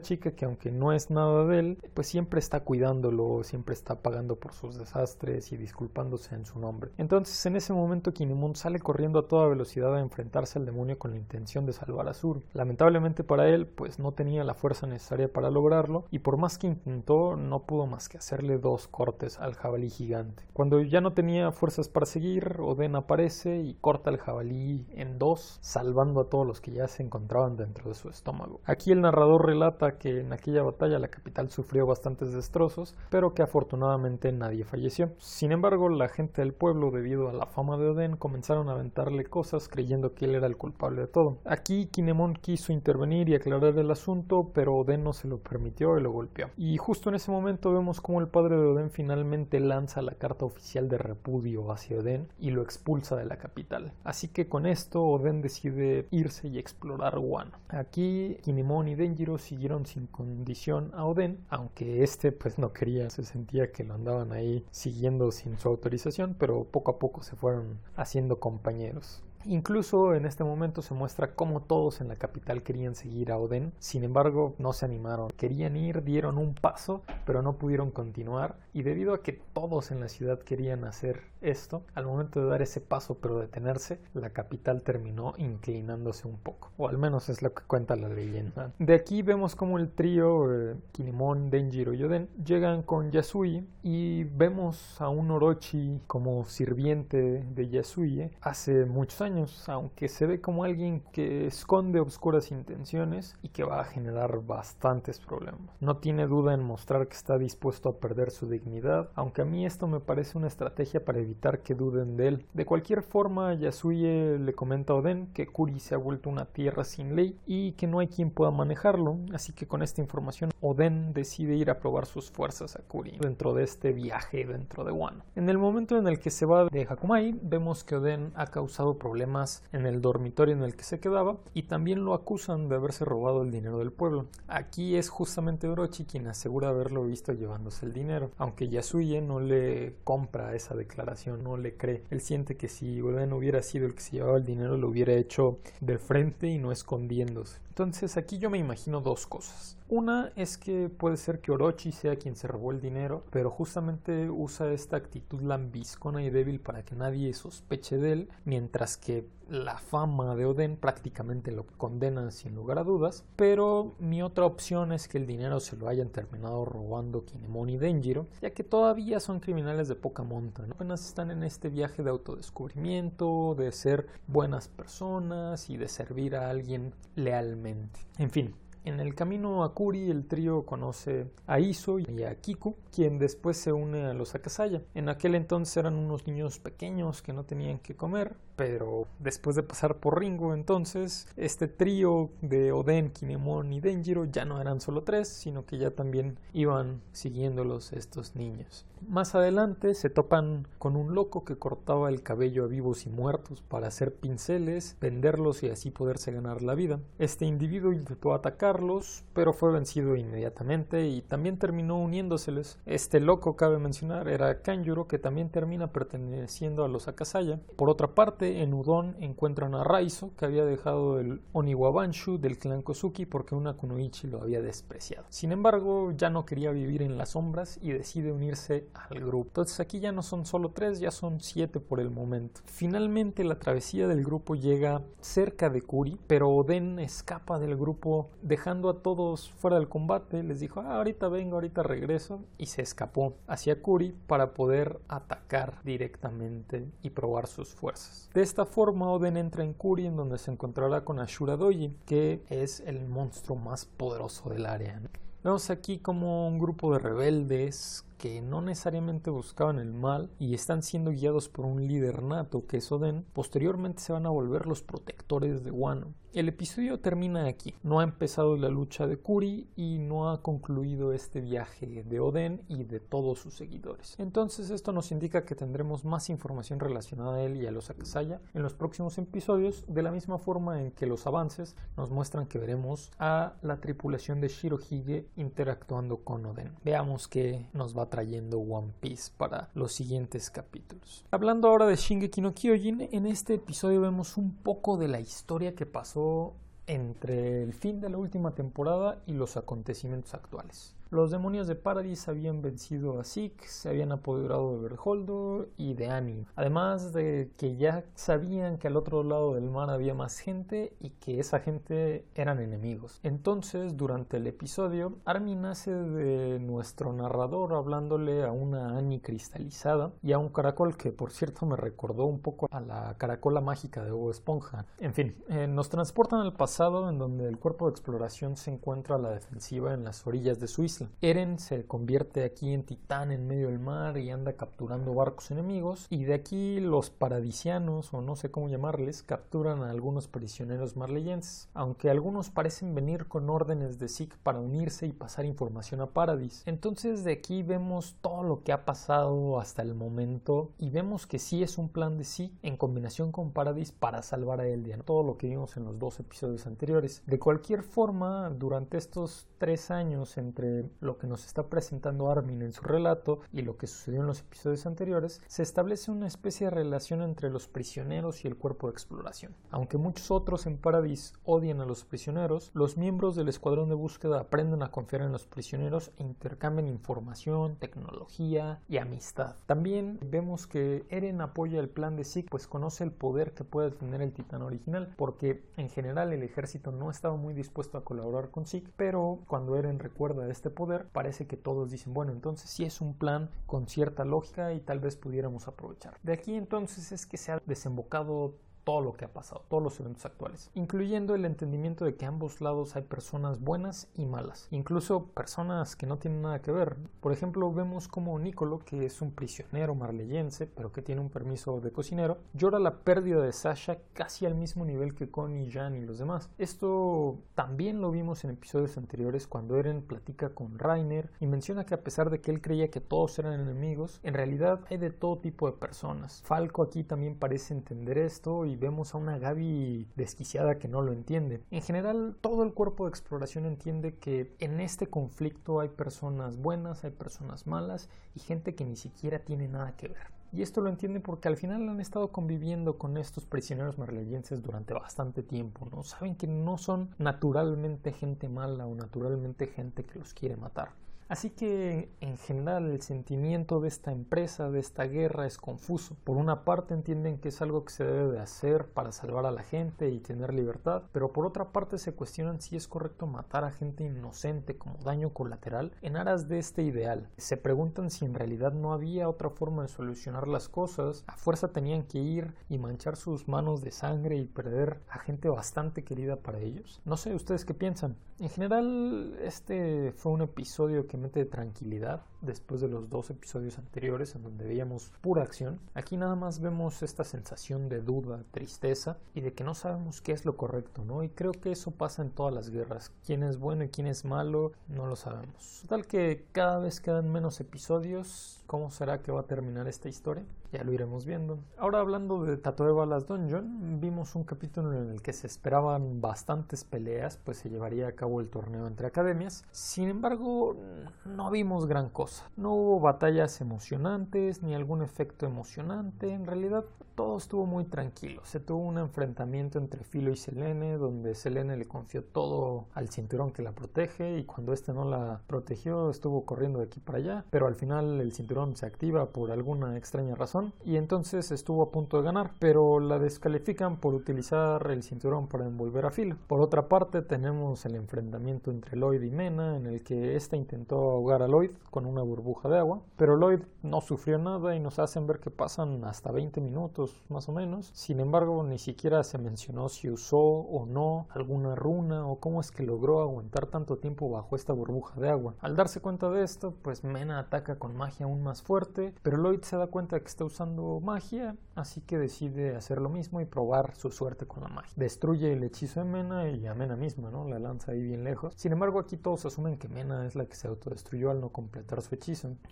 chica 0.00 0.30
que 0.30 0.44
aunque 0.44 0.70
no 0.70 0.92
es 0.92 1.10
nada 1.10 1.44
de 1.44 1.58
él, 1.58 1.78
pues 1.92 2.06
siempre 2.06 2.38
está 2.38 2.60
cuidándolo, 2.60 3.42
siempre 3.42 3.74
está 3.74 3.79
pagando 3.82 4.36
por 4.36 4.52
sus 4.52 4.76
desastres 4.76 5.52
y 5.52 5.56
disculpándose 5.56 6.34
en 6.34 6.44
su 6.44 6.58
nombre. 6.58 6.90
Entonces 6.98 7.44
en 7.46 7.56
ese 7.56 7.72
momento 7.72 8.12
Kinemon 8.12 8.54
sale 8.56 8.78
corriendo 8.80 9.18
a 9.18 9.28
toda 9.28 9.48
velocidad 9.48 9.94
a 9.94 10.00
enfrentarse 10.00 10.58
al 10.58 10.66
demonio 10.66 10.98
con 10.98 11.12
la 11.12 11.16
intención 11.16 11.66
de 11.66 11.72
salvar 11.72 12.08
a 12.08 12.14
Sur. 12.14 12.42
Lamentablemente 12.52 13.24
para 13.24 13.48
él 13.48 13.66
pues 13.66 13.98
no 13.98 14.12
tenía 14.12 14.44
la 14.44 14.54
fuerza 14.54 14.86
necesaria 14.86 15.32
para 15.32 15.50
lograrlo 15.50 16.04
y 16.10 16.20
por 16.20 16.36
más 16.36 16.58
que 16.58 16.66
intentó 16.66 17.36
no 17.36 17.64
pudo 17.64 17.86
más 17.86 18.08
que 18.08 18.18
hacerle 18.18 18.58
dos 18.58 18.88
cortes 18.88 19.38
al 19.38 19.54
jabalí 19.54 19.90
gigante. 19.90 20.44
Cuando 20.52 20.80
ya 20.80 21.00
no 21.00 21.12
tenía 21.12 21.52
fuerzas 21.52 21.88
para 21.88 22.06
seguir, 22.06 22.56
Oden 22.60 22.96
aparece 22.96 23.60
y 23.60 23.74
corta 23.74 24.10
el 24.10 24.18
jabalí 24.18 24.86
en 24.90 25.18
dos, 25.18 25.58
salvando 25.60 26.20
a 26.20 26.28
todos 26.28 26.46
los 26.46 26.60
que 26.60 26.72
ya 26.72 26.86
se 26.88 27.02
encontraban 27.02 27.56
dentro 27.56 27.88
de 27.88 27.94
su 27.94 28.08
estómago. 28.08 28.60
Aquí 28.64 28.92
el 28.92 29.00
narrador 29.00 29.46
relata 29.46 29.98
que 29.98 30.20
en 30.20 30.32
aquella 30.32 30.62
batalla 30.62 30.98
la 30.98 31.08
capital 31.08 31.50
sufrió 31.50 31.86
bastantes 31.86 32.32
destrozos, 32.32 32.94
pero 33.10 33.34
que 33.34 33.42
afortunadamente 33.42 33.69
afortunadamente 33.70 34.32
nadie 34.32 34.64
falleció. 34.64 35.12
Sin 35.18 35.52
embargo, 35.52 35.88
la 35.88 36.08
gente 36.08 36.42
del 36.42 36.52
pueblo, 36.52 36.90
debido 36.90 37.28
a 37.28 37.32
la 37.32 37.46
fama 37.46 37.76
de 37.76 37.88
Oden, 37.88 38.16
comenzaron 38.16 38.68
a 38.68 38.72
aventarle 38.72 39.24
cosas 39.24 39.68
creyendo 39.68 40.12
que 40.14 40.24
él 40.24 40.34
era 40.34 40.48
el 40.48 40.56
culpable 40.56 41.02
de 41.02 41.06
todo. 41.06 41.38
Aquí 41.44 41.86
Kinemon 41.86 42.34
quiso 42.34 42.72
intervenir 42.72 43.28
y 43.28 43.36
aclarar 43.36 43.78
el 43.78 43.90
asunto, 43.92 44.50
pero 44.52 44.74
Oden 44.74 45.04
no 45.04 45.12
se 45.12 45.28
lo 45.28 45.38
permitió 45.38 45.96
y 45.96 46.02
lo 46.02 46.10
golpeó. 46.10 46.48
Y 46.56 46.76
justo 46.78 47.10
en 47.10 47.14
ese 47.14 47.30
momento 47.30 47.72
vemos 47.72 48.00
como 48.00 48.20
el 48.20 48.26
padre 48.26 48.56
de 48.56 48.66
Oden 48.66 48.90
finalmente 48.90 49.60
lanza 49.60 50.02
la 50.02 50.14
carta 50.14 50.44
oficial 50.46 50.88
de 50.88 50.98
repudio 50.98 51.70
hacia 51.70 51.98
Oden 51.98 52.26
y 52.40 52.50
lo 52.50 52.62
expulsa 52.62 53.14
de 53.14 53.26
la 53.26 53.36
capital. 53.36 53.92
Así 54.02 54.28
que 54.28 54.48
con 54.48 54.66
esto 54.66 55.00
Oden 55.00 55.42
decide 55.42 56.08
irse 56.10 56.48
y 56.48 56.58
explorar 56.58 57.18
Wano. 57.18 57.52
Aquí 57.68 58.36
Kinemon 58.42 58.88
y 58.88 58.96
Denjiro 58.96 59.38
siguieron 59.38 59.86
sin 59.86 60.08
condición 60.08 60.90
a 60.92 61.04
Oden, 61.04 61.44
aunque 61.50 62.02
este 62.02 62.32
pues 62.32 62.58
no 62.58 62.72
quería, 62.72 63.08
se 63.10 63.22
sentía 63.22 63.59
que 63.68 63.84
lo 63.84 63.94
andaban 63.94 64.32
ahí 64.32 64.64
siguiendo 64.70 65.30
sin 65.32 65.58
su 65.58 65.68
autorización, 65.68 66.34
pero 66.38 66.64
poco 66.64 66.92
a 66.92 66.98
poco 66.98 67.22
se 67.22 67.36
fueron 67.36 67.78
haciendo 67.96 68.40
compañeros. 68.40 69.22
Incluso 69.46 70.14
en 70.14 70.26
este 70.26 70.44
momento 70.44 70.82
se 70.82 70.92
muestra 70.92 71.34
cómo 71.34 71.62
todos 71.62 72.02
en 72.02 72.08
la 72.08 72.16
capital 72.16 72.62
querían 72.62 72.94
seguir 72.94 73.32
a 73.32 73.38
Oden, 73.38 73.72
sin 73.78 74.04
embargo 74.04 74.54
no 74.58 74.74
se 74.74 74.84
animaron. 74.84 75.30
Querían 75.30 75.76
ir, 75.76 76.04
dieron 76.04 76.36
un 76.36 76.54
paso, 76.54 77.02
pero 77.24 77.40
no 77.40 77.56
pudieron 77.56 77.90
continuar 77.90 78.58
y 78.74 78.82
debido 78.82 79.14
a 79.14 79.22
que 79.22 79.32
todos 79.32 79.90
en 79.92 80.00
la 80.00 80.08
ciudad 80.08 80.40
querían 80.40 80.84
hacer 80.84 81.22
esto, 81.40 81.82
al 81.94 82.06
momento 82.06 82.40
de 82.40 82.48
dar 82.48 82.62
ese 82.62 82.80
paso 82.80 83.18
pero 83.20 83.38
detenerse, 83.38 84.00
la 84.14 84.30
capital 84.30 84.82
terminó 84.82 85.34
inclinándose 85.38 86.28
un 86.28 86.36
poco, 86.36 86.70
o 86.76 86.88
al 86.88 86.98
menos 86.98 87.28
es 87.28 87.42
lo 87.42 87.52
que 87.52 87.62
cuenta 87.64 87.96
la 87.96 88.08
leyenda. 88.08 88.72
De 88.78 88.94
aquí 88.94 89.22
vemos 89.22 89.56
como 89.56 89.78
el 89.78 89.90
trío 89.90 90.52
eh, 90.52 90.76
Kinemon, 90.92 91.50
Denjiro 91.50 91.94
y 91.94 92.04
Oden 92.04 92.28
llegan 92.44 92.82
con 92.82 93.10
Yasui 93.10 93.66
y 93.82 94.24
vemos 94.24 95.00
a 95.00 95.08
un 95.08 95.30
Orochi 95.30 96.00
como 96.06 96.44
sirviente 96.44 97.44
de 97.44 97.68
Yasui 97.68 98.30
hace 98.40 98.84
muchos 98.84 99.20
años 99.20 99.40
aunque 99.68 100.08
se 100.08 100.26
ve 100.26 100.40
como 100.40 100.64
alguien 100.64 101.02
que 101.12 101.46
esconde 101.46 102.00
obscuras 102.00 102.50
intenciones 102.50 103.36
y 103.42 103.48
que 103.48 103.64
va 103.64 103.80
a 103.80 103.84
generar 103.84 104.40
bastantes 104.44 105.20
problemas. 105.20 105.76
No 105.80 105.98
tiene 105.98 106.26
duda 106.26 106.54
en 106.54 106.62
mostrar 106.62 107.06
que 107.08 107.16
está 107.16 107.38
dispuesto 107.38 107.88
a 107.88 107.98
perder 107.98 108.30
su 108.30 108.48
dignidad, 108.48 109.10
aunque 109.14 109.42
a 109.42 109.44
mí 109.44 109.66
esto 109.66 109.86
me 109.86 110.00
parece 110.00 110.38
una 110.38 110.48
estrategia 110.48 111.04
para 111.04 111.20
que 111.62 111.74
duden 111.74 112.16
de 112.16 112.28
él. 112.28 112.46
De 112.54 112.64
cualquier 112.64 113.02
forma, 113.02 113.54
Yasuye 113.54 114.38
le 114.38 114.52
comenta 114.52 114.92
a 114.92 114.96
Oden 114.96 115.28
que 115.32 115.46
Kuri 115.46 115.80
se 115.80 115.94
ha 115.94 115.98
vuelto 115.98 116.30
una 116.30 116.46
tierra 116.46 116.84
sin 116.84 117.16
ley 117.16 117.36
y 117.46 117.72
que 117.72 117.86
no 117.86 117.98
hay 117.98 118.08
quien 118.08 118.30
pueda 118.30 118.50
manejarlo, 118.50 119.18
así 119.32 119.52
que 119.52 119.66
con 119.66 119.82
esta 119.82 120.00
información 120.00 120.50
Oden 120.60 121.12
decide 121.12 121.56
ir 121.56 121.70
a 121.70 121.78
probar 121.78 122.06
sus 122.06 122.30
fuerzas 122.30 122.76
a 122.76 122.82
Kuri 122.82 123.16
dentro 123.20 123.54
de 123.54 123.64
este 123.64 123.92
viaje 123.92 124.44
dentro 124.44 124.84
de 124.84 124.92
Wano. 124.92 125.24
En 125.34 125.48
el 125.48 125.58
momento 125.58 125.98
en 125.98 126.06
el 126.06 126.18
que 126.18 126.30
se 126.30 126.46
va 126.46 126.66
de 126.66 126.86
Hakumai, 126.88 127.38
vemos 127.42 127.84
que 127.84 127.96
Oden 127.96 128.32
ha 128.34 128.46
causado 128.46 128.98
problemas 128.98 129.62
en 129.72 129.86
el 129.86 130.00
dormitorio 130.00 130.54
en 130.54 130.62
el 130.62 130.76
que 130.76 130.84
se 130.84 131.00
quedaba 131.00 131.38
y 131.54 131.64
también 131.64 132.04
lo 132.04 132.14
acusan 132.14 132.68
de 132.68 132.76
haberse 132.76 133.04
robado 133.04 133.42
el 133.42 133.50
dinero 133.50 133.78
del 133.78 133.92
pueblo. 133.92 134.26
Aquí 134.48 134.96
es 134.96 135.08
justamente 135.08 135.68
Orochi 135.68 136.04
quien 136.04 136.26
asegura 136.26 136.68
haberlo 136.68 137.04
visto 137.04 137.32
llevándose 137.32 137.86
el 137.86 137.92
dinero, 137.92 138.30
aunque 138.38 138.68
Yasuye 138.68 139.20
no 139.20 139.40
le 139.40 139.94
compra 140.04 140.54
esa 140.54 140.74
declaración, 140.74 141.19
no 141.28 141.56
le 141.56 141.76
cree. 141.76 142.02
Él 142.10 142.20
siente 142.20 142.56
que 142.56 142.68
si 142.68 143.00
Oden 143.00 143.32
hubiera 143.32 143.62
sido 143.62 143.86
el 143.86 143.94
que 143.94 144.00
se 144.00 144.12
llevaba 144.12 144.38
el 144.38 144.44
dinero 144.44 144.76
lo 144.76 144.88
hubiera 144.88 145.12
hecho 145.14 145.58
de 145.80 145.98
frente 145.98 146.48
y 146.48 146.58
no 146.58 146.72
escondiéndose. 146.72 147.60
Entonces 147.68 148.16
aquí 148.16 148.38
yo 148.38 148.50
me 148.50 148.58
imagino 148.58 149.00
dos 149.00 149.26
cosas. 149.26 149.78
Una 149.88 150.32
es 150.36 150.58
que 150.58 150.88
puede 150.88 151.16
ser 151.16 151.40
que 151.40 151.50
Orochi 151.50 151.92
sea 151.92 152.16
quien 152.16 152.36
se 152.36 152.46
robó 152.46 152.70
el 152.72 152.80
dinero, 152.80 153.24
pero 153.30 153.50
justamente 153.50 154.30
usa 154.30 154.72
esta 154.72 154.96
actitud 154.96 155.40
lambiscona 155.40 156.22
y 156.22 156.30
débil 156.30 156.60
para 156.60 156.84
que 156.84 156.94
nadie 156.94 157.32
sospeche 157.32 157.96
de 157.96 158.12
él, 158.12 158.28
mientras 158.44 158.96
que 158.96 159.26
la 159.50 159.78
fama 159.78 160.36
de 160.36 160.46
Oden 160.46 160.76
prácticamente 160.76 161.50
lo 161.50 161.66
condenan 161.66 162.30
sin 162.30 162.54
lugar 162.54 162.78
a 162.78 162.84
dudas. 162.84 163.24
Pero 163.36 163.96
mi 163.98 164.22
otra 164.22 164.46
opción 164.46 164.92
es 164.92 165.08
que 165.08 165.18
el 165.18 165.26
dinero 165.26 165.58
se 165.58 165.76
lo 165.76 165.88
hayan 165.88 166.08
terminado 166.08 166.64
robando 166.64 167.24
Kinemon 167.24 167.68
y 167.68 167.76
Denjiro, 167.76 168.28
ya 168.40 168.50
que 168.50 168.62
todavía 168.62 169.18
son 169.18 169.40
criminales 169.40 169.88
de 169.88 169.96
poca 169.96 170.22
monta. 170.22 170.64
Apenas 170.70 171.04
están 171.04 171.32
en 171.32 171.42
este 171.42 171.68
viaje 171.68 172.02
de 172.02 172.10
autodescubrimiento, 172.10 173.56
de 173.58 173.72
ser 173.72 174.06
buenas 174.28 174.68
personas 174.68 175.68
y 175.68 175.76
de 175.76 175.88
servir 175.88 176.36
a 176.36 176.48
alguien 176.48 176.94
lealmente. 177.16 177.98
En 178.18 178.30
fin, 178.30 178.54
en 178.84 178.98
el 178.98 179.14
camino 179.14 179.62
a 179.62 179.74
Kuri, 179.74 180.10
el 180.10 180.26
trío 180.26 180.64
conoce 180.64 181.26
a 181.46 181.60
Iso 181.60 181.98
y 181.98 182.22
a 182.22 182.34
Kiku, 182.40 182.76
quien 182.94 183.18
después 183.18 183.58
se 183.58 183.72
une 183.72 184.06
a 184.06 184.14
los 184.14 184.34
Akasaya. 184.34 184.82
En 184.94 185.10
aquel 185.10 185.34
entonces 185.34 185.76
eran 185.76 185.96
unos 185.96 186.26
niños 186.26 186.58
pequeños 186.58 187.20
que 187.20 187.34
no 187.34 187.44
tenían 187.44 187.78
que 187.78 187.94
comer, 187.94 188.36
pero 188.60 189.06
después 189.18 189.56
de 189.56 189.62
pasar 189.62 190.00
por 190.00 190.20
Ringo 190.20 190.52
entonces, 190.52 191.26
este 191.38 191.66
trío 191.66 192.28
de 192.42 192.72
Oden, 192.72 193.10
Kinemon 193.10 193.72
y 193.72 193.80
Denjiro 193.80 194.26
ya 194.26 194.44
no 194.44 194.60
eran 194.60 194.82
solo 194.82 195.02
tres, 195.02 195.28
sino 195.28 195.64
que 195.64 195.78
ya 195.78 195.92
también 195.92 196.38
iban 196.52 197.00
siguiéndolos 197.12 197.94
estos 197.94 198.36
niños. 198.36 198.84
Más 199.08 199.34
adelante 199.34 199.94
se 199.94 200.10
topan 200.10 200.66
con 200.78 200.94
un 200.94 201.14
loco 201.14 201.44
que 201.44 201.56
cortaba 201.56 202.10
el 202.10 202.22
cabello 202.22 202.64
a 202.64 202.68
vivos 202.68 203.06
y 203.06 203.08
muertos 203.08 203.62
para 203.62 203.88
hacer 203.88 204.14
pinceles, 204.14 204.96
venderlos 205.00 205.62
y 205.62 205.70
así 205.70 205.90
poderse 205.90 206.32
ganar 206.32 206.60
la 206.60 206.74
vida. 206.74 207.00
Este 207.18 207.46
individuo 207.46 207.94
intentó 207.94 208.34
atacarlos, 208.34 209.24
pero 209.32 209.54
fue 209.54 209.72
vencido 209.72 210.16
inmediatamente 210.16 211.06
y 211.06 211.22
también 211.22 211.58
terminó 211.58 211.98
uniéndoseles. 211.98 212.78
Este 212.84 213.20
loco, 213.20 213.56
cabe 213.56 213.78
mencionar, 213.78 214.28
era 214.28 214.60
Kanjuro, 214.60 215.08
que 215.08 215.18
también 215.18 215.48
termina 215.48 215.92
perteneciendo 215.92 216.84
a 216.84 216.88
los 216.88 217.08
Akasaya. 217.08 217.58
Por 217.76 217.88
otra 217.88 218.08
parte, 218.14 218.49
en 218.50 218.74
Udon 218.74 219.16
encuentran 219.20 219.74
a 219.74 219.84
Raizo, 219.84 220.30
que 220.36 220.44
había 220.44 220.64
dejado 220.64 221.20
el 221.20 221.40
Oniwabanshu 221.52 222.38
del 222.38 222.58
clan 222.58 222.82
Kosuki 222.82 223.26
porque 223.26 223.54
una 223.54 223.74
Kunoichi 223.74 224.26
lo 224.26 224.42
había 224.42 224.60
despreciado. 224.60 225.26
Sin 225.28 225.52
embargo, 225.52 226.12
ya 226.12 226.30
no 226.30 226.44
quería 226.44 226.70
vivir 226.70 227.02
en 227.02 227.16
las 227.16 227.30
sombras 227.30 227.78
y 227.82 227.92
decide 227.92 228.32
unirse 228.32 228.86
al 228.94 229.20
grupo. 229.20 229.48
Entonces 229.48 229.80
aquí 229.80 230.00
ya 230.00 230.12
no 230.12 230.22
son 230.22 230.46
solo 230.46 230.70
tres, 230.70 231.00
ya 231.00 231.10
son 231.10 231.40
siete 231.40 231.80
por 231.80 232.00
el 232.00 232.10
momento. 232.10 232.60
Finalmente 232.64 233.44
la 233.44 233.58
travesía 233.58 234.08
del 234.08 234.24
grupo 234.24 234.54
llega 234.54 235.02
cerca 235.20 235.70
de 235.70 235.82
Kuri, 235.82 236.18
pero 236.26 236.50
Oden 236.50 236.98
escapa 236.98 237.58
del 237.58 237.76
grupo 237.76 238.30
dejando 238.42 238.88
a 238.88 239.02
todos 239.02 239.50
fuera 239.50 239.78
del 239.78 239.88
combate. 239.88 240.42
Les 240.42 240.60
dijo, 240.60 240.80
ah, 240.80 240.96
ahorita 240.96 241.28
vengo, 241.28 241.56
ahorita 241.56 241.82
regreso 241.82 242.44
y 242.58 242.66
se 242.66 242.82
escapó 242.82 243.34
hacia 243.46 243.82
Kuri 243.82 244.14
para 244.26 244.54
poder 244.54 245.00
atacar 245.08 245.82
directamente 245.84 246.88
y 247.02 247.10
probar 247.10 247.46
sus 247.46 247.74
fuerzas. 247.74 248.29
De 248.32 248.42
esta 248.42 248.64
forma 248.64 249.10
Oden 249.10 249.36
entra 249.36 249.64
en 249.64 249.72
Kuri 249.72 250.08
donde 250.08 250.38
se 250.38 250.52
encontrará 250.52 251.04
con 251.04 251.18
Ashura 251.18 251.56
Doji, 251.56 251.96
que 252.06 252.44
es 252.48 252.78
el 252.78 253.08
monstruo 253.08 253.58
más 253.58 253.86
poderoso 253.86 254.50
del 254.50 254.66
área. 254.66 255.00
Vemos 255.42 255.68
aquí 255.68 255.98
como 255.98 256.46
un 256.46 256.60
grupo 256.60 256.92
de 256.92 257.00
rebeldes 257.00 258.04
que 258.20 258.42
no 258.42 258.60
necesariamente 258.60 259.30
buscaban 259.30 259.78
el 259.78 259.94
mal 259.94 260.30
y 260.38 260.52
están 260.52 260.82
siendo 260.82 261.10
guiados 261.10 261.48
por 261.48 261.64
un 261.64 261.88
líder 261.88 262.22
nato 262.22 262.66
que 262.66 262.76
es 262.76 262.92
Oden, 262.92 263.24
posteriormente 263.32 264.02
se 264.02 264.12
van 264.12 264.26
a 264.26 264.28
volver 264.28 264.66
los 264.66 264.82
protectores 264.82 265.64
de 265.64 265.70
Wano. 265.70 266.12
El 266.32 266.48
episodio 266.48 267.00
termina 267.00 267.46
aquí. 267.46 267.74
No 267.82 267.98
ha 267.98 268.04
empezado 268.04 268.56
la 268.56 268.68
lucha 268.68 269.08
de 269.08 269.16
Kuri 269.16 269.68
y 269.74 269.98
no 269.98 270.30
ha 270.30 270.42
concluido 270.42 271.12
este 271.12 271.40
viaje 271.40 272.04
de 272.04 272.20
Oden 272.20 272.62
y 272.68 272.84
de 272.84 273.00
todos 273.00 273.40
sus 273.40 273.54
seguidores. 273.54 274.14
Entonces 274.16 274.70
esto 274.70 274.92
nos 274.92 275.10
indica 275.10 275.44
que 275.44 275.56
tendremos 275.56 276.04
más 276.04 276.30
información 276.30 276.78
relacionada 276.78 277.38
a 277.38 277.42
él 277.42 277.60
y 277.60 277.66
a 277.66 277.72
los 277.72 277.90
Akasaya 277.90 278.40
en 278.54 278.62
los 278.62 278.74
próximos 278.74 279.18
episodios, 279.18 279.84
de 279.88 280.02
la 280.02 280.12
misma 280.12 280.38
forma 280.38 280.80
en 280.80 280.92
que 280.92 281.06
los 281.06 281.26
avances 281.26 281.74
nos 281.96 282.12
muestran 282.12 282.46
que 282.46 282.60
veremos 282.60 283.10
a 283.18 283.54
la 283.62 283.80
tripulación 283.80 284.40
de 284.40 284.48
Shirohige 284.48 285.26
interactuando 285.34 286.18
con 286.18 286.46
Oden. 286.46 286.76
Veamos 286.84 287.26
qué 287.26 287.66
nos 287.72 287.98
va 287.98 288.02
trayendo 288.10 288.58
One 288.58 288.92
Piece 289.00 289.32
para 289.36 289.70
los 289.74 289.92
siguientes 289.92 290.50
capítulos. 290.50 291.24
Hablando 291.30 291.68
ahora 291.68 291.86
de 291.86 291.96
Shingeki 291.96 292.40
no 292.42 292.52
Kyojin, 292.52 293.08
en 293.12 293.26
este 293.26 293.54
episodio 293.54 294.02
vemos 294.02 294.36
un 294.36 294.52
poco 294.52 294.98
de 294.98 295.08
la 295.08 295.20
historia 295.20 295.74
que 295.74 295.86
pasó 295.86 296.54
entre 296.86 297.62
el 297.62 297.72
fin 297.72 298.00
de 298.00 298.10
la 298.10 298.18
última 298.18 298.54
temporada 298.54 299.22
y 299.26 299.32
los 299.32 299.56
acontecimientos 299.56 300.34
actuales. 300.34 300.94
Los 301.12 301.32
demonios 301.32 301.66
de 301.66 301.74
Paradis 301.74 302.28
habían 302.28 302.62
vencido 302.62 303.18
a 303.18 303.24
Zeke, 303.24 303.66
se 303.66 303.88
habían 303.88 304.12
apoderado 304.12 304.76
de 304.76 304.82
Berholdo 304.88 305.66
y 305.76 305.94
de 305.94 306.06
Annie. 306.06 306.46
Además 306.54 307.12
de 307.12 307.50
que 307.56 307.76
ya 307.76 308.04
sabían 308.14 308.78
que 308.78 308.86
al 308.86 308.96
otro 308.96 309.24
lado 309.24 309.54
del 309.54 309.68
mar 309.70 309.90
había 309.90 310.14
más 310.14 310.38
gente 310.38 310.94
y 311.00 311.10
que 311.10 311.40
esa 311.40 311.58
gente 311.58 312.28
eran 312.36 312.60
enemigos. 312.60 313.18
Entonces, 313.24 313.96
durante 313.96 314.36
el 314.36 314.46
episodio, 314.46 315.18
Armin 315.24 315.62
nace 315.62 315.92
de 315.92 316.60
nuestro 316.60 317.12
narrador 317.12 317.72
hablándole 317.74 318.44
a 318.44 318.52
una 318.52 318.96
Annie 318.96 319.20
cristalizada 319.20 320.12
y 320.22 320.30
a 320.30 320.38
un 320.38 320.50
caracol 320.50 320.96
que, 320.96 321.10
por 321.10 321.32
cierto, 321.32 321.66
me 321.66 321.74
recordó 321.74 322.26
un 322.26 322.38
poco 322.38 322.68
a 322.70 322.78
la 322.78 323.16
caracola 323.18 323.60
mágica 323.60 324.04
de 324.04 324.12
Bob 324.12 324.30
Esponja. 324.30 324.86
En 325.00 325.12
fin, 325.12 325.34
eh, 325.48 325.66
nos 325.66 325.88
transportan 325.88 326.38
al 326.38 326.52
pasado 326.52 327.10
en 327.10 327.18
donde 327.18 327.48
el 327.48 327.58
cuerpo 327.58 327.86
de 327.86 327.90
exploración 327.90 328.56
se 328.56 328.70
encuentra 328.70 329.16
a 329.16 329.18
la 329.18 329.30
defensiva 329.30 329.92
en 329.92 330.04
las 330.04 330.24
orillas 330.24 330.60
de 330.60 330.68
Suiza 330.68 330.99
Eren 331.20 331.58
se 331.58 331.86
convierte 331.86 332.44
aquí 332.44 332.72
en 332.72 332.84
titán 332.84 333.30
en 333.30 333.46
medio 333.46 333.68
del 333.68 333.78
mar 333.78 334.18
y 334.18 334.30
anda 334.30 334.54
capturando 334.54 335.14
barcos 335.14 335.50
enemigos 335.50 336.06
y 336.10 336.24
de 336.24 336.34
aquí 336.34 336.80
los 336.80 337.10
paradisianos 337.10 338.12
o 338.12 338.20
no 338.20 338.36
sé 338.36 338.50
cómo 338.50 338.68
llamarles 338.68 339.22
capturan 339.22 339.82
a 339.82 339.90
algunos 339.90 340.28
prisioneros 340.28 340.96
marleyenses, 340.96 341.68
aunque 341.74 342.10
algunos 342.10 342.50
parecen 342.50 342.94
venir 342.94 343.26
con 343.26 343.50
órdenes 343.50 343.98
de 343.98 344.08
Zeke 344.08 344.36
para 344.42 344.60
unirse 344.60 345.06
y 345.06 345.12
pasar 345.12 345.44
información 345.44 346.00
a 346.00 346.06
Paradis. 346.06 346.62
Entonces 346.66 347.24
de 347.24 347.32
aquí 347.32 347.62
vemos 347.62 348.16
todo 348.20 348.42
lo 348.42 348.62
que 348.62 348.72
ha 348.72 348.84
pasado 348.84 349.60
hasta 349.60 349.82
el 349.82 349.94
momento 349.94 350.72
y 350.78 350.90
vemos 350.90 351.26
que 351.26 351.38
sí 351.38 351.62
es 351.62 351.78
un 351.78 351.88
plan 351.88 352.18
de 352.18 352.24
Zeke 352.24 352.58
en 352.62 352.76
combinación 352.76 353.32
con 353.32 353.52
Paradis 353.52 353.92
para 353.92 354.22
salvar 354.22 354.60
a 354.60 354.68
Eldian, 354.68 355.02
todo 355.02 355.22
lo 355.22 355.36
que 355.36 355.48
vimos 355.48 355.76
en 355.76 355.84
los 355.84 355.98
dos 355.98 356.20
episodios 356.20 356.66
anteriores. 356.66 357.22
De 357.26 357.38
cualquier 357.38 357.82
forma, 357.82 358.50
durante 358.50 358.98
estos 358.98 359.46
tres 359.58 359.90
años 359.90 360.36
entre 360.38 360.89
lo 361.00 361.18
que 361.18 361.26
nos 361.26 361.46
está 361.46 361.68
presentando 361.68 362.30
Armin 362.30 362.62
en 362.62 362.72
su 362.72 362.82
relato 362.82 363.40
y 363.52 363.62
lo 363.62 363.76
que 363.76 363.86
sucedió 363.86 364.20
en 364.20 364.26
los 364.26 364.40
episodios 364.40 364.86
anteriores, 364.86 365.40
se 365.46 365.62
establece 365.62 366.10
una 366.10 366.26
especie 366.26 366.66
de 366.66 366.70
relación 366.70 367.22
entre 367.22 367.50
los 367.50 367.68
prisioneros 367.68 368.44
y 368.44 368.48
el 368.48 368.56
cuerpo 368.56 368.86
de 368.86 368.92
exploración. 368.92 369.54
Aunque 369.70 369.98
muchos 369.98 370.30
otros 370.30 370.66
en 370.66 370.78
Paradis 370.78 371.34
odian 371.44 371.80
a 371.80 371.86
los 371.86 372.04
prisioneros, 372.04 372.70
los 372.74 372.96
miembros 372.96 373.36
del 373.36 373.48
escuadrón 373.48 373.88
de 373.88 373.94
búsqueda 373.94 374.40
aprenden 374.40 374.82
a 374.82 374.90
confiar 374.90 375.22
en 375.22 375.32
los 375.32 375.46
prisioneros 375.46 376.10
e 376.16 376.22
intercambian 376.22 376.88
información, 376.88 377.76
tecnología 377.76 378.80
y 378.88 378.98
amistad. 378.98 379.56
También 379.66 380.18
vemos 380.22 380.66
que 380.66 381.06
Eren 381.08 381.40
apoya 381.40 381.80
el 381.80 381.88
plan 381.88 382.16
de 382.16 382.24
Zeke, 382.24 382.48
pues 382.50 382.66
conoce 382.66 383.04
el 383.04 383.12
poder 383.12 383.52
que 383.52 383.64
puede 383.64 383.90
tener 383.90 384.22
el 384.22 384.32
titán 384.32 384.62
original, 384.62 385.14
porque 385.16 385.64
en 385.76 385.88
general 385.88 386.32
el 386.32 386.42
ejército 386.42 386.92
no 386.92 387.10
estaba 387.10 387.36
muy 387.36 387.54
dispuesto 387.54 387.98
a 387.98 388.04
colaborar 388.04 388.50
con 388.50 388.66
Zeke, 388.66 388.90
pero 388.96 389.40
cuando 389.46 389.76
Eren 389.76 389.98
recuerda 389.98 390.50
este 390.50 390.70
poder, 390.80 391.08
parece 391.08 391.46
que 391.46 391.58
todos 391.58 391.90
dicen, 391.90 392.14
bueno, 392.14 392.32
entonces 392.32 392.70
sí 392.70 392.84
es 392.84 393.02
un 393.02 393.12
plan 393.12 393.50
con 393.66 393.86
cierta 393.86 394.24
lógica 394.24 394.72
y 394.72 394.80
tal 394.80 394.98
vez 394.98 395.14
pudiéramos 395.14 395.68
aprovechar. 395.68 396.16
De 396.22 396.32
aquí 396.32 396.54
entonces 396.54 397.12
es 397.12 397.26
que 397.26 397.36
se 397.36 397.52
ha 397.52 397.60
desembocado 397.66 398.54
todo 398.90 399.00
lo 399.02 399.12
que 399.12 399.24
ha 399.24 399.32
pasado, 399.32 399.62
todos 399.68 399.80
los 399.80 400.00
eventos 400.00 400.26
actuales, 400.26 400.68
incluyendo 400.74 401.36
el 401.36 401.44
entendimiento 401.44 402.04
de 402.04 402.16
que 402.16 402.24
a 402.24 402.28
ambos 402.28 402.60
lados 402.60 402.96
hay 402.96 403.02
personas 403.02 403.60
buenas 403.60 404.08
y 404.16 404.26
malas, 404.26 404.66
incluso 404.72 405.26
personas 405.26 405.94
que 405.94 406.06
no 406.06 406.18
tienen 406.18 406.42
nada 406.42 406.60
que 406.60 406.72
ver. 406.72 406.96
Por 407.20 407.32
ejemplo, 407.32 407.72
vemos 407.72 408.08
como 408.08 408.36
Nicolo, 408.40 408.80
que 408.80 409.06
es 409.06 409.22
un 409.22 409.30
prisionero 409.30 409.94
marleyense, 409.94 410.66
pero 410.66 410.90
que 410.90 411.02
tiene 411.02 411.20
un 411.20 411.30
permiso 411.30 411.80
de 411.80 411.92
cocinero, 411.92 412.38
llora 412.52 412.80
la 412.80 412.96
pérdida 413.04 413.40
de 413.40 413.52
Sasha 413.52 413.98
casi 414.12 414.44
al 414.44 414.56
mismo 414.56 414.84
nivel 414.84 415.14
que 415.14 415.30
Connie, 415.30 415.70
Jan 415.70 415.94
y 415.94 416.00
los 416.00 416.18
demás. 416.18 416.50
Esto 416.58 417.38
también 417.54 418.00
lo 418.00 418.10
vimos 418.10 418.42
en 418.42 418.50
episodios 418.50 418.98
anteriores 418.98 419.46
cuando 419.46 419.76
Eren 419.76 420.02
platica 420.02 420.48
con 420.48 420.80
Rainer 420.80 421.30
y 421.38 421.46
menciona 421.46 421.86
que 421.86 421.94
a 421.94 422.02
pesar 422.02 422.28
de 422.28 422.40
que 422.40 422.50
él 422.50 422.60
creía 422.60 422.90
que 422.90 423.00
todos 423.00 423.38
eran 423.38 423.60
enemigos, 423.60 424.18
en 424.24 424.34
realidad 424.34 424.80
hay 424.90 424.96
de 424.96 425.10
todo 425.10 425.38
tipo 425.38 425.70
de 425.70 425.78
personas. 425.78 426.42
Falco 426.44 426.82
aquí 426.82 427.04
también 427.04 427.36
parece 427.36 427.72
entender 427.72 428.18
esto 428.18 428.66
y 428.66 428.79
vemos 428.80 429.14
a 429.14 429.18
una 429.18 429.38
Gaby 429.38 430.08
desquiciada 430.16 430.78
que 430.78 430.88
no 430.88 431.02
lo 431.02 431.12
entiende. 431.12 431.62
En 431.70 431.82
general, 431.82 432.36
todo 432.40 432.64
el 432.64 432.74
cuerpo 432.74 433.04
de 433.04 433.10
exploración 433.10 433.66
entiende 433.66 434.16
que 434.16 434.56
en 434.58 434.80
este 434.80 435.06
conflicto 435.06 435.80
hay 435.80 435.90
personas 435.90 436.56
buenas, 436.56 437.04
hay 437.04 437.10
personas 437.12 437.66
malas 437.66 438.08
y 438.34 438.40
gente 438.40 438.74
que 438.74 438.84
ni 438.84 438.96
siquiera 438.96 439.40
tiene 439.40 439.68
nada 439.68 439.96
que 439.96 440.08
ver. 440.08 440.40
Y 440.52 440.62
esto 440.62 440.80
lo 440.80 440.88
entiende 440.88 441.20
porque 441.20 441.46
al 441.46 441.56
final 441.56 441.88
han 441.88 442.00
estado 442.00 442.32
conviviendo 442.32 442.98
con 442.98 443.16
estos 443.16 443.46
prisioneros 443.46 443.98
marleyenses 443.98 444.62
durante 444.62 444.94
bastante 444.94 445.44
tiempo, 445.44 445.86
¿no? 445.92 446.02
Saben 446.02 446.34
que 446.34 446.48
no 446.48 446.76
son 446.76 447.14
naturalmente 447.18 448.12
gente 448.12 448.48
mala 448.48 448.86
o 448.86 448.94
naturalmente 448.96 449.68
gente 449.68 450.04
que 450.04 450.18
los 450.18 450.34
quiere 450.34 450.56
matar. 450.56 450.90
Así 451.30 451.50
que 451.50 452.10
en 452.20 452.36
general 452.38 452.90
el 452.90 453.02
sentimiento 453.02 453.78
de 453.78 453.86
esta 453.86 454.10
empresa, 454.10 454.68
de 454.68 454.80
esta 454.80 455.04
guerra 455.04 455.46
es 455.46 455.58
confuso. 455.58 456.16
Por 456.24 456.36
una 456.36 456.64
parte 456.64 456.92
entienden 456.92 457.38
que 457.38 457.50
es 457.50 457.62
algo 457.62 457.84
que 457.84 457.92
se 457.92 458.04
debe 458.04 458.32
de 458.32 458.40
hacer 458.40 458.86
para 458.86 459.12
salvar 459.12 459.46
a 459.46 459.52
la 459.52 459.62
gente 459.62 460.10
y 460.10 460.18
tener 460.18 460.52
libertad, 460.52 461.04
pero 461.12 461.32
por 461.32 461.46
otra 461.46 461.70
parte 461.70 461.98
se 461.98 462.14
cuestionan 462.14 462.60
si 462.60 462.74
es 462.74 462.88
correcto 462.88 463.28
matar 463.28 463.62
a 463.62 463.70
gente 463.70 464.02
inocente 464.02 464.76
como 464.76 464.98
daño 465.04 465.32
colateral 465.32 465.92
en 466.02 466.16
aras 466.16 466.48
de 466.48 466.58
este 466.58 466.82
ideal. 466.82 467.28
Se 467.36 467.56
preguntan 467.56 468.10
si 468.10 468.24
en 468.24 468.34
realidad 468.34 468.72
no 468.72 468.92
había 468.92 469.28
otra 469.28 469.50
forma 469.50 469.82
de 469.82 469.88
solucionar 469.88 470.48
las 470.48 470.68
cosas, 470.68 471.22
a 471.28 471.36
fuerza 471.36 471.68
tenían 471.68 472.02
que 472.02 472.18
ir 472.18 472.56
y 472.68 472.78
manchar 472.78 473.14
sus 473.14 473.46
manos 473.46 473.82
de 473.82 473.92
sangre 473.92 474.36
y 474.36 474.46
perder 474.46 475.00
a 475.08 475.20
gente 475.20 475.48
bastante 475.48 476.02
querida 476.02 476.34
para 476.34 476.58
ellos. 476.58 477.00
No 477.04 477.16
sé, 477.16 477.32
ustedes 477.36 477.64
qué 477.64 477.72
piensan. 477.72 478.16
En 478.40 478.48
general 478.48 479.36
este 479.42 480.12
fue 480.12 480.32
un 480.32 480.40
episodio 480.40 481.06
que 481.06 481.18
de 481.40 481.44
tranquilidad 481.44 482.24
después 482.42 482.80
de 482.80 482.88
los 482.88 483.08
dos 483.10 483.30
episodios 483.30 483.78
anteriores 483.78 484.34
en 484.34 484.42
donde 484.42 484.66
veíamos 484.66 485.12
pura 485.20 485.42
acción. 485.42 485.80
Aquí 485.94 486.16
nada 486.16 486.34
más 486.34 486.60
vemos 486.60 487.02
esta 487.02 487.24
sensación 487.24 487.88
de 487.88 488.00
duda, 488.00 488.44
tristeza 488.50 489.18
y 489.34 489.40
de 489.40 489.52
que 489.52 489.64
no 489.64 489.74
sabemos 489.74 490.20
qué 490.20 490.32
es 490.32 490.44
lo 490.44 490.56
correcto, 490.56 491.04
¿no? 491.04 491.22
Y 491.22 491.28
creo 491.28 491.52
que 491.52 491.72
eso 491.72 491.90
pasa 491.90 492.22
en 492.22 492.30
todas 492.30 492.54
las 492.54 492.70
guerras. 492.70 493.12
Quién 493.24 493.42
es 493.42 493.58
bueno 493.58 493.84
y 493.84 493.88
quién 493.88 494.06
es 494.06 494.24
malo, 494.24 494.72
no 494.88 495.06
lo 495.06 495.16
sabemos. 495.16 495.84
Tal 495.88 496.06
que 496.06 496.44
cada 496.52 496.78
vez 496.78 497.00
quedan 497.00 497.30
menos 497.30 497.60
episodios. 497.60 498.62
¿Cómo 498.66 498.90
será 498.90 499.20
que 499.22 499.32
va 499.32 499.40
a 499.40 499.46
terminar 499.46 499.88
esta 499.88 500.08
historia? 500.08 500.44
Ya 500.72 500.84
lo 500.84 500.92
iremos 500.92 501.24
viendo. 501.24 501.58
Ahora 501.76 501.98
hablando 501.98 502.44
de 502.44 502.56
Tatoeba 502.56 503.04
Las 503.04 503.26
Dungeon, 503.26 504.00
vimos 504.00 504.36
un 504.36 504.44
capítulo 504.44 504.92
en 504.92 505.10
el 505.10 505.22
que 505.22 505.32
se 505.32 505.48
esperaban 505.48 506.20
bastantes 506.20 506.84
peleas, 506.84 507.36
pues 507.36 507.58
se 507.58 507.68
llevaría 507.68 508.06
a 508.06 508.12
cabo 508.12 508.40
el 508.40 508.48
torneo 508.48 508.86
entre 508.86 509.08
academias. 509.08 509.64
Sin 509.72 510.08
embargo, 510.08 510.76
no 511.24 511.50
vimos 511.50 511.86
gran 511.86 512.08
cosa. 512.08 512.29
No 512.56 512.74
hubo 512.74 513.00
batallas 513.00 513.60
emocionantes 513.60 514.62
ni 514.62 514.74
algún 514.74 515.02
efecto 515.02 515.46
emocionante. 515.46 516.32
En 516.32 516.46
realidad, 516.46 516.84
todo 517.14 517.36
estuvo 517.36 517.66
muy 517.66 517.84
tranquilo. 517.84 518.40
Se 518.44 518.60
tuvo 518.60 518.82
un 518.82 518.96
enfrentamiento 518.96 519.78
entre 519.78 520.04
Filo 520.04 520.30
y 520.30 520.36
Selene, 520.36 520.96
donde 520.96 521.34
Selene 521.34 521.76
le 521.76 521.86
confió 521.86 522.24
todo 522.24 522.86
al 522.94 523.10
cinturón 523.10 523.52
que 523.52 523.62
la 523.62 523.72
protege 523.72 524.38
y 524.38 524.44
cuando 524.44 524.72
este 524.72 524.92
no 524.92 525.04
la 525.04 525.42
protegió 525.46 526.08
estuvo 526.08 526.44
corriendo 526.46 526.78
de 526.78 526.86
aquí 526.86 527.00
para 527.00 527.18
allá, 527.18 527.44
pero 527.50 527.66
al 527.66 527.74
final 527.74 528.20
el 528.20 528.32
cinturón 528.32 528.74
se 528.74 528.86
activa 528.86 529.30
por 529.30 529.50
alguna 529.50 529.96
extraña 529.98 530.34
razón 530.34 530.72
y 530.84 530.96
entonces 530.96 531.50
estuvo 531.50 531.82
a 531.82 531.90
punto 531.90 532.16
de 532.16 532.22
ganar, 532.22 532.52
pero 532.58 533.00
la 533.00 533.18
descalifican 533.18 533.98
por 533.98 534.14
utilizar 534.14 534.90
el 534.90 535.02
cinturón 535.02 535.46
para 535.46 535.66
envolver 535.66 536.06
a 536.06 536.10
Filo. 536.10 536.36
Por 536.46 536.60
otra 536.60 536.88
parte, 536.88 537.22
tenemos 537.22 537.84
el 537.84 537.96
enfrentamiento 537.96 538.70
entre 538.70 538.98
Lloyd 538.98 539.22
y 539.22 539.30
Mena, 539.30 539.76
en 539.76 539.86
el 539.86 540.02
que 540.02 540.36
ésta 540.36 540.56
intentó 540.56 540.96
ahogar 540.96 541.42
a 541.42 541.48
Lloyd 541.48 541.72
con 541.90 542.06
una 542.06 542.19
burbuja 542.22 542.68
de 542.68 542.78
agua, 542.78 543.02
pero 543.16 543.36
Lloyd 543.36 543.60
no 543.82 544.00
sufrió 544.00 544.38
nada 544.38 544.74
y 544.74 544.80
nos 544.80 544.98
hacen 544.98 545.26
ver 545.26 545.40
que 545.40 545.50
pasan 545.50 546.04
hasta 546.04 546.32
20 546.32 546.60
minutos 546.60 547.22
más 547.28 547.48
o 547.48 547.52
menos. 547.52 547.90
Sin 547.94 548.20
embargo, 548.20 548.62
ni 548.62 548.78
siquiera 548.78 549.22
se 549.22 549.38
mencionó 549.38 549.88
si 549.88 550.10
usó 550.10 550.38
o 550.38 550.86
no 550.86 551.26
alguna 551.30 551.74
runa 551.74 552.26
o 552.26 552.40
cómo 552.40 552.60
es 552.60 552.70
que 552.70 552.82
logró 552.82 553.22
aguantar 553.22 553.66
tanto 553.66 553.98
tiempo 553.98 554.30
bajo 554.30 554.56
esta 554.56 554.72
burbuja 554.72 555.20
de 555.20 555.30
agua. 555.30 555.54
Al 555.60 555.76
darse 555.76 556.00
cuenta 556.00 556.30
de 556.30 556.42
esto, 556.42 556.74
pues 556.82 557.04
Mena 557.04 557.38
ataca 557.38 557.78
con 557.78 557.96
magia 557.96 558.26
aún 558.26 558.42
más 558.42 558.62
fuerte, 558.62 559.14
pero 559.22 559.38
Lloyd 559.38 559.62
se 559.62 559.76
da 559.76 559.86
cuenta 559.86 560.20
que 560.20 560.26
está 560.26 560.44
usando 560.44 561.00
magia, 561.00 561.56
así 561.74 562.00
que 562.00 562.18
decide 562.18 562.76
hacer 562.76 563.00
lo 563.00 563.08
mismo 563.08 563.40
y 563.40 563.44
probar 563.44 563.94
su 563.96 564.10
suerte 564.10 564.46
con 564.46 564.62
la 564.62 564.68
magia. 564.68 564.92
Destruye 564.96 565.52
el 565.52 565.62
hechizo 565.62 566.00
de 566.00 566.06
Mena 566.06 566.48
y 566.48 566.66
a 566.66 566.74
Mena 566.74 566.96
misma, 566.96 567.30
¿no? 567.30 567.44
La 567.48 567.58
lanza 567.58 567.92
ahí 567.92 568.02
bien 568.02 568.24
lejos. 568.24 568.54
Sin 568.56 568.72
embargo, 568.72 568.98
aquí 568.98 569.16
todos 569.16 569.44
asumen 569.46 569.78
que 569.78 569.88
Mena 569.88 570.26
es 570.26 570.34
la 570.34 570.46
que 570.46 570.54
se 570.54 570.68
autodestruyó 570.68 571.30
al 571.30 571.40
no 571.40 571.50
completar 571.50 572.02
su 572.02 572.09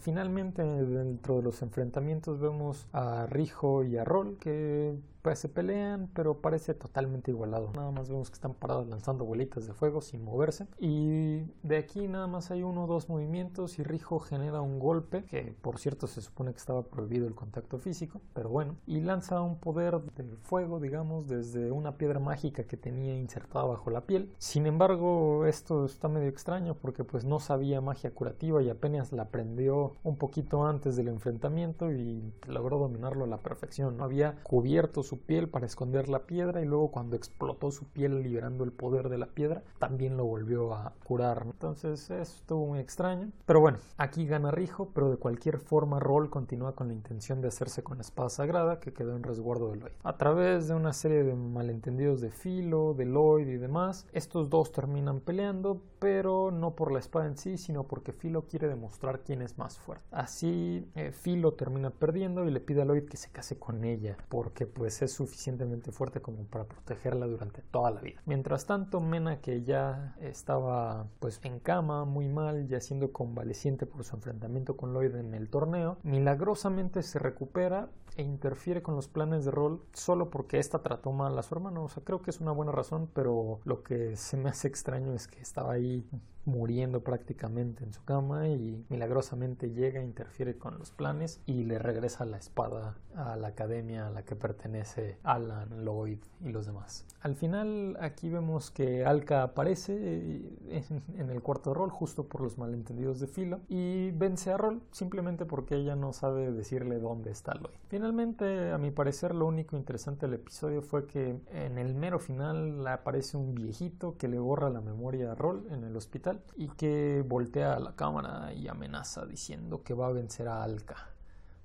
Finalmente, 0.00 0.62
dentro 0.62 1.36
de 1.36 1.42
los 1.42 1.62
enfrentamientos 1.62 2.40
vemos 2.40 2.86
a 2.92 3.26
Rijo 3.26 3.84
y 3.84 3.96
a 3.96 4.04
Rol 4.04 4.38
que 4.38 4.96
se 5.36 5.48
pelean, 5.48 6.10
pero 6.14 6.40
parece 6.40 6.74
totalmente 6.74 7.30
igualado. 7.30 7.70
Nada 7.74 7.90
más 7.90 8.08
vemos 8.08 8.30
que 8.30 8.34
están 8.34 8.54
parados 8.54 8.88
lanzando 8.88 9.24
bolitas 9.24 9.66
de 9.66 9.74
fuego 9.74 10.00
sin 10.00 10.24
moverse. 10.24 10.66
Y 10.78 11.42
de 11.62 11.76
aquí 11.78 12.08
nada 12.08 12.26
más 12.26 12.50
hay 12.50 12.62
uno 12.62 12.84
o 12.84 12.86
dos 12.86 13.08
movimientos 13.08 13.78
y 13.78 13.82
Rijo 13.82 14.18
genera 14.18 14.60
un 14.60 14.78
golpe, 14.78 15.24
que 15.24 15.54
por 15.60 15.78
cierto 15.78 16.06
se 16.06 16.20
supone 16.20 16.52
que 16.52 16.58
estaba 16.58 16.82
prohibido 16.82 17.26
el 17.26 17.34
contacto 17.34 17.78
físico, 17.78 18.20
pero 18.34 18.48
bueno. 18.48 18.76
Y 18.86 19.00
lanza 19.00 19.40
un 19.40 19.58
poder 19.58 20.00
de 20.00 20.36
fuego, 20.42 20.80
digamos, 20.80 21.28
desde 21.28 21.70
una 21.70 21.96
piedra 21.96 22.20
mágica 22.20 22.64
que 22.64 22.76
tenía 22.76 23.16
insertada 23.16 23.64
bajo 23.64 23.90
la 23.90 24.02
piel. 24.02 24.32
Sin 24.38 24.66
embargo, 24.66 25.46
esto 25.46 25.84
está 25.84 26.08
medio 26.08 26.28
extraño 26.28 26.74
porque 26.74 27.04
pues 27.04 27.24
no 27.24 27.40
sabía 27.40 27.80
magia 27.80 28.10
curativa 28.10 28.62
y 28.62 28.70
apenas 28.70 29.12
la 29.12 29.24
aprendió 29.24 29.94
un 30.02 30.16
poquito 30.16 30.66
antes 30.66 30.96
del 30.96 31.08
enfrentamiento 31.08 31.92
y 31.92 32.32
logró 32.46 32.78
dominarlo 32.78 33.24
a 33.24 33.28
la 33.28 33.38
perfección. 33.38 33.96
No 33.96 34.04
había 34.04 34.36
cubierto 34.42 35.02
su 35.02 35.17
piel 35.18 35.48
para 35.48 35.66
esconder 35.66 36.08
la 36.08 36.20
piedra 36.26 36.62
y 36.62 36.64
luego 36.64 36.90
cuando 36.90 37.16
explotó 37.16 37.70
su 37.70 37.86
piel 37.86 38.22
liberando 38.22 38.64
el 38.64 38.72
poder 38.72 39.08
de 39.08 39.18
la 39.18 39.26
piedra 39.26 39.62
también 39.78 40.16
lo 40.16 40.24
volvió 40.24 40.74
a 40.74 40.94
curar. 41.04 41.42
Entonces 41.44 42.10
eso 42.10 42.14
estuvo 42.14 42.66
muy 42.66 42.78
extraño. 42.78 43.30
Pero 43.46 43.60
bueno, 43.60 43.78
aquí 43.96 44.26
gana 44.26 44.50
Rijo, 44.50 44.90
pero 44.94 45.10
de 45.10 45.16
cualquier 45.16 45.58
forma 45.58 46.00
Roll 46.00 46.30
continúa 46.30 46.74
con 46.74 46.88
la 46.88 46.94
intención 46.94 47.40
de 47.40 47.48
hacerse 47.48 47.82
con 47.82 47.98
la 47.98 48.02
espada 48.02 48.28
sagrada 48.28 48.80
que 48.80 48.92
quedó 48.92 49.16
en 49.16 49.22
resguardo 49.22 49.70
de 49.70 49.78
Lloyd. 49.78 49.92
A 50.02 50.16
través 50.16 50.68
de 50.68 50.74
una 50.74 50.92
serie 50.92 51.24
de 51.24 51.34
malentendidos 51.34 52.20
de 52.20 52.30
Filo, 52.30 52.94
de 52.94 53.06
Lloyd 53.06 53.48
y 53.48 53.56
demás, 53.56 54.06
estos 54.12 54.50
dos 54.50 54.72
terminan 54.72 55.20
peleando, 55.20 55.82
pero 55.98 56.50
no 56.50 56.74
por 56.74 56.92
la 56.92 56.98
espada 56.98 57.26
en 57.26 57.36
sí, 57.36 57.56
sino 57.56 57.84
porque 57.84 58.12
Filo 58.12 58.42
quiere 58.42 58.68
demostrar 58.68 59.20
quién 59.20 59.42
es 59.42 59.58
más 59.58 59.78
fuerte. 59.78 60.04
Así 60.10 60.88
eh, 60.94 61.12
Filo 61.12 61.52
termina 61.52 61.90
perdiendo 61.90 62.44
y 62.44 62.50
le 62.50 62.60
pide 62.60 62.82
a 62.82 62.84
Lloyd 62.84 63.04
que 63.04 63.16
se 63.16 63.30
case 63.30 63.58
con 63.58 63.84
ella, 63.84 64.16
porque 64.28 64.66
pues 64.66 65.02
es 65.02 65.07
suficientemente 65.08 65.92
fuerte 65.92 66.20
como 66.20 66.44
para 66.44 66.64
protegerla 66.64 67.26
durante 67.26 67.62
toda 67.62 67.90
la 67.90 68.00
vida. 68.00 68.20
Mientras 68.26 68.66
tanto, 68.66 69.00
Mena, 69.00 69.40
que 69.40 69.62
ya 69.62 70.16
estaba 70.20 71.06
pues 71.18 71.40
en 71.42 71.60
cama, 71.60 72.04
muy 72.04 72.28
mal, 72.28 72.68
ya 72.68 72.80
siendo 72.80 73.12
convaleciente 73.12 73.86
por 73.86 74.04
su 74.04 74.16
enfrentamiento 74.16 74.76
con 74.76 74.92
Lloyd 74.92 75.14
en 75.16 75.34
el 75.34 75.48
torneo, 75.48 75.98
milagrosamente 76.02 77.02
se 77.02 77.18
recupera 77.18 77.88
e 78.18 78.22
interfiere 78.22 78.82
con 78.82 78.96
los 78.96 79.06
planes 79.06 79.44
de 79.44 79.52
rol 79.52 79.80
solo 79.92 80.28
porque 80.28 80.58
ésta 80.58 80.82
trató 80.82 81.12
mal 81.12 81.38
a 81.38 81.42
su 81.42 81.54
hermano. 81.54 81.84
O 81.84 81.88
sea, 81.88 82.02
creo 82.02 82.20
que 82.20 82.30
es 82.30 82.40
una 82.40 82.50
buena 82.50 82.72
razón, 82.72 83.08
pero 83.14 83.60
lo 83.64 83.84
que 83.84 84.16
se 84.16 84.36
me 84.36 84.50
hace 84.50 84.66
extraño 84.66 85.14
es 85.14 85.28
que 85.28 85.40
estaba 85.40 85.72
ahí 85.72 86.04
muriendo 86.48 87.02
prácticamente 87.02 87.84
en 87.84 87.92
su 87.92 88.02
cama 88.04 88.48
y 88.48 88.84
milagrosamente 88.88 89.70
llega, 89.70 90.02
interfiere 90.02 90.56
con 90.56 90.78
los 90.78 90.90
planes 90.90 91.40
y 91.46 91.64
le 91.64 91.78
regresa 91.78 92.24
la 92.24 92.38
espada 92.38 92.96
a 93.14 93.36
la 93.36 93.48
academia 93.48 94.06
a 94.06 94.10
la 94.10 94.24
que 94.24 94.34
pertenece 94.34 95.18
Alan, 95.22 95.84
Lloyd 95.84 96.18
y 96.40 96.48
los 96.48 96.66
demás. 96.66 97.04
Al 97.20 97.34
final 97.34 97.98
aquí 98.00 98.30
vemos 98.30 98.70
que 98.70 99.04
Alka 99.04 99.42
aparece 99.42 99.94
eh, 99.98 100.84
en, 101.16 101.30
el 101.30 101.42
cuarto 101.42 101.74
rol 101.74 101.90
justo 101.90 102.28
por 102.28 102.40
los 102.40 102.56
malentendidos 102.56 103.20
de 103.20 103.26
Filo 103.26 103.60
y 103.68 104.10
vence 104.12 104.50
a 104.50 104.56
Rol 104.56 104.80
simplemente 104.90 105.44
porque 105.44 105.76
ella 105.76 105.96
no 105.96 106.12
sabe 106.12 106.50
decirle 106.50 106.98
dónde 106.98 107.30
está 107.30 107.54
Lloyd. 107.54 107.76
Finalmente, 108.08 108.72
a 108.72 108.78
mi 108.78 108.90
parecer, 108.90 109.34
lo 109.34 109.44
único 109.44 109.76
interesante 109.76 110.24
del 110.24 110.36
episodio 110.36 110.80
fue 110.80 111.06
que 111.06 111.42
en 111.52 111.76
el 111.76 111.94
mero 111.94 112.18
final 112.18 112.86
aparece 112.86 113.36
un 113.36 113.54
viejito 113.54 114.16
que 114.16 114.28
le 114.28 114.38
borra 114.38 114.70
la 114.70 114.80
memoria 114.80 115.32
a 115.32 115.34
Rol 115.34 115.66
en 115.70 115.84
el 115.84 115.94
hospital 115.94 116.42
y 116.56 116.68
que 116.68 117.22
voltea 117.28 117.74
a 117.74 117.78
la 117.78 117.96
cámara 117.96 118.54
y 118.54 118.66
amenaza 118.66 119.26
diciendo 119.26 119.82
que 119.82 119.92
va 119.92 120.06
a 120.06 120.12
vencer 120.12 120.48
a 120.48 120.62
Alka. 120.62 121.17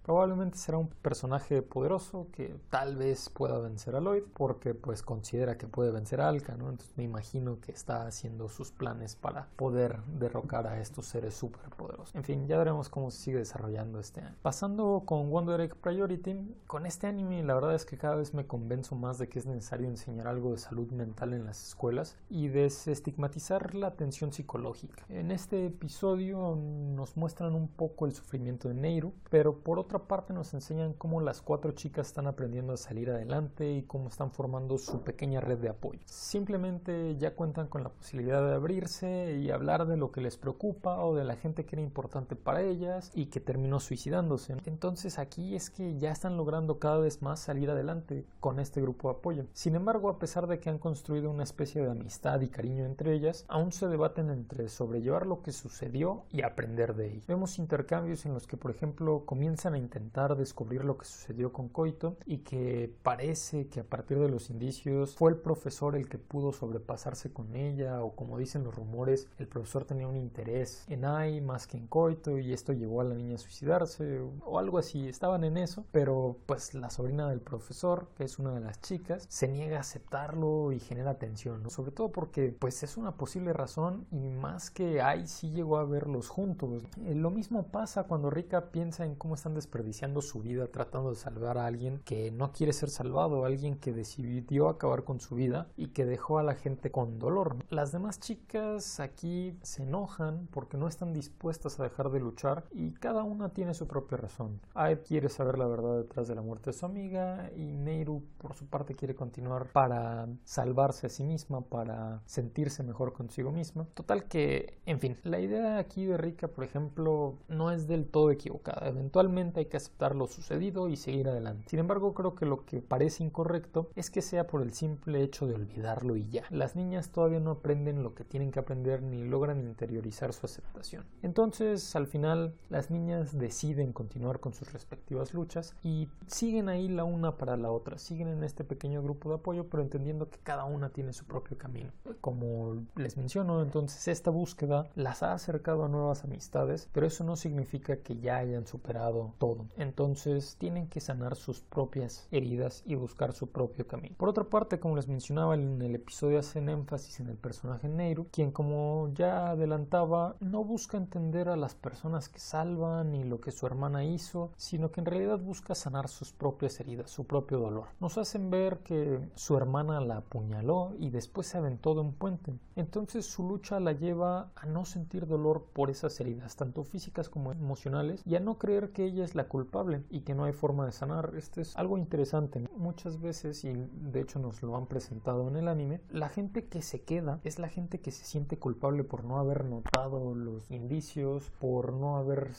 Probablemente 0.03 0.57
será 0.57 0.77
un 0.77 0.89
personaje 0.89 1.61
poderoso 1.61 2.27
que 2.33 2.55
tal 2.69 2.97
vez 2.97 3.29
pueda 3.29 3.57
vencer 3.59 3.95
a 3.95 4.01
Lloyd 4.01 4.23
porque 4.33 4.73
pues 4.73 5.01
considera 5.01 5.57
que 5.57 5.67
puede 5.67 5.91
vencer 5.91 6.19
a 6.19 6.27
Alka, 6.27 6.55
¿no? 6.57 6.69
Entonces 6.69 6.97
me 6.97 7.03
imagino 7.03 7.59
que 7.61 7.71
está 7.71 8.05
haciendo 8.05 8.49
sus 8.49 8.71
planes 8.71 9.15
para 9.15 9.47
poder 9.55 10.01
derrocar 10.19 10.67
a 10.67 10.81
estos 10.81 11.05
seres 11.05 11.35
súper 11.35 11.69
poderosos. 11.69 12.13
En 12.15 12.23
fin, 12.23 12.47
ya 12.47 12.57
veremos 12.57 12.89
cómo 12.89 13.11
se 13.11 13.19
sigue 13.19 13.37
desarrollando 13.37 13.99
este 13.99 14.19
año. 14.19 14.35
Pasando 14.41 15.03
con 15.05 15.29
Wonder 15.29 15.61
Egg 15.61 15.75
Priority, 15.75 16.53
con 16.67 16.85
este 16.85 17.07
anime 17.07 17.41
la 17.43 17.55
verdad 17.55 17.73
es 17.73 17.85
que 17.85 17.97
cada 17.97 18.15
vez 18.15 18.33
me 18.33 18.45
convenzo 18.45 18.95
más 18.95 19.17
de 19.17 19.29
que 19.29 19.39
es 19.39 19.45
necesario 19.45 19.87
enseñar 19.87 20.27
algo 20.27 20.51
de 20.51 20.57
salud 20.57 20.91
mental 20.91 21.33
en 21.33 21.45
las 21.45 21.65
escuelas 21.65 22.17
y 22.29 22.49
desestigmatizar 22.49 23.73
la 23.73 23.87
atención 23.87 24.33
psicológica. 24.33 25.05
En 25.07 25.31
este 25.31 25.65
episodio 25.65 26.55
nos 26.57 27.15
muestran 27.15 27.55
un 27.55 27.69
poco 27.69 28.05
el 28.05 28.13
sufrimiento 28.13 28.67
de 28.67 28.73
Neiru, 28.73 29.13
pero 29.29 29.59
por 29.59 29.79
otra 29.93 30.07
parte 30.07 30.33
nos 30.33 30.55
enseñan 30.55 30.93
cómo 30.93 31.21
las 31.21 31.43
cuatro 31.43 31.71
chicas 31.73 32.07
están 32.07 32.25
aprendiendo 32.25 32.73
a 32.73 32.77
salir 32.77 33.11
adelante 33.11 33.73
y 33.73 33.83
cómo 33.83 34.07
están 34.07 34.31
formando 34.31 34.79
su 34.79 35.03
pequeña 35.03 35.39
red 35.39 35.59
de 35.59 35.69
apoyo. 35.69 35.99
Simplemente 36.05 37.15
ya 37.17 37.35
cuentan 37.35 37.67
con 37.67 37.83
la 37.83 37.89
posibilidad 37.89 38.43
de 38.43 38.55
abrirse 38.55 39.37
y 39.39 39.51
hablar 39.51 39.85
de 39.85 39.95
lo 39.95 40.11
que 40.11 40.21
les 40.21 40.35
preocupa 40.35 41.05
o 41.05 41.13
de 41.13 41.25
la 41.25 41.35
gente 41.35 41.65
que 41.65 41.75
era 41.75 41.83
importante 41.83 42.35
para 42.35 42.63
ellas 42.63 43.11
y 43.13 43.27
que 43.27 43.39
terminó 43.39 43.79
suicidándose. 43.79 44.57
Entonces 44.65 45.19
aquí 45.19 45.55
es 45.55 45.69
que 45.69 45.99
ya 45.99 46.11
están 46.11 46.37
logrando 46.37 46.79
cada 46.79 46.97
vez 46.97 47.21
más 47.21 47.39
salir 47.39 47.69
adelante 47.69 48.25
con 48.39 48.59
este 48.59 48.81
grupo 48.81 49.09
de 49.09 49.19
apoyo. 49.19 49.45
Sin 49.53 49.75
embargo, 49.75 50.09
a 50.09 50.17
pesar 50.17 50.47
de 50.47 50.59
que 50.59 50.71
han 50.71 50.79
construido 50.79 51.29
una 51.29 51.43
especie 51.43 51.83
de 51.83 51.91
amistad 51.91 52.41
y 52.41 52.47
cariño 52.47 52.83
entre 52.85 53.13
ellas, 53.13 53.45
aún 53.47 53.71
se 53.71 53.87
debaten 53.87 54.31
entre 54.31 54.69
sobrellevar 54.69 55.27
lo 55.27 55.43
que 55.43 55.51
sucedió 55.51 56.23
y 56.31 56.41
aprender 56.41 56.95
de 56.95 57.11
ello. 57.11 57.21
Vemos 57.27 57.59
intercambios 57.59 58.25
en 58.25 58.33
los 58.33 58.47
que, 58.47 58.57
por 58.57 58.71
ejemplo, 58.71 59.23
comienzan 59.27 59.75
a 59.75 59.82
intentar 59.83 60.35
descubrir 60.35 60.83
lo 60.83 60.97
que 60.97 61.05
sucedió 61.05 61.53
con 61.53 61.69
Coito 61.69 62.17
y 62.25 62.39
que 62.39 62.93
parece 63.03 63.67
que 63.67 63.81
a 63.81 63.83
partir 63.83 64.19
de 64.19 64.29
los 64.29 64.49
indicios 64.49 65.15
fue 65.15 65.31
el 65.31 65.37
profesor 65.37 65.95
el 65.95 66.09
que 66.09 66.17
pudo 66.17 66.51
sobrepasarse 66.51 67.31
con 67.31 67.55
ella 67.55 68.01
o 68.03 68.15
como 68.15 68.37
dicen 68.37 68.63
los 68.63 68.75
rumores, 68.75 69.27
el 69.37 69.47
profesor 69.47 69.85
tenía 69.85 70.07
un 70.07 70.17
interés 70.17 70.85
en 70.87 71.05
Ai 71.05 71.41
más 71.41 71.67
que 71.67 71.77
en 71.77 71.87
Coito 71.87 72.39
y 72.39 72.53
esto 72.53 72.73
llevó 72.73 73.01
a 73.01 73.03
la 73.03 73.15
niña 73.15 73.35
a 73.35 73.39
suicidarse 73.39 74.19
o 74.45 74.59
algo 74.59 74.77
así, 74.77 75.07
estaban 75.07 75.43
en 75.43 75.57
eso, 75.57 75.85
pero 75.91 76.37
pues 76.45 76.73
la 76.73 76.89
sobrina 76.89 77.29
del 77.29 77.41
profesor, 77.41 78.07
que 78.15 78.23
es 78.23 78.39
una 78.39 78.51
de 78.51 78.61
las 78.61 78.81
chicas, 78.81 79.25
se 79.29 79.47
niega 79.47 79.77
a 79.77 79.81
aceptarlo 79.81 80.71
y 80.71 80.79
genera 80.79 81.19
tensión, 81.19 81.63
¿no? 81.63 81.69
sobre 81.69 81.91
todo 81.91 82.11
porque 82.11 82.55
pues 82.57 82.83
es 82.83 82.97
una 82.97 83.17
posible 83.17 83.53
razón 83.53 84.05
y 84.11 84.29
más 84.29 84.71
que 84.71 85.01
Ai 85.01 85.27
sí 85.27 85.51
llegó 85.51 85.77
a 85.77 85.85
verlos 85.85 86.29
juntos. 86.29 86.83
Eh, 87.05 87.15
lo 87.15 87.29
mismo 87.29 87.67
pasa 87.67 88.03
cuando 88.03 88.29
Rika 88.29 88.71
piensa 88.71 89.05
en 89.05 89.15
cómo 89.15 89.35
están 89.35 89.53
desperdiciando 89.73 90.21
su 90.21 90.39
vida 90.39 90.67
tratando 90.67 91.09
de 91.09 91.15
salvar 91.15 91.57
a 91.57 91.65
alguien 91.65 91.99
que 92.05 92.29
no 92.29 92.51
quiere 92.51 92.73
ser 92.73 92.89
salvado, 92.89 93.43
alguien 93.43 93.75
que 93.77 93.91
decidió 93.91 94.69
acabar 94.69 95.03
con 95.03 95.19
su 95.19 95.33
vida 95.33 95.67
y 95.75 95.87
que 95.87 96.05
dejó 96.05 96.37
a 96.37 96.43
la 96.43 96.53
gente 96.53 96.91
con 96.91 97.17
dolor. 97.17 97.55
Las 97.69 97.91
demás 97.91 98.19
chicas 98.19 98.99
aquí 98.99 99.57
se 99.63 99.81
enojan 99.81 100.47
porque 100.51 100.77
no 100.77 100.87
están 100.87 101.11
dispuestas 101.11 101.79
a 101.79 101.83
dejar 101.83 102.11
de 102.11 102.19
luchar 102.19 102.65
y 102.71 102.91
cada 102.91 103.23
una 103.23 103.49
tiene 103.49 103.73
su 103.73 103.87
propia 103.87 104.17
razón. 104.17 104.61
Aed 104.75 104.99
quiere 105.07 105.29
saber 105.29 105.57
la 105.57 105.65
verdad 105.65 105.97
detrás 105.97 106.27
de 106.27 106.35
la 106.35 106.43
muerte 106.43 106.69
de 106.69 106.77
su 106.77 106.85
amiga 106.85 107.49
y 107.55 107.77
Neiru 107.77 108.23
por 108.37 108.53
su 108.53 108.67
parte 108.67 108.93
quiere 108.93 109.15
continuar 109.15 109.71
para 109.71 110.27
salvarse 110.43 111.07
a 111.07 111.09
sí 111.09 111.23
misma, 111.23 111.61
para 111.61 112.21
sentirse 112.25 112.83
mejor 112.83 113.13
consigo 113.13 113.51
misma. 113.51 113.87
Total 113.95 114.25
que, 114.25 114.77
en 114.85 114.99
fin, 114.99 115.17
la 115.23 115.39
idea 115.39 115.79
aquí 115.79 116.05
de 116.05 116.17
Rika, 116.17 116.47
por 116.47 116.63
ejemplo, 116.63 117.39
no 117.47 117.71
es 117.71 117.87
del 117.87 118.05
todo 118.05 118.29
equivocada. 118.29 118.87
Eventualmente 118.87 119.62
hay 119.63 119.69
que 119.69 119.77
aceptar 119.77 120.15
lo 120.15 120.27
sucedido 120.27 120.89
y 120.89 120.95
seguir 120.95 121.29
adelante. 121.29 121.69
Sin 121.69 121.79
embargo, 121.79 122.13
creo 122.13 122.35
que 122.35 122.45
lo 122.45 122.65
que 122.65 122.81
parece 122.81 123.23
incorrecto 123.23 123.89
es 123.95 124.09
que 124.09 124.21
sea 124.21 124.47
por 124.47 124.61
el 124.61 124.73
simple 124.73 125.23
hecho 125.23 125.47
de 125.47 125.55
olvidarlo 125.55 126.15
y 126.15 126.27
ya. 126.29 126.43
Las 126.49 126.75
niñas 126.75 127.09
todavía 127.09 127.39
no 127.39 127.51
aprenden 127.51 128.03
lo 128.03 128.13
que 128.13 128.23
tienen 128.23 128.51
que 128.51 128.59
aprender 128.59 129.01
ni 129.01 129.23
logran 129.23 129.59
interiorizar 129.59 130.33
su 130.33 130.45
aceptación. 130.45 131.05
Entonces, 131.21 131.95
al 131.95 132.07
final, 132.07 132.55
las 132.69 132.91
niñas 132.91 133.37
deciden 133.37 133.93
continuar 133.93 134.39
con 134.39 134.53
sus 134.53 134.73
respectivas 134.73 135.33
luchas 135.33 135.75
y 135.83 136.09
siguen 136.27 136.69
ahí 136.69 136.87
la 136.87 137.03
una 137.03 137.37
para 137.37 137.57
la 137.57 137.71
otra, 137.71 137.97
siguen 137.97 138.27
en 138.27 138.43
este 138.43 138.63
pequeño 138.63 139.01
grupo 139.01 139.29
de 139.29 139.35
apoyo, 139.35 139.67
pero 139.69 139.83
entendiendo 139.83 140.29
que 140.29 140.39
cada 140.39 140.65
una 140.65 140.89
tiene 140.89 141.13
su 141.13 141.25
propio 141.25 141.57
camino. 141.57 141.91
Como 142.21 142.83
les 142.95 143.17
menciono, 143.17 143.61
entonces 143.61 144.07
esta 144.07 144.31
búsqueda 144.31 144.89
las 144.95 145.23
ha 145.23 145.33
acercado 145.33 145.85
a 145.85 145.89
nuevas 145.89 146.23
amistades, 146.23 146.89
pero 146.91 147.07
eso 147.07 147.23
no 147.23 147.35
significa 147.35 147.97
que 147.97 148.17
ya 148.17 148.37
hayan 148.37 148.67
superado 148.67 149.33
todo. 149.37 149.52
Entonces 149.77 150.55
tienen 150.57 150.87
que 150.87 150.99
sanar 150.99 151.35
sus 151.35 151.61
propias 151.61 152.27
heridas 152.31 152.83
y 152.85 152.95
buscar 152.95 153.33
su 153.33 153.47
propio 153.47 153.87
camino. 153.87 154.15
Por 154.17 154.29
otra 154.29 154.43
parte, 154.45 154.79
como 154.79 154.95
les 154.95 155.07
mencionaba 155.07 155.55
en 155.55 155.81
el 155.81 155.95
episodio, 155.95 156.39
hacen 156.39 156.69
énfasis 156.69 157.19
en 157.19 157.27
el 157.27 157.37
personaje 157.37 157.87
Neiru, 157.87 158.27
quien 158.31 158.51
como 158.51 159.09
ya 159.13 159.51
adelantaba, 159.51 160.35
no 160.39 160.63
busca 160.63 160.97
entender 160.97 161.49
a 161.49 161.55
las 161.55 161.75
personas 161.75 162.29
que 162.29 162.39
salvan 162.39 163.11
ni 163.11 163.23
lo 163.23 163.39
que 163.39 163.51
su 163.51 163.65
hermana 163.65 164.03
hizo, 164.03 164.51
sino 164.57 164.91
que 164.91 165.01
en 165.01 165.05
realidad 165.05 165.39
busca 165.39 165.75
sanar 165.75 166.07
sus 166.07 166.31
propias 166.31 166.79
heridas, 166.79 167.11
su 167.11 167.25
propio 167.25 167.59
dolor. 167.59 167.87
Nos 167.99 168.17
hacen 168.17 168.49
ver 168.49 168.79
que 168.79 169.19
su 169.35 169.57
hermana 169.57 169.99
la 170.01 170.17
apuñaló 170.17 170.93
y 170.99 171.09
después 171.09 171.47
se 171.47 171.57
aventó 171.57 171.93
de 171.93 172.01
un 172.01 172.13
puente. 172.13 172.53
Entonces 172.75 173.25
su 173.25 173.47
lucha 173.47 173.79
la 173.79 173.93
lleva 173.93 174.51
a 174.55 174.65
no 174.65 174.85
sentir 174.85 175.27
dolor 175.27 175.65
por 175.73 175.89
esas 175.89 176.19
heridas, 176.19 176.55
tanto 176.55 176.83
físicas 176.83 177.29
como 177.29 177.51
emocionales, 177.51 178.21
y 178.25 178.35
a 178.35 178.39
no 178.39 178.57
creer 178.57 178.91
que 178.91 179.05
ella 179.05 179.23
es 179.23 179.35
la 179.35 179.42
culpable 179.47 180.03
y 180.09 180.21
que 180.21 180.35
no 180.35 180.43
hay 180.45 180.53
forma 180.53 180.85
de 180.85 180.91
sanar. 180.91 181.33
Esto 181.37 181.61
es 181.61 181.75
algo 181.77 181.97
interesante. 181.97 182.67
Muchas 182.75 183.21
veces, 183.21 183.63
y 183.63 183.73
de 183.73 184.21
hecho 184.21 184.39
nos 184.39 184.63
lo 184.63 184.75
han 184.75 184.87
presentado 184.87 185.47
en 185.47 185.55
el 185.55 185.67
anime, 185.67 186.01
la 186.09 186.29
gente 186.29 186.65
que 186.65 186.81
se 186.81 187.01
queda 187.01 187.39
es 187.43 187.59
la 187.59 187.69
gente 187.69 187.99
que 187.99 188.11
se 188.11 188.25
siente 188.25 188.57
culpable 188.57 189.03
por 189.03 189.23
no 189.23 189.39
haber 189.39 189.65
notado 189.65 190.35
los 190.35 190.69
indicios, 190.71 191.51
por 191.59 191.93
no 191.93 192.17
haber 192.17 192.53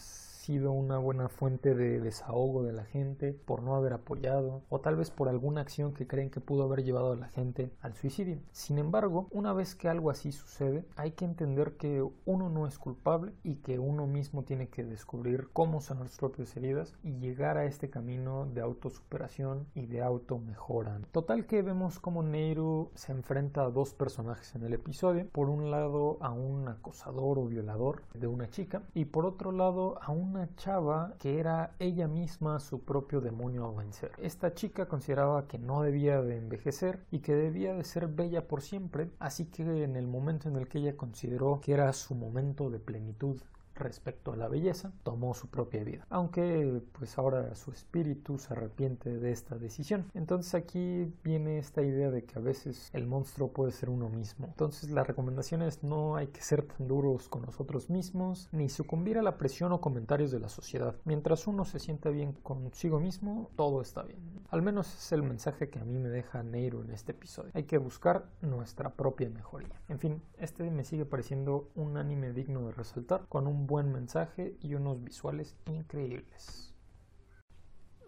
sido 0.44 0.72
una 0.72 0.98
buena 0.98 1.30
fuente 1.30 1.74
de 1.74 2.00
desahogo 2.00 2.64
de 2.64 2.74
la 2.74 2.84
gente, 2.84 3.32
por 3.32 3.62
no 3.62 3.76
haber 3.76 3.94
apoyado, 3.94 4.62
o 4.68 4.78
tal 4.78 4.94
vez 4.94 5.10
por 5.10 5.30
alguna 5.30 5.62
acción 5.62 5.94
que 5.94 6.06
creen 6.06 6.28
que 6.28 6.42
pudo 6.42 6.64
haber 6.64 6.84
llevado 6.84 7.12
a 7.12 7.16
la 7.16 7.28
gente 7.28 7.70
al 7.80 7.94
suicidio. 7.94 8.38
Sin 8.52 8.78
embargo, 8.78 9.26
una 9.30 9.54
vez 9.54 9.74
que 9.74 9.88
algo 9.88 10.10
así 10.10 10.32
sucede, 10.32 10.84
hay 10.96 11.12
que 11.12 11.24
entender 11.24 11.78
que 11.78 12.06
uno 12.26 12.50
no 12.50 12.66
es 12.66 12.78
culpable 12.78 13.32
y 13.42 13.56
que 13.56 13.78
uno 13.78 14.06
mismo 14.06 14.42
tiene 14.44 14.68
que 14.68 14.84
descubrir 14.84 15.48
cómo 15.54 15.80
sanar 15.80 16.08
sus 16.08 16.18
propias 16.18 16.54
heridas 16.58 16.94
y 17.02 17.12
llegar 17.14 17.56
a 17.56 17.64
este 17.64 17.88
camino 17.88 18.46
de 18.52 18.60
autosuperación 18.60 19.66
y 19.74 19.86
de 19.86 20.02
automejora. 20.02 21.00
Total 21.10 21.46
que 21.46 21.62
vemos 21.62 21.98
como 21.98 22.22
Neiru 22.22 22.90
se 22.94 23.12
enfrenta 23.12 23.62
a 23.62 23.70
dos 23.70 23.94
personajes 23.94 24.54
en 24.54 24.64
el 24.64 24.74
episodio. 24.74 25.26
Por 25.32 25.48
un 25.48 25.70
lado 25.70 26.18
a 26.20 26.32
un 26.32 26.68
acosador 26.68 27.38
o 27.38 27.46
violador 27.46 28.02
de 28.12 28.26
una 28.26 28.50
chica 28.50 28.82
y 28.92 29.06
por 29.06 29.24
otro 29.24 29.50
lado 29.50 29.98
a 30.02 30.12
un 30.12 30.33
una 30.34 30.48
chava 30.56 31.14
que 31.20 31.38
era 31.38 31.76
ella 31.78 32.08
misma 32.08 32.58
su 32.58 32.82
propio 32.82 33.20
demonio 33.20 33.66
a 33.66 33.72
vencer. 33.72 34.10
Esta 34.18 34.52
chica 34.52 34.86
consideraba 34.86 35.46
que 35.46 35.58
no 35.58 35.82
debía 35.82 36.20
de 36.22 36.38
envejecer 36.38 37.04
y 37.12 37.20
que 37.20 37.36
debía 37.36 37.72
de 37.74 37.84
ser 37.84 38.08
bella 38.08 38.48
por 38.48 38.60
siempre, 38.60 39.10
así 39.20 39.46
que 39.46 39.84
en 39.84 39.94
el 39.94 40.08
momento 40.08 40.48
en 40.48 40.56
el 40.56 40.66
que 40.66 40.78
ella 40.78 40.96
consideró 40.96 41.60
que 41.60 41.72
era 41.72 41.92
su 41.92 42.16
momento 42.16 42.68
de 42.68 42.80
plenitud 42.80 43.40
respecto 43.74 44.32
a 44.32 44.36
la 44.36 44.48
belleza, 44.48 44.92
tomó 45.02 45.34
su 45.34 45.48
propia 45.48 45.84
vida. 45.84 46.06
Aunque 46.10 46.82
pues 46.92 47.18
ahora 47.18 47.54
su 47.54 47.70
espíritu 47.70 48.38
se 48.38 48.52
arrepiente 48.52 49.18
de 49.18 49.32
esta 49.32 49.56
decisión. 49.56 50.10
Entonces 50.14 50.54
aquí 50.54 51.12
viene 51.22 51.58
esta 51.58 51.82
idea 51.82 52.10
de 52.10 52.24
que 52.24 52.38
a 52.38 52.42
veces 52.42 52.90
el 52.92 53.06
monstruo 53.06 53.52
puede 53.52 53.72
ser 53.72 53.90
uno 53.90 54.08
mismo. 54.08 54.46
Entonces 54.46 54.90
la 54.90 55.04
recomendación 55.04 55.62
es 55.62 55.82
no 55.82 56.16
hay 56.16 56.28
que 56.28 56.42
ser 56.42 56.62
tan 56.62 56.88
duros 56.88 57.28
con 57.28 57.42
nosotros 57.42 57.90
mismos 57.90 58.48
ni 58.52 58.68
sucumbir 58.68 59.18
a 59.18 59.22
la 59.22 59.38
presión 59.38 59.72
o 59.72 59.80
comentarios 59.80 60.30
de 60.30 60.40
la 60.40 60.48
sociedad. 60.48 60.94
Mientras 61.04 61.46
uno 61.46 61.64
se 61.64 61.78
sienta 61.78 62.10
bien 62.10 62.32
consigo 62.32 63.00
mismo, 63.00 63.50
todo 63.56 63.80
está 63.80 64.02
bien. 64.02 64.20
Al 64.50 64.62
menos 64.62 64.94
es 64.94 65.12
el 65.12 65.22
mensaje 65.22 65.68
que 65.68 65.78
a 65.78 65.84
mí 65.84 65.98
me 65.98 66.08
deja 66.08 66.42
Neiro 66.42 66.82
en 66.82 66.90
este 66.90 67.12
episodio. 67.12 67.50
Hay 67.54 67.64
que 67.64 67.78
buscar 67.78 68.26
nuestra 68.40 68.90
propia 68.90 69.28
mejoría. 69.30 69.80
En 69.88 69.98
fin, 69.98 70.22
este 70.38 70.70
me 70.70 70.84
sigue 70.84 71.04
pareciendo 71.04 71.70
un 71.74 71.96
anime 71.96 72.32
digno 72.32 72.66
de 72.66 72.72
resaltar 72.72 73.26
con 73.28 73.46
un 73.46 73.63
buen 73.66 73.92
mensaje 73.92 74.56
y 74.60 74.74
unos 74.74 75.02
visuales 75.02 75.56
increíbles. 75.66 76.73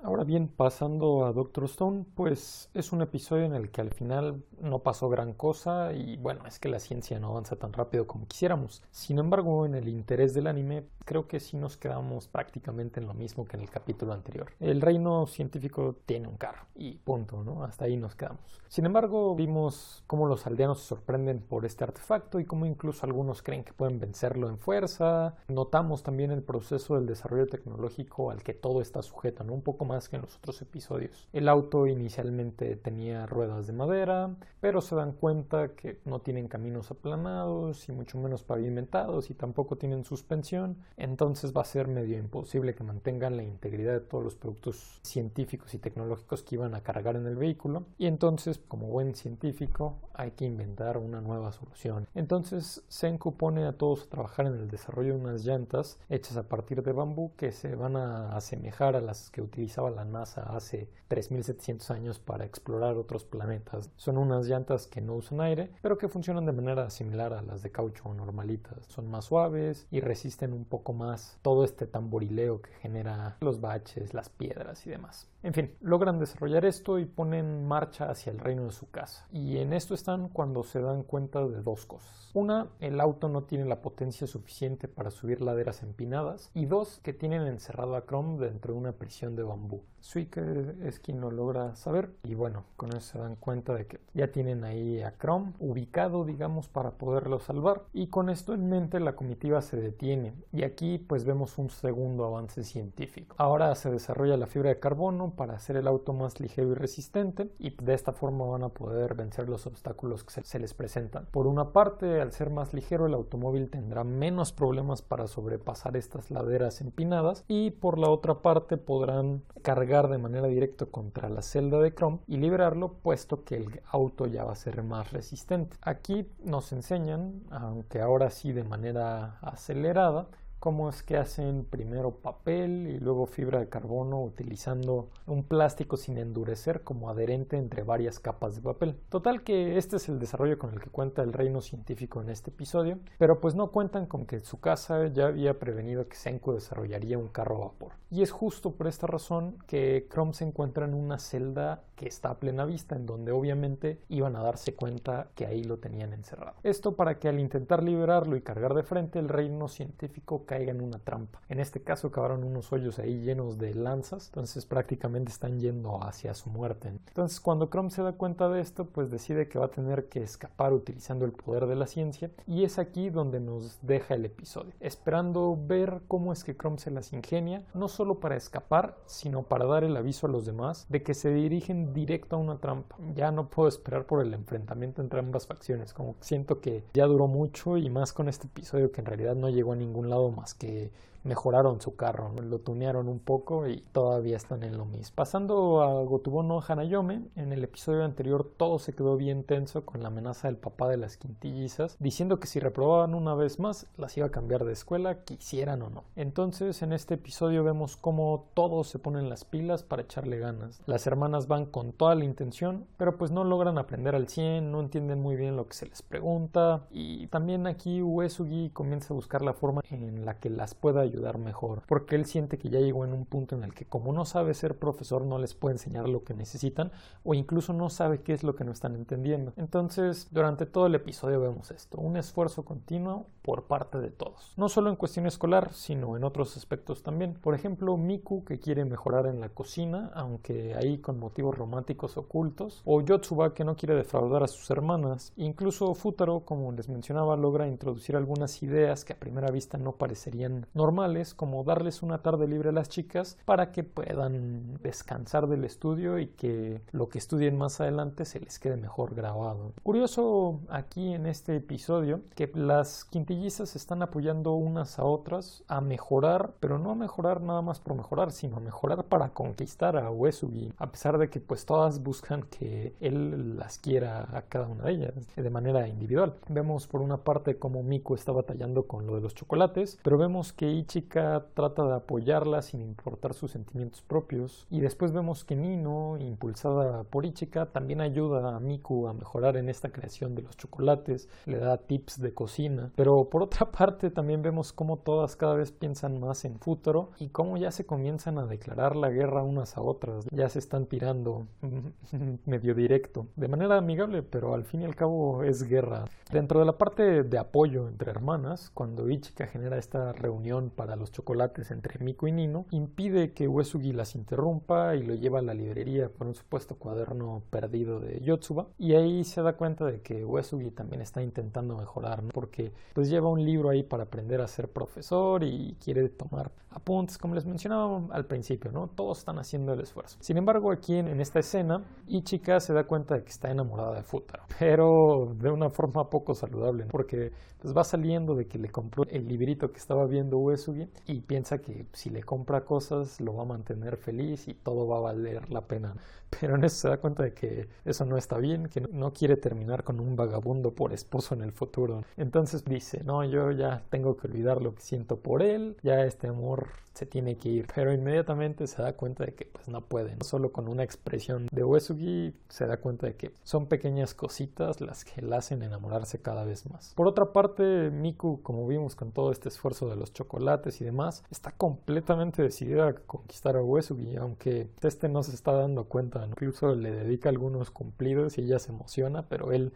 Ahora 0.03 0.25
bien, 0.25 0.49
pasando 0.49 1.25
a 1.25 1.33
Doctor 1.33 1.65
Stone, 1.65 2.05
pues 2.15 2.71
es 2.75 2.93
un 2.93 3.03
episodio 3.03 3.45
en 3.45 3.55
el 3.55 3.71
que 3.71 3.81
al 3.81 3.91
final 3.91 4.45
no 4.61 4.81
pasó 4.81 5.09
gran 5.09 5.33
cosa 5.33 5.93
y 5.93 6.17
bueno, 6.17 6.47
es 6.47 6.59
que 6.59 6.69
la 6.69 6.79
ciencia 6.79 7.19
no 7.19 7.29
avanza 7.29 7.57
tan 7.57 7.73
rápido 7.73 8.07
como 8.07 8.27
quisiéramos. 8.27 8.83
Sin 8.91 9.19
embargo, 9.19 9.67
en 9.67 9.75
el 9.75 9.89
interés 9.89 10.35
del 10.35 10.47
anime, 10.47 10.85
creo 11.05 11.27
que 11.27 11.41
sí 11.41 11.57
nos 11.57 11.77
quedamos 11.77 12.29
prácticamente 12.29 13.01
en 13.01 13.07
lo 13.07 13.15
mismo 13.15 13.45
que 13.47 13.57
en 13.57 13.63
el 13.63 13.71
capítulo 13.71 14.13
anterior. 14.13 14.53
El 14.61 14.81
reino 14.81 15.27
científico 15.27 15.97
tiene 16.05 16.29
un 16.29 16.37
carro 16.37 16.67
y 16.75 16.99
punto, 16.99 17.43
¿no? 17.43 17.65
Hasta 17.65 17.87
ahí 17.87 17.97
nos 17.97 18.15
quedamos. 18.15 18.61
Sin 18.69 18.85
embargo, 18.85 19.35
vimos 19.35 20.05
cómo 20.07 20.27
los 20.27 20.47
aldeanos 20.47 20.81
se 20.81 20.89
sorprenden 20.89 21.41
por 21.41 21.65
este 21.65 21.85
artefacto 21.85 22.39
y 22.41 22.45
cómo 22.45 22.67
incluso 22.67 23.07
algunos 23.07 23.43
creen 23.43 23.65
que 23.65 23.73
pueden 23.73 23.99
vencerlo 23.99 24.49
en 24.49 24.59
fuerza. 24.59 25.37
Notamos 25.49 26.03
también 26.03 26.33
el 26.33 26.43
proceso 26.43 26.97
del 26.97 27.07
desarrollo 27.07 27.47
tecnológico 27.47 28.31
al 28.31 28.43
que 28.43 28.55
todo 28.55 28.81
está 28.81 29.03
sujeto, 29.03 29.45
¿no? 29.45 29.55
Un 29.55 29.63
poco 29.63 29.86
más 29.87 30.09
que 30.09 30.17
en 30.17 30.23
los 30.23 30.37
otros 30.37 30.61
episodios. 30.63 31.29
El 31.33 31.49
auto 31.49 31.87
inicialmente 31.87 32.77
tenía 32.77 33.27
ruedas 33.27 33.67
de 33.67 33.73
madera, 33.73 34.37
pero 34.61 34.81
se 34.81 34.95
dan 34.95 35.13
cuenta 35.13 35.75
que 35.75 36.01
no 36.05 36.21
tienen 36.21 36.49
caminos 36.49 36.91
aplanados 36.91 37.89
y 37.89 37.93
mucho 37.93 38.19
menos 38.19 38.43
pavimentados 38.43 39.31
y 39.31 39.35
tampoco 39.35 39.77
tienen 39.77 40.05
suspensión, 40.05 40.77
entonces 40.97 41.57
va 41.57 41.63
a 41.63 41.65
ser 41.65 41.89
medio 41.89 42.19
imposible 42.19 42.75
que 42.75 42.85
mantengan 42.85 43.37
la 43.37 43.43
integridad 43.43 43.93
de 43.93 44.01
todos 44.01 44.25
los 44.25 44.35
productos 44.35 45.01
científicos 45.03 45.75
y 45.75 45.79
tecnológicos 45.79 46.43
que 46.43 46.57
iban 46.57 46.75
a 46.75 46.83
cargar 46.83 47.17
en 47.17 47.27
el 47.27 47.37
vehículo 47.37 47.87
y 47.99 48.07
entonces 48.07 48.61
como 48.69 48.89
buen 48.89 49.15
científico 49.15 49.97
hay 50.17 50.33
que 50.33 50.45
inventar 50.45 50.99
una 50.99 51.21
nueva 51.21 51.53
solución. 51.53 52.09
Entonces 52.15 52.83
Senku 52.89 53.37
pone 53.37 53.67
a 53.67 53.77
todos 53.77 54.05
a 54.05 54.11
trabajar 54.11 54.47
en 54.47 54.55
el 54.55 54.69
desarrollo 54.69 55.15
de 55.15 55.21
unas 55.21 55.45
llantas 55.45 55.99
hechas 56.09 56.37
a 56.37 56.49
partir 56.49 56.83
de 56.83 56.93
bambú 56.93 57.33
que 57.37 57.53
se 57.53 57.75
van 57.75 57.97
a 57.97 58.37
asemejar 58.37 58.97
a 58.97 59.01
las 59.01 59.31
que 59.31 59.43
utiliza 59.43 59.83
la 59.91 60.05
NASA 60.05 60.43
hace 60.43 60.89
3700 61.09 61.91
años 61.91 62.19
para 62.19 62.45
explorar 62.45 62.97
otros 62.97 63.25
planetas. 63.25 63.91
Son 63.97 64.19
unas 64.19 64.47
llantas 64.47 64.87
que 64.87 65.01
no 65.01 65.15
usan 65.15 65.41
aire, 65.41 65.71
pero 65.83 65.99
que 65.99 66.09
funcionan 66.09 66.47
de 66.47 66.53
manera 66.53 66.91
similar 66.91 67.33
a 67.33 67.43
las 67.43 67.63
de 67.63 67.71
caucho 67.71 68.13
normalitas. 68.13 68.87
Son 68.87 69.09
más 69.09 69.27
suaves 69.27 69.87
y 69.91 70.01
resisten 70.01 70.53
un 70.53 70.65
poco 70.65 70.93
más 70.93 71.39
todo 71.43 71.65
este 71.65 71.87
tamborileo 71.87 72.63
que 72.63 72.71
genera 72.81 73.37
los 73.41 73.61
baches, 73.61 74.15
las 74.15 74.29
piedras 74.29 74.87
y 74.87 74.91
demás. 74.91 75.29
En 75.47 75.55
fin, 75.55 75.71
logran 75.81 76.19
desarrollar 76.19 76.65
esto 76.65 76.99
y 76.99 77.05
ponen 77.05 77.69
marcha 77.69 78.11
hacia 78.11 78.33
el 78.33 78.41
reino 78.41 78.65
de 78.65 78.73
su 78.73 78.91
casa. 78.91 79.29
Y 79.31 79.59
en 79.59 79.75
esto 79.75 79.95
están 79.95 80.29
cuando 80.29 80.65
se 80.65 80.81
dan 80.81 81.05
cuenta 81.05 81.47
de 81.47 81.63
dos 81.63 81.87
cosas. 81.87 82.33
Una, 82.35 82.67
el 82.81 83.01
auto 83.01 83.29
no 83.29 83.45
tiene 83.45 83.65
la 83.65 83.81
potencia 83.81 84.27
suficiente 84.27 84.89
para 84.89 85.13
subir 85.13 85.41
laderas 85.41 85.85
empinadas. 85.85 86.51
Y 86.53 86.67
dos, 86.67 86.99
que 86.99 87.13
tienen 87.13 87.47
encerrado 87.47 87.95
a 87.95 88.07
Chrome 88.07 88.45
dentro 88.45 88.75
de 88.75 88.81
una 88.81 88.93
prisión 88.93 89.37
de 89.37 89.45
bambú. 89.45 89.85
Suike 90.07 90.77
es 90.85 91.01
quien 91.01 91.21
lo 91.21 91.33
logra 91.33 91.75
saber 91.75 92.15
y 92.23 92.35
bueno, 92.35 92.63
con 92.77 92.91
eso 92.91 93.01
se 93.01 93.19
dan 93.19 93.35
cuenta 93.35 93.75
de 93.75 93.87
que 93.87 93.99
ya 94.15 94.31
tienen 94.31 94.63
ahí 94.63 95.03
a 95.03 95.17
Chrome 95.19 95.55
ubicado, 95.59 96.25
digamos, 96.25 96.69
para 96.69 96.93
poderlo 96.93 97.41
salvar 97.41 97.83
y 97.93 98.07
con 98.07 98.31
esto 98.31 98.55
en 98.55 98.69
mente 98.69 99.01
la 99.01 99.17
comitiva 99.17 99.61
se 99.63 99.77
detiene 99.77 100.35
y 100.53 100.63
aquí 100.63 100.99
pues 100.99 101.25
vemos 101.25 101.59
un 101.59 101.71
segundo 101.71 102.25
avance 102.25 102.63
científico. 102.63 103.35
Ahora 103.39 103.75
se 103.75 103.91
desarrolla 103.91 104.37
la 104.37 104.47
fibra 104.47 104.69
de 104.69 104.79
carbono 104.79 105.35
para 105.37 105.55
hacer 105.55 105.77
el 105.77 105.87
auto 105.87 106.13
más 106.13 106.41
ligero 106.41 106.73
y 106.73 106.75
resistente 106.75 107.51
y 107.59 107.71
de 107.71 107.95
esta 107.95 108.13
forma 108.13 108.47
van 108.47 108.65
a 108.65 108.71
poder 108.71 109.15
vencer 109.15 109.49
los 109.49 109.67
obstáculos 109.67 110.25
que 110.25 110.43
se 110.43 110.59
les 110.59 110.75
presentan. 110.75 111.27
Por 111.31 111.47
una 111.47 111.73
parte, 111.73 112.21
al 112.21 112.33
ser 112.33 112.51
más 112.51 112.75
ligero 112.75 113.07
el 113.07 113.15
automóvil 113.15 113.71
tendrá 113.71 114.05
menos 114.05 114.53
problemas 114.53 115.03
para 115.03 115.27
sobrepasar 115.27 115.97
estas 115.97 116.31
laderas 116.31 116.81
empinadas 116.81 117.45
y 117.49 117.71
por 117.71 117.99
la 117.99 118.09
otra 118.09 118.43
parte 118.43 118.77
podrán 118.77 119.43
cargar 119.63 120.09
de 120.09 120.19
manera 120.19 120.47
directa 120.47 120.87
contra 120.87 121.29
la 121.29 121.43
celda 121.43 121.79
de 121.79 121.95
Chrome 121.95 122.21
y 122.27 122.39
liberarlo 122.39 122.95
puesto 122.95 123.45
que 123.45 123.57
el 123.57 123.81
auto 123.91 124.27
ya 124.27 124.45
va 124.45 124.53
a 124.53 124.57
ser 124.57 124.83
más 124.83 125.13
resistente. 125.13 125.77
Aquí 125.83 126.27
nos 126.43 126.73
enseñan, 126.73 127.43
aunque 127.51 128.01
ahora 128.01 128.31
sí 128.31 128.53
de 128.53 128.65
manera 128.65 129.39
acelerada, 129.41 130.29
cómo 130.67 130.89
es 130.89 131.05
que 131.05 131.17
hacen 131.17 131.65
primero 131.65 132.17
papel 132.17 132.89
y 132.89 132.99
luego 132.99 133.27
fibra 133.27 133.61
de 133.61 133.69
carbono 133.69 134.21
utilizando 134.21 135.11
un 135.25 135.45
plástico 135.45 135.97
sin 135.97 136.19
endurecer 136.19 136.83
como 136.83 137.09
adherente 137.09 137.57
entre 137.57 137.85
varias 137.85 138.19
capas 138.19 138.57
de 138.57 138.63
papel. 138.63 138.97
Total 139.09 139.45
que 139.45 139.79
este 139.79 139.95
es 139.95 140.09
el 140.09 140.19
desarrollo 140.19 140.59
con 140.59 140.73
el 140.73 140.81
que 140.81 140.91
cuenta 140.91 141.23
el 141.23 141.33
reino 141.33 141.61
científico 141.61 142.21
en 142.21 142.31
este 142.31 142.51
episodio, 142.51 142.99
pero 143.17 143.41
pues 143.41 143.55
no 143.55 143.71
cuentan 143.71 144.07
con 144.07 144.27
que 144.27 144.41
su 144.41 144.59
casa 144.59 145.07
ya 145.07 145.29
había 145.29 145.61
prevenido 145.61 146.09
que 146.09 146.17
Senku 146.17 146.51
desarrollaría 146.51 147.17
un 147.17 147.29
carro 147.29 147.63
a 147.63 147.67
vapor. 147.69 147.93
Y 148.11 148.23
es 148.23 148.33
justo 148.33 148.73
por 148.73 148.89
esta 148.89 149.07
razón 149.07 149.59
que 149.69 150.09
Chrome 150.11 150.35
se 150.35 150.45
encuentra 150.45 150.85
en 150.85 150.95
una 150.95 151.21
celda 151.21 151.85
que 151.97 152.07
está 152.07 152.31
a 152.31 152.39
plena 152.39 152.65
vista, 152.65 152.95
en 152.95 153.07
donde 153.07 153.33
obviamente 153.33 154.01
iban 154.09 154.37
a 154.37 154.43
darse 154.43 154.75
cuenta 154.75 155.29
que 155.35 155.47
ahí 155.47 155.65
lo 155.65 155.79
tenían 155.79 156.13
encerrado. 156.13 156.57
Esto 156.63 156.95
para 156.95 157.19
que 157.19 157.29
al 157.29 157.41
intentar 157.41 157.83
liberarlo 157.83 158.37
y 158.37 158.43
cargar 158.43 158.75
de 158.75 158.83
frente 158.83 159.19
el 159.19 159.29
reino 159.29 159.67
científico 159.67 160.45
caiga 160.57 160.73
en 160.73 160.81
una 160.81 160.99
trampa. 160.99 161.43
En 161.51 161.61
este 161.61 161.83
caso 161.83 162.09
acabaron 162.09 162.43
unos 162.43 162.73
hoyos 162.73 162.99
ahí 162.99 163.21
llenos 163.21 163.59
de 163.59 163.75
lanzas, 163.75 164.29
entonces 164.29 164.65
prácticamente 164.65 165.31
están 165.31 165.61
yendo 165.61 166.03
hacia 166.03 166.33
su 166.33 166.49
muerte. 166.49 166.89
Entonces 166.89 167.41
cuando 167.41 167.69
Chrome 167.69 167.91
se 167.91 168.03
da 168.03 168.13
cuenta 168.13 168.49
de 168.49 168.63
esto, 168.63 168.87
pues 168.87 169.11
decide 169.11 169.49
que 169.49 169.59
va 169.59 169.67
a 169.67 169.71
tener 169.71 170.09
que 170.09 170.23
escapar 170.23 170.73
utilizando 170.73 171.27
el 171.27 171.33
poder 171.33 171.67
de 171.67 171.77
la 171.77 171.87
ciencia 171.87 172.31
y 172.47 172.65
es 172.65 172.79
aquí 172.79 173.11
donde 173.11 173.39
nos 173.39 173.79
deja 173.83 174.15
el 174.15 174.25
episodio, 174.25 174.73
esperando 174.81 175.59
ver 175.61 176.01
cómo 176.09 176.33
es 176.33 176.43
que 176.43 176.57
Chrome 176.57 176.79
se 176.79 176.91
las 176.91 177.13
ingenia, 177.13 177.63
no 177.75 177.89
solo 177.89 178.19
para 178.19 178.37
escapar, 178.37 178.97
sino 179.05 179.43
para 179.43 179.67
dar 179.67 179.85
el 179.85 179.95
aviso 179.95 180.27
a 180.27 180.31
los 180.31 180.47
demás 180.47 180.87
de 180.89 181.03
que 181.03 181.13
se 181.13 181.35
dirigen 181.35 181.93
directo 181.93 182.37
a 182.37 182.39
una 182.39 182.57
trampa. 182.57 182.97
Ya 183.15 183.31
no 183.31 183.51
puedo 183.51 183.69
esperar 183.69 184.07
por 184.07 184.23
el 184.23 184.33
enfrentamiento 184.33 185.03
entre 185.03 185.21
ambas 185.21 185.47
facciones, 185.47 185.93
como 185.93 186.17
siento 186.21 186.63
que 186.63 186.83
ya 186.95 187.05
duró 187.05 187.27
mucho 187.27 187.77
y 187.77 187.91
más 187.91 188.15
con 188.15 188.31
este 188.31 188.47
episodio 188.47 188.91
que 188.91 189.03
en 189.03 189.07
realidad 189.07 189.35
no 189.35 189.51
llegó 189.51 189.73
a 189.73 189.77
ningún 189.77 190.09
lado 190.09 190.31
más 190.37 190.55
que 190.55 190.91
mejoraron 191.27 191.81
su 191.81 191.97
carro, 191.97 192.33
lo 192.41 192.61
tunearon 192.61 193.09
un 193.09 193.19
poco 193.19 193.67
y 193.67 193.83
todavía 193.93 194.37
están 194.37 194.63
en 194.63 194.79
lo 194.79 194.85
mismo. 194.85 195.15
Pasando 195.17 195.83
a 195.83 196.03
Gotubono 196.05 196.63
Hanayome, 196.67 197.23
en 197.35 197.53
el 197.53 197.65
episodio 197.65 198.05
anterior 198.05 198.49
todo 198.57 198.79
se 198.79 198.93
quedó 198.93 199.17
bien 199.17 199.45
tenso 199.45 199.85
con 199.85 200.03
la 200.03 200.09
amenaza 200.09 200.49
del 200.49 200.57
papá 200.57 200.89
de 200.89 200.97
las 200.97 201.17
quintillizas, 201.17 201.97
diciendo 201.99 202.39
que 202.39 202.47
si 202.47 202.61
reprobaban 202.61 203.15
una 203.15 203.35
vez 203.35 203.59
más 203.59 203.87
las 203.97 204.17
iba 204.17 204.27
a 204.27 204.31
cambiar 204.31 204.65
de 204.65 204.73
escuela, 204.73 205.25
quisieran 205.25 205.83
o 205.83 205.91
no. 205.91 206.05
Entonces 206.15 206.83
en 206.83 206.93
este 206.93 207.15
episodio 207.15 207.65
vemos 207.65 207.97
cómo 207.97 208.47
todos 208.55 208.89
se 208.89 208.99
ponen 208.99 209.29
las 209.29 209.45
pilas 209.45 209.83
para 209.83 210.03
echarle 210.03 210.39
ganas. 210.39 210.81
Las 210.87 211.07
hermanas 211.07 211.49
van 211.49 211.67
con 211.67 211.93
toda 211.93 212.15
la 212.15 212.25
intención, 212.25 212.87
pero 212.97 213.19
pues 213.19 213.33
no 213.33 213.43
logran 213.43 213.79
aprender 213.79 214.15
al 214.15 214.29
100, 214.29 214.71
no 214.71 214.81
entienden 214.81 215.21
muy 215.21 215.35
bien 215.35 215.57
lo 215.57 215.67
que 215.67 215.75
se 215.75 215.87
les 215.87 216.03
pregunta 216.03 216.87
y 216.91 217.27
también 217.27 217.67
aquí 217.67 218.01
Uesugi 218.01 218.71
comienza 218.71 219.13
a 219.13 219.17
buscar 219.17 219.43
la 219.43 219.53
forma 219.53 219.83
en 219.91 220.25
la 220.25 220.39
que 220.39 220.51
las 220.51 220.75
pueda 220.75 221.01
ayudar 221.01 221.16
ayudar 221.17 221.39
mejor, 221.39 221.83
porque 221.87 222.15
él 222.15 222.27
siente 222.27 222.59
que 222.59 222.69
ya 222.69 222.81
llegó 222.81 223.05
en 223.05 223.13
un 223.13 223.25
punto 223.25 223.57
en 223.57 223.65
el 223.65 223.73
que 223.73 223.87
como 223.87 224.13
no 224.13 224.25
sabe 224.25 224.55
ser 224.55 224.79
profesor 224.79 225.25
no 225.25 225.39
les 225.39 225.55
puede 225.55 225.75
enseñar 225.75 226.09
lo 226.09 226.25
que 226.25 226.35
necesitan 226.35 226.93
o 227.25 227.35
incluso 227.35 227.73
no 227.73 227.89
sabe 227.89 228.21
qué 228.21 228.33
es 228.33 228.43
lo 228.43 228.55
que 228.55 228.65
no 228.65 228.73
están 228.73 228.95
entendiendo. 228.95 229.53
Entonces, 229.57 230.29
durante 230.31 230.67
todo 230.67 230.87
el 230.87 230.95
episodio 230.95 231.41
vemos 231.41 231.71
esto, 231.71 231.99
un 231.99 232.17
esfuerzo 232.17 232.65
continuo 232.65 233.27
por 233.43 233.65
parte 233.65 233.99
de 233.99 234.11
todos, 234.11 234.53
no 234.57 234.69
solo 234.69 234.91
en 234.91 234.97
cuestión 234.97 235.27
escolar, 235.27 235.73
sino 235.73 236.17
en 236.17 236.25
otros 236.25 236.57
aspectos 236.57 237.03
también. 237.03 237.35
Por 237.35 237.55
ejemplo, 237.55 237.97
Miku 237.97 238.45
que 238.45 238.59
quiere 238.59 238.85
mejorar 238.85 239.27
en 239.27 239.41
la 239.41 239.49
cocina, 239.49 240.11
aunque 240.15 240.75
ahí 240.75 240.99
con 240.99 241.19
motivos 241.19 241.57
románticos 241.57 242.17
ocultos, 242.17 242.83
o 242.85 243.01
Yotsuba 243.01 243.55
que 243.55 243.65
no 243.65 243.77
quiere 243.77 243.95
defraudar 243.95 244.43
a 244.43 244.49
sus 244.49 244.71
hermanas, 244.71 245.33
incluso 245.37 245.95
Futaro, 245.95 246.41
como 246.41 246.73
les 246.73 246.89
mencionaba, 246.89 247.37
logra 247.37 247.69
introducir 247.69 248.17
algunas 248.17 248.63
ideas 248.63 249.05
que 249.05 249.13
a 249.13 249.19
primera 249.19 249.51
vista 249.51 249.79
no 249.79 249.93
parecerían 249.93 250.67
normales 250.75 251.06
como 251.37 251.63
darles 251.63 252.03
una 252.03 252.19
tarde 252.19 252.49
libre 252.49 252.71
a 252.71 252.73
las 252.73 252.89
chicas 252.89 253.39
para 253.45 253.71
que 253.71 253.85
puedan 253.85 254.79
descansar 254.83 255.47
del 255.47 255.65
estudio 255.65 256.19
y 256.19 256.27
que 256.27 256.81
lo 256.91 257.09
que 257.09 257.19
estudien 257.19 257.57
más 257.57 257.81
adelante 257.81 258.25
se 258.25 258.41
les 258.41 258.59
quede 258.59 258.77
mejor 258.77 259.15
grabado. 259.15 259.73
Curioso 259.85 260.59
aquí 260.69 261.15
en 261.15 261.27
este 261.27 261.55
episodio 261.55 262.23
que 262.35 262.51
las 262.55 263.05
quintillizas 263.05 263.77
están 263.77 264.03
apoyando 264.03 264.55
unas 264.55 264.99
a 264.99 265.05
otras 265.05 265.63
a 265.69 265.81
mejorar, 265.81 266.55
pero 266.59 266.81
no 266.81 266.91
a 266.91 266.95
mejorar 266.97 267.41
nada 267.41 267.63
más 267.63 267.79
por 267.79 267.95
mejorar, 267.95 268.33
sino 268.33 268.57
a 268.57 268.61
mejorar 268.61 269.05
para 269.05 269.29
conquistar 269.29 269.97
a 269.97 270.11
Uesugi, 270.11 270.73
a 270.77 270.91
pesar 270.91 271.19
de 271.19 271.31
que 271.31 271.39
pues 271.39 271.67
todas 271.67 272.03
buscan 272.03 272.43
que 272.43 272.97
él 272.99 273.57
las 273.57 273.79
quiera 273.79 274.27
a 274.37 274.43
cada 274.43 274.67
una 274.67 274.87
de 274.87 274.93
ellas 274.93 275.15
de 275.37 275.51
manera 275.51 275.87
individual. 275.87 276.35
Vemos 276.49 276.89
por 276.89 277.01
una 277.01 277.19
parte 277.19 277.61
como 277.61 277.85
Miku 277.85 278.17
está 278.17 278.33
batallando 278.33 278.89
con 278.89 279.07
lo 279.07 279.15
de 279.15 279.21
los 279.21 279.37
chocolates, 279.37 280.01
pero 280.03 280.19
vemos 280.19 280.53
que 280.53 280.69
Ichi 280.87 281.01
chica 281.01 281.45
trata 281.55 281.85
de 281.85 281.95
apoyarla 281.95 282.63
sin 282.63 282.81
importar 282.81 283.35
sus 283.35 283.51
sentimientos 283.51 284.03
propios. 284.03 284.67
Y 284.71 284.81
después 284.81 285.13
vemos 285.13 285.45
que 285.45 285.57
Nino, 285.57 286.17
impulsada 286.17 287.03
por 287.03 287.27
Ichika, 287.27 287.67
también 287.67 288.01
ayuda 288.01 288.55
a 288.55 288.61
Miku 288.61 289.09
a 289.09 289.13
mejorar 289.13 289.57
en 289.57 289.69
esta 289.69 289.91
creación 289.91 290.37
de 290.37 290.43
los 290.43 290.57
chocolates, 290.57 291.29
le 291.45 291.59
da 291.59 291.77
tips 291.79 292.21
de 292.21 292.33
cocina. 292.33 292.93
Pero 292.95 293.29
por 293.29 293.43
otra 293.43 293.73
parte 293.73 294.11
también 294.11 294.43
vemos 294.43 294.73
cómo 294.73 294.99
todas 294.99 295.35
cada 295.35 295.55
vez 295.55 295.73
piensan 295.73 296.21
más 296.21 296.45
en 296.45 296.61
futuro 296.61 297.11
y 297.19 297.31
cómo 297.31 297.57
ya 297.57 297.73
se 297.73 297.85
comienzan 297.85 298.39
a 298.39 298.47
declarar 298.47 298.95
la 298.95 299.11
guerra 299.11 299.43
unas 299.43 299.77
a 299.77 299.83
otras. 299.83 300.27
Ya 300.31 300.49
se 300.49 300.61
están 300.61 300.87
tirando 300.87 301.49
medio 302.47 302.75
directo, 302.77 303.27
de 303.35 303.49
manera 303.49 303.77
amigable, 303.77 304.23
pero 304.23 304.55
al 304.55 304.65
fin 304.65 304.83
y 304.83 304.85
al 304.85 304.95
cabo 304.95 305.43
es 305.43 305.65
guerra. 305.65 306.05
Dentro 306.31 306.61
de 306.61 306.67
la 306.67 306.79
parte 306.79 307.25
de 307.25 307.39
apoyo 307.39 307.89
entre 307.89 308.11
hermanas, 308.11 308.71
cuando 308.73 309.09
Ichika 309.09 309.47
genera 309.47 309.79
esta 309.79 310.13
reunión 310.13 310.71
para 310.77 310.95
los 310.95 311.11
chocolates 311.11 311.71
entre 311.71 312.05
Miko 312.05 312.29
y 312.29 312.33
Nino, 312.33 312.67
impide 312.71 313.33
que 313.33 313.49
Uesugi 313.49 313.93
las 313.93 314.15
interrumpa 314.15 314.95
y 314.95 315.03
lo 315.03 315.15
lleva 315.15 315.41
a 315.41 315.43
la 315.43 315.55
librería 315.55 316.09
por 316.09 316.27
un 316.27 316.35
supuesto 316.35 316.77
cuaderno 316.77 317.43
perdido 317.51 317.99
de 317.99 318.21
Yotsuba. 318.21 318.69
Y 318.79 318.95
ahí 318.95 319.25
se 319.25 319.43
da 319.43 319.55
cuenta 319.55 319.85
de 319.87 320.01
que 320.03 320.25
Uesugi 320.25 320.71
también 320.71 321.01
está 321.01 321.23
intentando 321.23 321.77
mejorar, 321.77 322.23
porque 322.33 322.73
pues 322.95 323.09
lleva 323.09 323.29
un 323.29 323.45
libro 323.45 323.71
ahí 323.71 323.83
para 323.83 324.05
aprender 324.05 324.41
a 324.41 324.47
ser 324.47 324.69
profesor 324.69 325.43
y 325.43 325.77
quiere 325.83 326.09
tomar 326.11 326.53
apuntes, 326.77 327.17
como 327.17 327.35
les 327.35 327.47
mencionaba 327.47 328.03
al 328.11 328.27
principio, 328.27 328.71
¿no? 328.71 328.89
Todos 328.89 329.19
están 329.19 329.39
haciendo 329.39 329.73
el 329.73 329.81
esfuerzo. 329.81 330.19
Sin 330.21 330.37
embargo, 330.37 330.71
aquí 330.71 330.95
en, 330.95 331.21
esta 331.21 331.39
escena, 331.39 331.83
Ichika 332.07 332.61
se 332.61 332.75
da 332.75 332.85
cuenta 332.85 333.15
de 333.15 333.23
que 333.23 333.31
está 333.31 333.51
enamorada 333.51 333.95
de 333.95 334.03
Futaro, 334.03 334.45
pero 334.59 335.35
de 335.35 335.51
una 335.51 335.71
forma 335.71 336.11
poco 336.11 336.35
saludable, 336.35 336.87
porque 336.91 337.33
pues 337.59 337.75
va 337.75 337.83
saliendo 337.83 338.35
de 338.35 338.47
que 338.47 338.59
le 338.59 338.69
compró 338.69 339.05
el 339.09 339.27
librito 339.27 339.73
que 339.73 339.79
estaba 339.79 340.07
viendo 340.07 340.37
Uesugi 340.39 340.66
y 341.07 341.21
piensa 341.21 341.59
que 341.59 341.87
si 341.93 342.11
le 342.11 342.23
compra 342.23 342.65
cosas 342.65 343.21
lo 343.21 343.35
va 343.35 343.43
a 343.43 343.47
mantener 343.47 343.97
feliz 343.97 344.49
y 344.49 344.55
todo 344.55 344.87
va 344.87 344.99
a 344.99 345.01
valer 345.01 345.51
la 345.51 345.63
pena. 345.63 345.95
Pero 346.41 346.57
en 346.57 346.65
eso 346.65 346.77
se 346.77 346.89
da 346.89 346.99
cuenta 346.99 347.23
de 347.23 347.33
que 347.33 347.69
eso 347.85 348.05
no 348.05 348.17
está 348.17 348.39
bien, 348.39 348.67
que 348.67 348.81
no 348.81 349.13
quiere 349.13 349.37
terminar 349.37 349.85
con 349.85 350.01
un 350.01 350.17
vagabundo 350.17 350.75
por 350.75 350.93
esposo 350.93 351.35
en 351.35 351.43
el 351.43 351.53
futuro. 351.53 352.05
Entonces 352.17 352.65
dice, 352.65 353.03
no, 353.05 353.25
yo 353.25 353.53
ya 353.53 353.85
tengo 353.91 354.17
que 354.17 354.27
olvidar 354.27 354.61
lo 354.61 354.75
que 354.75 354.83
siento 354.83 355.19
por 355.21 355.43
él, 355.43 355.77
ya 355.83 356.05
este 356.05 356.29
amor 356.29 356.69
se 356.97 357.07
tiene 357.07 357.37
que 357.37 357.51
ir. 357.51 357.67
Pero 357.75 357.93
inmediatamente 357.93 358.67
se 358.67 358.83
da 358.83 358.95
cuenta 358.95 359.25
de 359.25 359.35
que 359.35 359.45
pues 359.45 359.69
no 359.69 359.83
puede. 359.83 360.17
No 360.17 360.25
solo 360.25 360.51
con 360.51 360.67
una 360.67 360.83
expresión 360.83 361.47
de 361.53 361.65
Uesugi 361.65 362.35
se 362.49 362.67
da 362.67 362.79
cuenta 362.79 363.07
de 363.07 363.17
que 363.17 363.33
son 363.45 363.67
pequeñas 363.67 364.15
cositas 364.15 364.81
las 364.81 365.05
que 365.05 365.21
la 365.21 365.37
hacen 365.39 365.63
enamorarse 365.63 366.21
cada 366.21 366.45
vez 366.45 366.69
más. 366.71 366.95
Por 366.95 367.07
otra 367.07 367.33
parte, 367.33 367.91
Miku, 367.91 368.41
como 368.43 368.67
vimos 368.67 368.97
con 368.97 369.13
todo 369.13 369.31
este 369.31 369.49
esfuerzo 369.51 369.89
de 369.89 369.97
los 369.97 370.13
chocolates, 370.13 370.56
y 370.81 370.85
demás, 370.85 371.25
está 371.31 371.53
completamente 371.53 372.43
decidida 372.43 372.89
a 372.89 372.95
conquistar 372.95 373.57
a 373.57 373.63
Uesugi, 373.63 374.17
aunque 374.17 374.69
este 374.83 375.09
no 375.09 375.23
se 375.23 375.35
está 375.35 375.53
dando 375.53 375.85
cuenta, 375.85 376.27
incluso 376.27 376.75
le 376.75 376.91
dedica 376.91 377.29
algunos 377.29 377.71
cumplidos 377.71 378.39
y 378.39 378.43
ella 378.43 378.59
se 378.59 378.73
emociona, 378.73 379.29
pero 379.29 379.53
él 379.53 379.73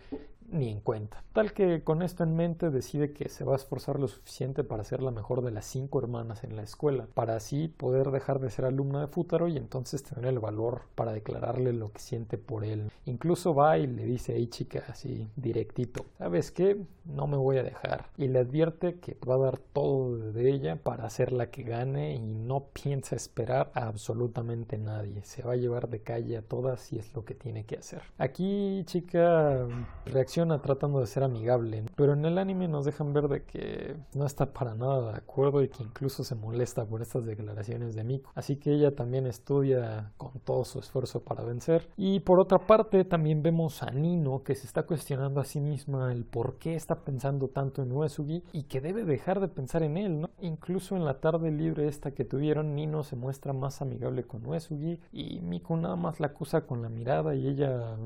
ni 0.50 0.70
en 0.70 0.80
cuenta. 0.80 1.22
Tal 1.32 1.52
que 1.52 1.82
con 1.84 2.02
esto 2.02 2.24
en 2.24 2.34
mente 2.34 2.70
decide 2.70 3.12
que 3.12 3.28
se 3.28 3.44
va 3.44 3.52
a 3.52 3.56
esforzar 3.56 3.98
lo 3.98 4.08
suficiente 4.08 4.64
para 4.64 4.84
ser 4.84 5.02
la 5.02 5.10
mejor 5.10 5.42
de 5.42 5.52
las 5.52 5.64
cinco 5.64 6.00
hermanas 6.00 6.44
en 6.44 6.56
la 6.56 6.62
escuela, 6.62 7.06
para 7.14 7.36
así 7.36 7.68
poder 7.68 8.10
dejar 8.10 8.40
de 8.40 8.50
ser 8.50 8.64
alumna 8.64 9.00
de 9.00 9.06
Futaro 9.06 9.48
y 9.48 9.56
entonces 9.56 10.02
tener 10.02 10.26
el 10.26 10.40
valor 10.40 10.82
para 10.94 11.12
declararle 11.12 11.72
lo 11.72 11.92
que 11.92 12.00
siente 12.00 12.36
por 12.38 12.64
él. 12.64 12.90
Incluso 13.06 13.54
va 13.54 13.78
y 13.78 13.86
le 13.86 14.04
dice 14.04 14.34
a 14.34 14.38
Ichika 14.38 14.84
así 14.88 15.28
directito, 15.36 16.04
¿sabes 16.18 16.50
qué? 16.50 16.84
No 17.04 17.26
me 17.26 17.36
voy 17.36 17.58
a 17.58 17.62
dejar. 17.62 18.06
Y 18.16 18.28
le 18.28 18.40
advierte 18.40 18.98
que 18.98 19.16
va 19.28 19.34
a 19.36 19.38
dar 19.38 19.58
todo 19.58 20.16
de 20.16 20.50
ella 20.50 20.76
para 20.76 21.04
hacer 21.04 21.32
la 21.32 21.50
que 21.50 21.62
gane 21.62 22.14
y 22.14 22.34
no 22.34 22.66
piensa 22.72 23.16
esperar 23.16 23.70
a 23.74 23.86
absolutamente 23.86 24.78
nadie. 24.78 25.22
Se 25.24 25.42
va 25.42 25.52
a 25.52 25.56
llevar 25.56 25.88
de 25.88 26.00
calle 26.00 26.36
a 26.36 26.42
todas 26.42 26.92
y 26.92 26.98
es 26.98 27.14
lo 27.14 27.24
que 27.24 27.34
tiene 27.34 27.64
que 27.64 27.76
hacer. 27.76 28.02
Aquí 28.18 28.82
Chica 28.86 29.66
reacciona 30.06 30.39
tratando 30.62 31.00
de 31.00 31.06
ser 31.06 31.22
amigable, 31.22 31.84
pero 31.96 32.14
en 32.14 32.24
el 32.24 32.38
anime 32.38 32.68
nos 32.68 32.84
dejan 32.84 33.12
ver 33.12 33.28
de 33.28 33.44
que 33.44 33.96
no 34.14 34.26
está 34.26 34.52
para 34.52 34.74
nada 34.74 35.12
de 35.12 35.18
acuerdo 35.18 35.62
y 35.62 35.68
que 35.68 35.82
incluso 35.82 36.24
se 36.24 36.34
molesta 36.34 36.84
por 36.84 37.02
estas 37.02 37.24
declaraciones 37.24 37.94
de 37.94 38.04
Miko. 38.04 38.30
Así 38.34 38.56
que 38.56 38.72
ella 38.72 38.94
también 38.94 39.26
estudia 39.26 40.12
con 40.16 40.32
todo 40.44 40.64
su 40.64 40.78
esfuerzo 40.78 41.20
para 41.20 41.44
vencer. 41.44 41.88
Y 41.96 42.20
por 42.20 42.40
otra 42.40 42.58
parte 42.58 43.04
también 43.04 43.42
vemos 43.42 43.82
a 43.82 43.90
Nino 43.90 44.42
que 44.42 44.54
se 44.54 44.66
está 44.66 44.84
cuestionando 44.84 45.40
a 45.40 45.44
sí 45.44 45.60
misma 45.60 46.12
el 46.12 46.24
por 46.24 46.56
qué 46.58 46.74
está 46.74 47.04
pensando 47.04 47.48
tanto 47.48 47.82
en 47.82 47.92
Uesugi 47.92 48.42
y 48.52 48.64
que 48.64 48.80
debe 48.80 49.04
dejar 49.04 49.40
de 49.40 49.48
pensar 49.48 49.82
en 49.82 49.96
él, 49.96 50.20
¿no? 50.20 50.30
Incluso 50.40 50.96
en 50.96 51.04
la 51.04 51.20
tarde 51.20 51.50
libre 51.50 51.88
esta 51.88 52.12
que 52.12 52.24
tuvieron, 52.24 52.74
Nino 52.74 53.02
se 53.02 53.16
muestra 53.16 53.52
más 53.52 53.82
amigable 53.82 54.24
con 54.24 54.46
Uesugi 54.46 55.00
y 55.12 55.40
Miko 55.40 55.76
nada 55.76 55.96
más 55.96 56.20
la 56.20 56.28
acusa 56.28 56.62
con 56.62 56.82
la 56.82 56.88
mirada 56.88 57.34
y 57.34 57.46
ella 57.46 57.96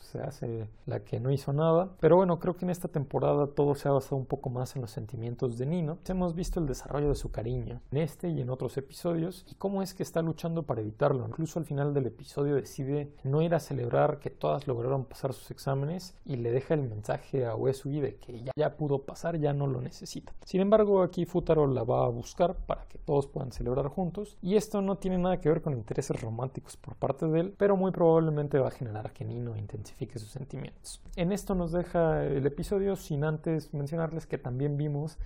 se 0.00 0.20
hace 0.20 0.68
la 0.86 1.00
que 1.00 1.20
no 1.20 1.30
hizo 1.30 1.52
nada. 1.52 1.57
Pero 2.00 2.16
bueno, 2.16 2.38
creo 2.38 2.56
que 2.56 2.64
en 2.64 2.70
esta 2.70 2.88
temporada 2.88 3.48
todo 3.48 3.74
se 3.74 3.88
ha 3.88 3.92
basado 3.92 4.16
un 4.16 4.26
poco 4.26 4.48
más 4.48 4.76
en 4.76 4.82
los 4.82 4.92
sentimientos 4.92 5.58
de 5.58 5.66
Nino. 5.66 5.98
Hemos 6.06 6.34
visto 6.34 6.60
el 6.60 6.66
desarrollo 6.66 7.08
de 7.08 7.16
su 7.16 7.30
cariño 7.30 7.80
en 7.90 7.98
este 7.98 8.28
y 8.28 8.40
en 8.40 8.50
otros 8.50 8.76
episodios 8.76 9.44
y 9.50 9.54
cómo 9.56 9.82
es 9.82 9.92
que 9.92 10.04
está 10.04 10.22
luchando 10.22 10.62
para 10.62 10.82
evitarlo. 10.82 11.26
Incluso 11.26 11.58
al 11.58 11.64
final 11.64 11.94
del 11.94 12.06
episodio 12.06 12.54
decide 12.54 13.12
no 13.24 13.42
ir 13.42 13.54
a 13.54 13.60
celebrar 13.60 14.20
que 14.20 14.30
todas 14.30 14.68
lograron 14.68 15.04
pasar 15.04 15.32
sus 15.32 15.50
exámenes 15.50 16.14
y 16.24 16.36
le 16.36 16.52
deja 16.52 16.74
el 16.74 16.82
mensaje 16.82 17.44
a 17.44 17.56
Uesugi 17.56 18.00
de 18.00 18.16
que 18.16 18.40
ya, 18.40 18.52
ya 18.56 18.76
pudo 18.76 19.02
pasar, 19.02 19.38
ya 19.38 19.52
no 19.52 19.66
lo 19.66 19.80
necesita. 19.80 20.32
Sin 20.44 20.60
embargo, 20.60 21.02
aquí 21.02 21.24
Futaro 21.24 21.66
la 21.66 21.82
va 21.82 22.04
a 22.04 22.08
buscar 22.08 22.54
para 22.54 22.86
que 22.86 22.98
todos 22.98 23.26
puedan 23.26 23.50
celebrar 23.50 23.88
juntos 23.88 24.36
y 24.42 24.54
esto 24.54 24.80
no 24.80 24.96
tiene 24.98 25.18
nada 25.18 25.40
que 25.40 25.48
ver 25.48 25.60
con 25.60 25.72
intereses 25.72 26.20
románticos 26.20 26.76
por 26.76 26.94
parte 26.94 27.26
de 27.26 27.40
él, 27.40 27.54
pero 27.58 27.76
muy 27.76 27.90
probablemente 27.90 28.58
va 28.58 28.68
a 28.68 28.70
generar 28.70 29.12
que 29.12 29.24
Nino 29.24 29.56
intensifique 29.56 30.18
sus 30.18 30.30
sentimientos. 30.30 31.00
En 31.16 31.32
esto 31.48 31.54
nos 31.54 31.72
deja 31.72 32.26
el 32.26 32.44
episodio 32.44 32.94
sin 32.94 33.24
antes 33.24 33.72
mencionarles 33.72 34.26
que 34.26 34.36
también 34.36 34.76
vimos 34.76 35.16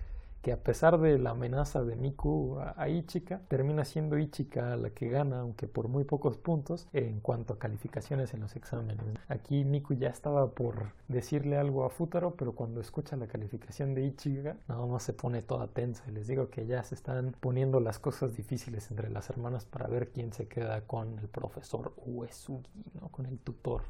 que 0.41 0.53
a 0.53 0.63
pesar 0.63 1.01
de 1.01 1.19
la 1.19 1.31
amenaza 1.31 1.83
de 1.83 1.97
Miku 1.97 2.61
a, 2.61 2.89
Ichika, 2.89 3.41
termina 3.49 3.85
siendo 3.85 4.17
Ichika 4.17 4.77
la 4.77 4.91
que 4.91 5.09
gana, 5.09 5.41
aunque 5.41 5.67
por 5.67 5.89
muy 5.89 6.05
pocos 6.05 6.39
puntos, 6.39 6.87
en 6.93 7.19
cuanto 7.19 7.55
a 7.55 7.59
calificaciones 7.59 8.35
en 8.35 8.41
los 8.41 8.55
exámenes. 8.55 9.05
Aquí 9.27 9.65
Miku 9.65 9.95
ya 9.95 10.11
estaba 10.11 10.49
por 10.53 10.93
decirle 11.09 11.57
algo 11.59 11.85
a 11.85 11.91
Futaro, 11.91 12.37
pero 12.37 12.53
cuando 12.53 12.81
escucha 12.81 13.17
la 13.17 13.27
calificación 13.27 13.93
de 13.93 14.07
Ichika, 14.07 14.59
nada 14.69 14.87
más 14.87 15.03
se 15.03 15.15
pone 15.15 15.43
toda 15.43 15.67
tensa. 15.67 16.05
Y 16.07 16.13
les 16.13 16.29
digo 16.29 16.51
que 16.51 16.67
ya 16.67 16.85
se 16.85 16.95
están 16.95 17.35
poniendo 17.41 17.81
las 17.81 17.99
cosas 17.99 18.37
difíciles 18.37 18.93
entre 18.93 19.11
las 19.11 19.29
hermanas 19.29 19.65
para 19.65 19.89
ver 19.89 20.13
quién 20.13 20.33
se 20.33 20.47
queda 20.47 20.83
con 20.83 21.19
el 21.19 21.27
profesor 21.27 21.93
Uesugi, 21.97 22.85
¿no? 23.01 23.09
con 23.09 23.27
el 23.27 23.41
tutor. 23.41 23.83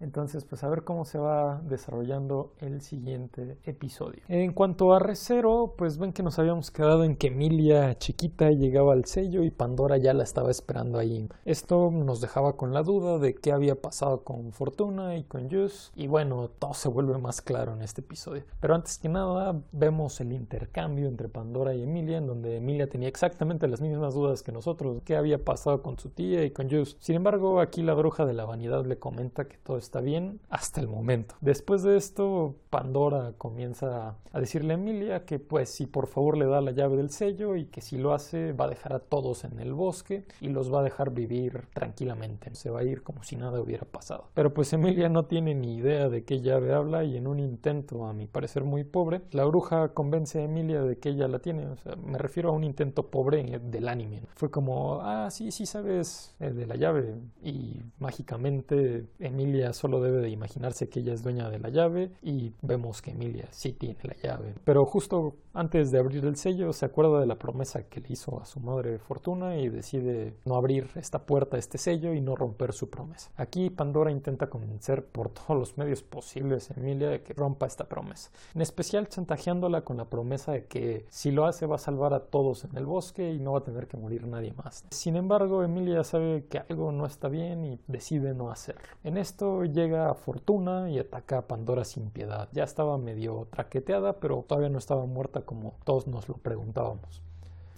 Entonces, 0.00 0.44
pues 0.44 0.62
a 0.62 0.68
ver 0.68 0.84
cómo 0.84 1.04
se 1.04 1.18
va 1.18 1.60
desarrollando 1.64 2.52
el 2.58 2.82
siguiente 2.82 3.58
episodio. 3.64 4.22
En 4.28 4.52
cuanto 4.52 4.92
a 4.92 4.98
Recero, 4.98 5.74
pues 5.76 5.98
ven 5.98 6.12
que 6.12 6.22
nos 6.22 6.38
habíamos 6.38 6.70
quedado 6.70 7.04
en 7.04 7.16
que 7.16 7.28
Emilia 7.28 7.96
chiquita 7.98 8.50
llegaba 8.50 8.92
al 8.92 9.06
sello 9.06 9.42
y 9.42 9.50
Pandora 9.50 9.96
ya 9.96 10.12
la 10.12 10.24
estaba 10.24 10.50
esperando 10.50 10.98
ahí. 10.98 11.28
Esto 11.44 11.90
nos 11.90 12.20
dejaba 12.20 12.56
con 12.56 12.74
la 12.74 12.82
duda 12.82 13.18
de 13.18 13.34
qué 13.34 13.52
había 13.52 13.80
pasado 13.80 14.22
con 14.22 14.52
Fortuna 14.52 15.16
y 15.16 15.24
con 15.24 15.50
Jus. 15.50 15.92
Y 15.94 16.06
bueno, 16.08 16.50
todo 16.58 16.74
se 16.74 16.88
vuelve 16.88 17.16
más 17.18 17.40
claro 17.40 17.72
en 17.72 17.82
este 17.82 18.02
episodio. 18.02 18.44
Pero 18.60 18.74
antes 18.74 18.98
que 18.98 19.08
nada, 19.08 19.60
vemos 19.72 20.20
el 20.20 20.32
intercambio 20.32 21.08
entre 21.08 21.28
Pandora 21.28 21.74
y 21.74 21.82
Emilia, 21.82 22.18
en 22.18 22.26
donde 22.26 22.56
Emilia 22.56 22.88
tenía 22.88 23.08
exactamente 23.08 23.66
las 23.66 23.80
mismas 23.80 24.14
dudas 24.14 24.42
que 24.42 24.52
nosotros, 24.52 25.02
qué 25.04 25.16
había 25.16 25.42
pasado 25.42 25.82
con 25.82 25.98
su 25.98 26.10
tía 26.10 26.44
y 26.44 26.50
con 26.50 26.70
Jus. 26.70 26.96
Sin 27.00 27.16
embargo, 27.16 27.60
aquí 27.60 27.82
la 27.82 27.94
bruja 27.94 28.26
de 28.26 28.34
la 28.34 28.44
vanidad 28.44 28.84
le 28.84 28.98
comenta 28.98 29.46
que 29.46 29.56
todo 29.58 29.78
está 29.86 30.00
bien 30.00 30.40
hasta 30.50 30.80
el 30.80 30.88
momento. 30.88 31.36
Después 31.40 31.82
de 31.82 31.96
esto, 31.96 32.56
Pandora 32.70 33.32
comienza 33.38 34.16
a 34.32 34.40
decirle 34.40 34.74
a 34.74 34.76
Emilia 34.76 35.24
que 35.24 35.38
pues 35.38 35.70
si 35.70 35.86
por 35.86 36.08
favor 36.08 36.36
le 36.36 36.46
da 36.46 36.60
la 36.60 36.72
llave 36.72 36.96
del 36.96 37.10
sello 37.10 37.56
y 37.56 37.66
que 37.66 37.80
si 37.80 37.96
lo 37.96 38.12
hace 38.12 38.52
va 38.52 38.66
a 38.66 38.68
dejar 38.68 38.92
a 38.92 38.98
todos 38.98 39.44
en 39.44 39.60
el 39.60 39.72
bosque 39.72 40.24
y 40.40 40.48
los 40.48 40.72
va 40.72 40.80
a 40.80 40.82
dejar 40.82 41.12
vivir 41.12 41.68
tranquilamente. 41.72 42.54
Se 42.54 42.68
va 42.68 42.80
a 42.80 42.84
ir 42.84 43.02
como 43.02 43.22
si 43.22 43.36
nada 43.36 43.60
hubiera 43.60 43.84
pasado. 43.84 44.28
Pero 44.34 44.52
pues 44.52 44.72
Emilia 44.72 45.08
no 45.08 45.26
tiene 45.26 45.54
ni 45.54 45.76
idea 45.76 46.08
de 46.08 46.24
qué 46.24 46.40
llave 46.40 46.74
habla 46.74 47.04
y 47.04 47.16
en 47.16 47.26
un 47.26 47.38
intento 47.38 48.06
a 48.06 48.12
mi 48.12 48.26
parecer 48.26 48.64
muy 48.64 48.84
pobre, 48.84 49.22
la 49.30 49.44
bruja 49.44 49.94
convence 49.94 50.40
a 50.40 50.42
Emilia 50.42 50.82
de 50.82 50.98
que 50.98 51.10
ella 51.10 51.28
la 51.28 51.38
tiene. 51.38 51.66
O 51.66 51.76
sea, 51.76 51.96
me 51.96 52.18
refiero 52.18 52.50
a 52.50 52.52
un 52.52 52.64
intento 52.64 53.06
pobre 53.08 53.60
del 53.60 53.88
anime. 53.88 54.22
Fue 54.34 54.50
como, 54.50 55.00
ah, 55.02 55.30
sí, 55.30 55.50
sí 55.52 55.66
sabes 55.66 56.34
eh, 56.40 56.50
de 56.50 56.66
la 56.66 56.76
llave 56.76 57.14
y 57.42 57.82
mágicamente 57.98 59.06
Emilia 59.18 59.72
solo 59.76 60.00
debe 60.00 60.20
de 60.20 60.30
imaginarse 60.30 60.88
que 60.88 61.00
ella 61.00 61.14
es 61.14 61.22
dueña 61.22 61.48
de 61.48 61.58
la 61.58 61.68
llave 61.68 62.10
y 62.22 62.52
vemos 62.62 63.02
que 63.02 63.12
Emilia 63.12 63.46
sí 63.50 63.72
tiene 63.72 63.98
la 64.02 64.16
llave. 64.16 64.54
Pero 64.64 64.84
justo 64.84 65.36
antes 65.52 65.90
de 65.90 65.98
abrir 65.98 66.24
el 66.24 66.36
sello 66.36 66.72
se 66.72 66.84
acuerda 66.84 67.20
de 67.20 67.26
la 67.26 67.38
promesa 67.38 67.84
que 67.84 68.00
le 68.00 68.08
hizo 68.10 68.40
a 68.40 68.44
su 68.44 68.60
madre 68.60 68.98
Fortuna 68.98 69.56
y 69.56 69.68
decide 69.68 70.34
no 70.44 70.56
abrir 70.56 70.90
esta 70.96 71.24
puerta, 71.24 71.56
este 71.56 71.78
sello 71.78 72.12
y 72.12 72.20
no 72.20 72.36
romper 72.36 72.72
su 72.72 72.90
promesa. 72.90 73.30
Aquí 73.36 73.70
Pandora 73.70 74.10
intenta 74.10 74.50
convencer 74.50 75.06
por 75.06 75.30
todos 75.30 75.58
los 75.58 75.78
medios 75.78 76.02
posibles 76.02 76.70
a 76.70 76.74
Emilia 76.74 77.08
de 77.08 77.22
que 77.22 77.34
rompa 77.34 77.66
esta 77.66 77.88
promesa. 77.88 78.30
En 78.54 78.62
especial 78.62 79.08
chantajeándola 79.08 79.82
con 79.82 79.96
la 79.96 80.06
promesa 80.06 80.52
de 80.52 80.66
que 80.66 81.06
si 81.08 81.30
lo 81.30 81.46
hace 81.46 81.66
va 81.66 81.76
a 81.76 81.78
salvar 81.78 82.14
a 82.14 82.20
todos 82.20 82.64
en 82.64 82.76
el 82.76 82.86
bosque 82.86 83.32
y 83.32 83.38
no 83.38 83.52
va 83.52 83.58
a 83.58 83.64
tener 83.64 83.86
que 83.86 83.96
morir 83.96 84.26
nadie 84.26 84.52
más. 84.52 84.84
Sin 84.90 85.16
embargo, 85.16 85.62
Emilia 85.62 86.04
sabe 86.04 86.46
que 86.46 86.58
algo 86.58 86.92
no 86.92 87.06
está 87.06 87.28
bien 87.28 87.64
y 87.64 87.80
decide 87.86 88.34
no 88.34 88.50
hacerlo. 88.50 88.82
En 89.04 89.16
esto 89.16 89.64
llega 89.72 90.10
a 90.10 90.14
Fortuna 90.14 90.90
y 90.90 90.98
ataca 90.98 91.38
a 91.38 91.46
Pandora 91.46 91.84
sin 91.84 92.10
piedad. 92.10 92.48
Ya 92.52 92.64
estaba 92.64 92.98
medio 92.98 93.48
traqueteada, 93.50 94.20
pero 94.20 94.44
todavía 94.46 94.70
no 94.70 94.78
estaba 94.78 95.06
muerta 95.06 95.42
como 95.42 95.74
todos 95.84 96.06
nos 96.06 96.28
lo 96.28 96.36
preguntábamos. 96.36 97.25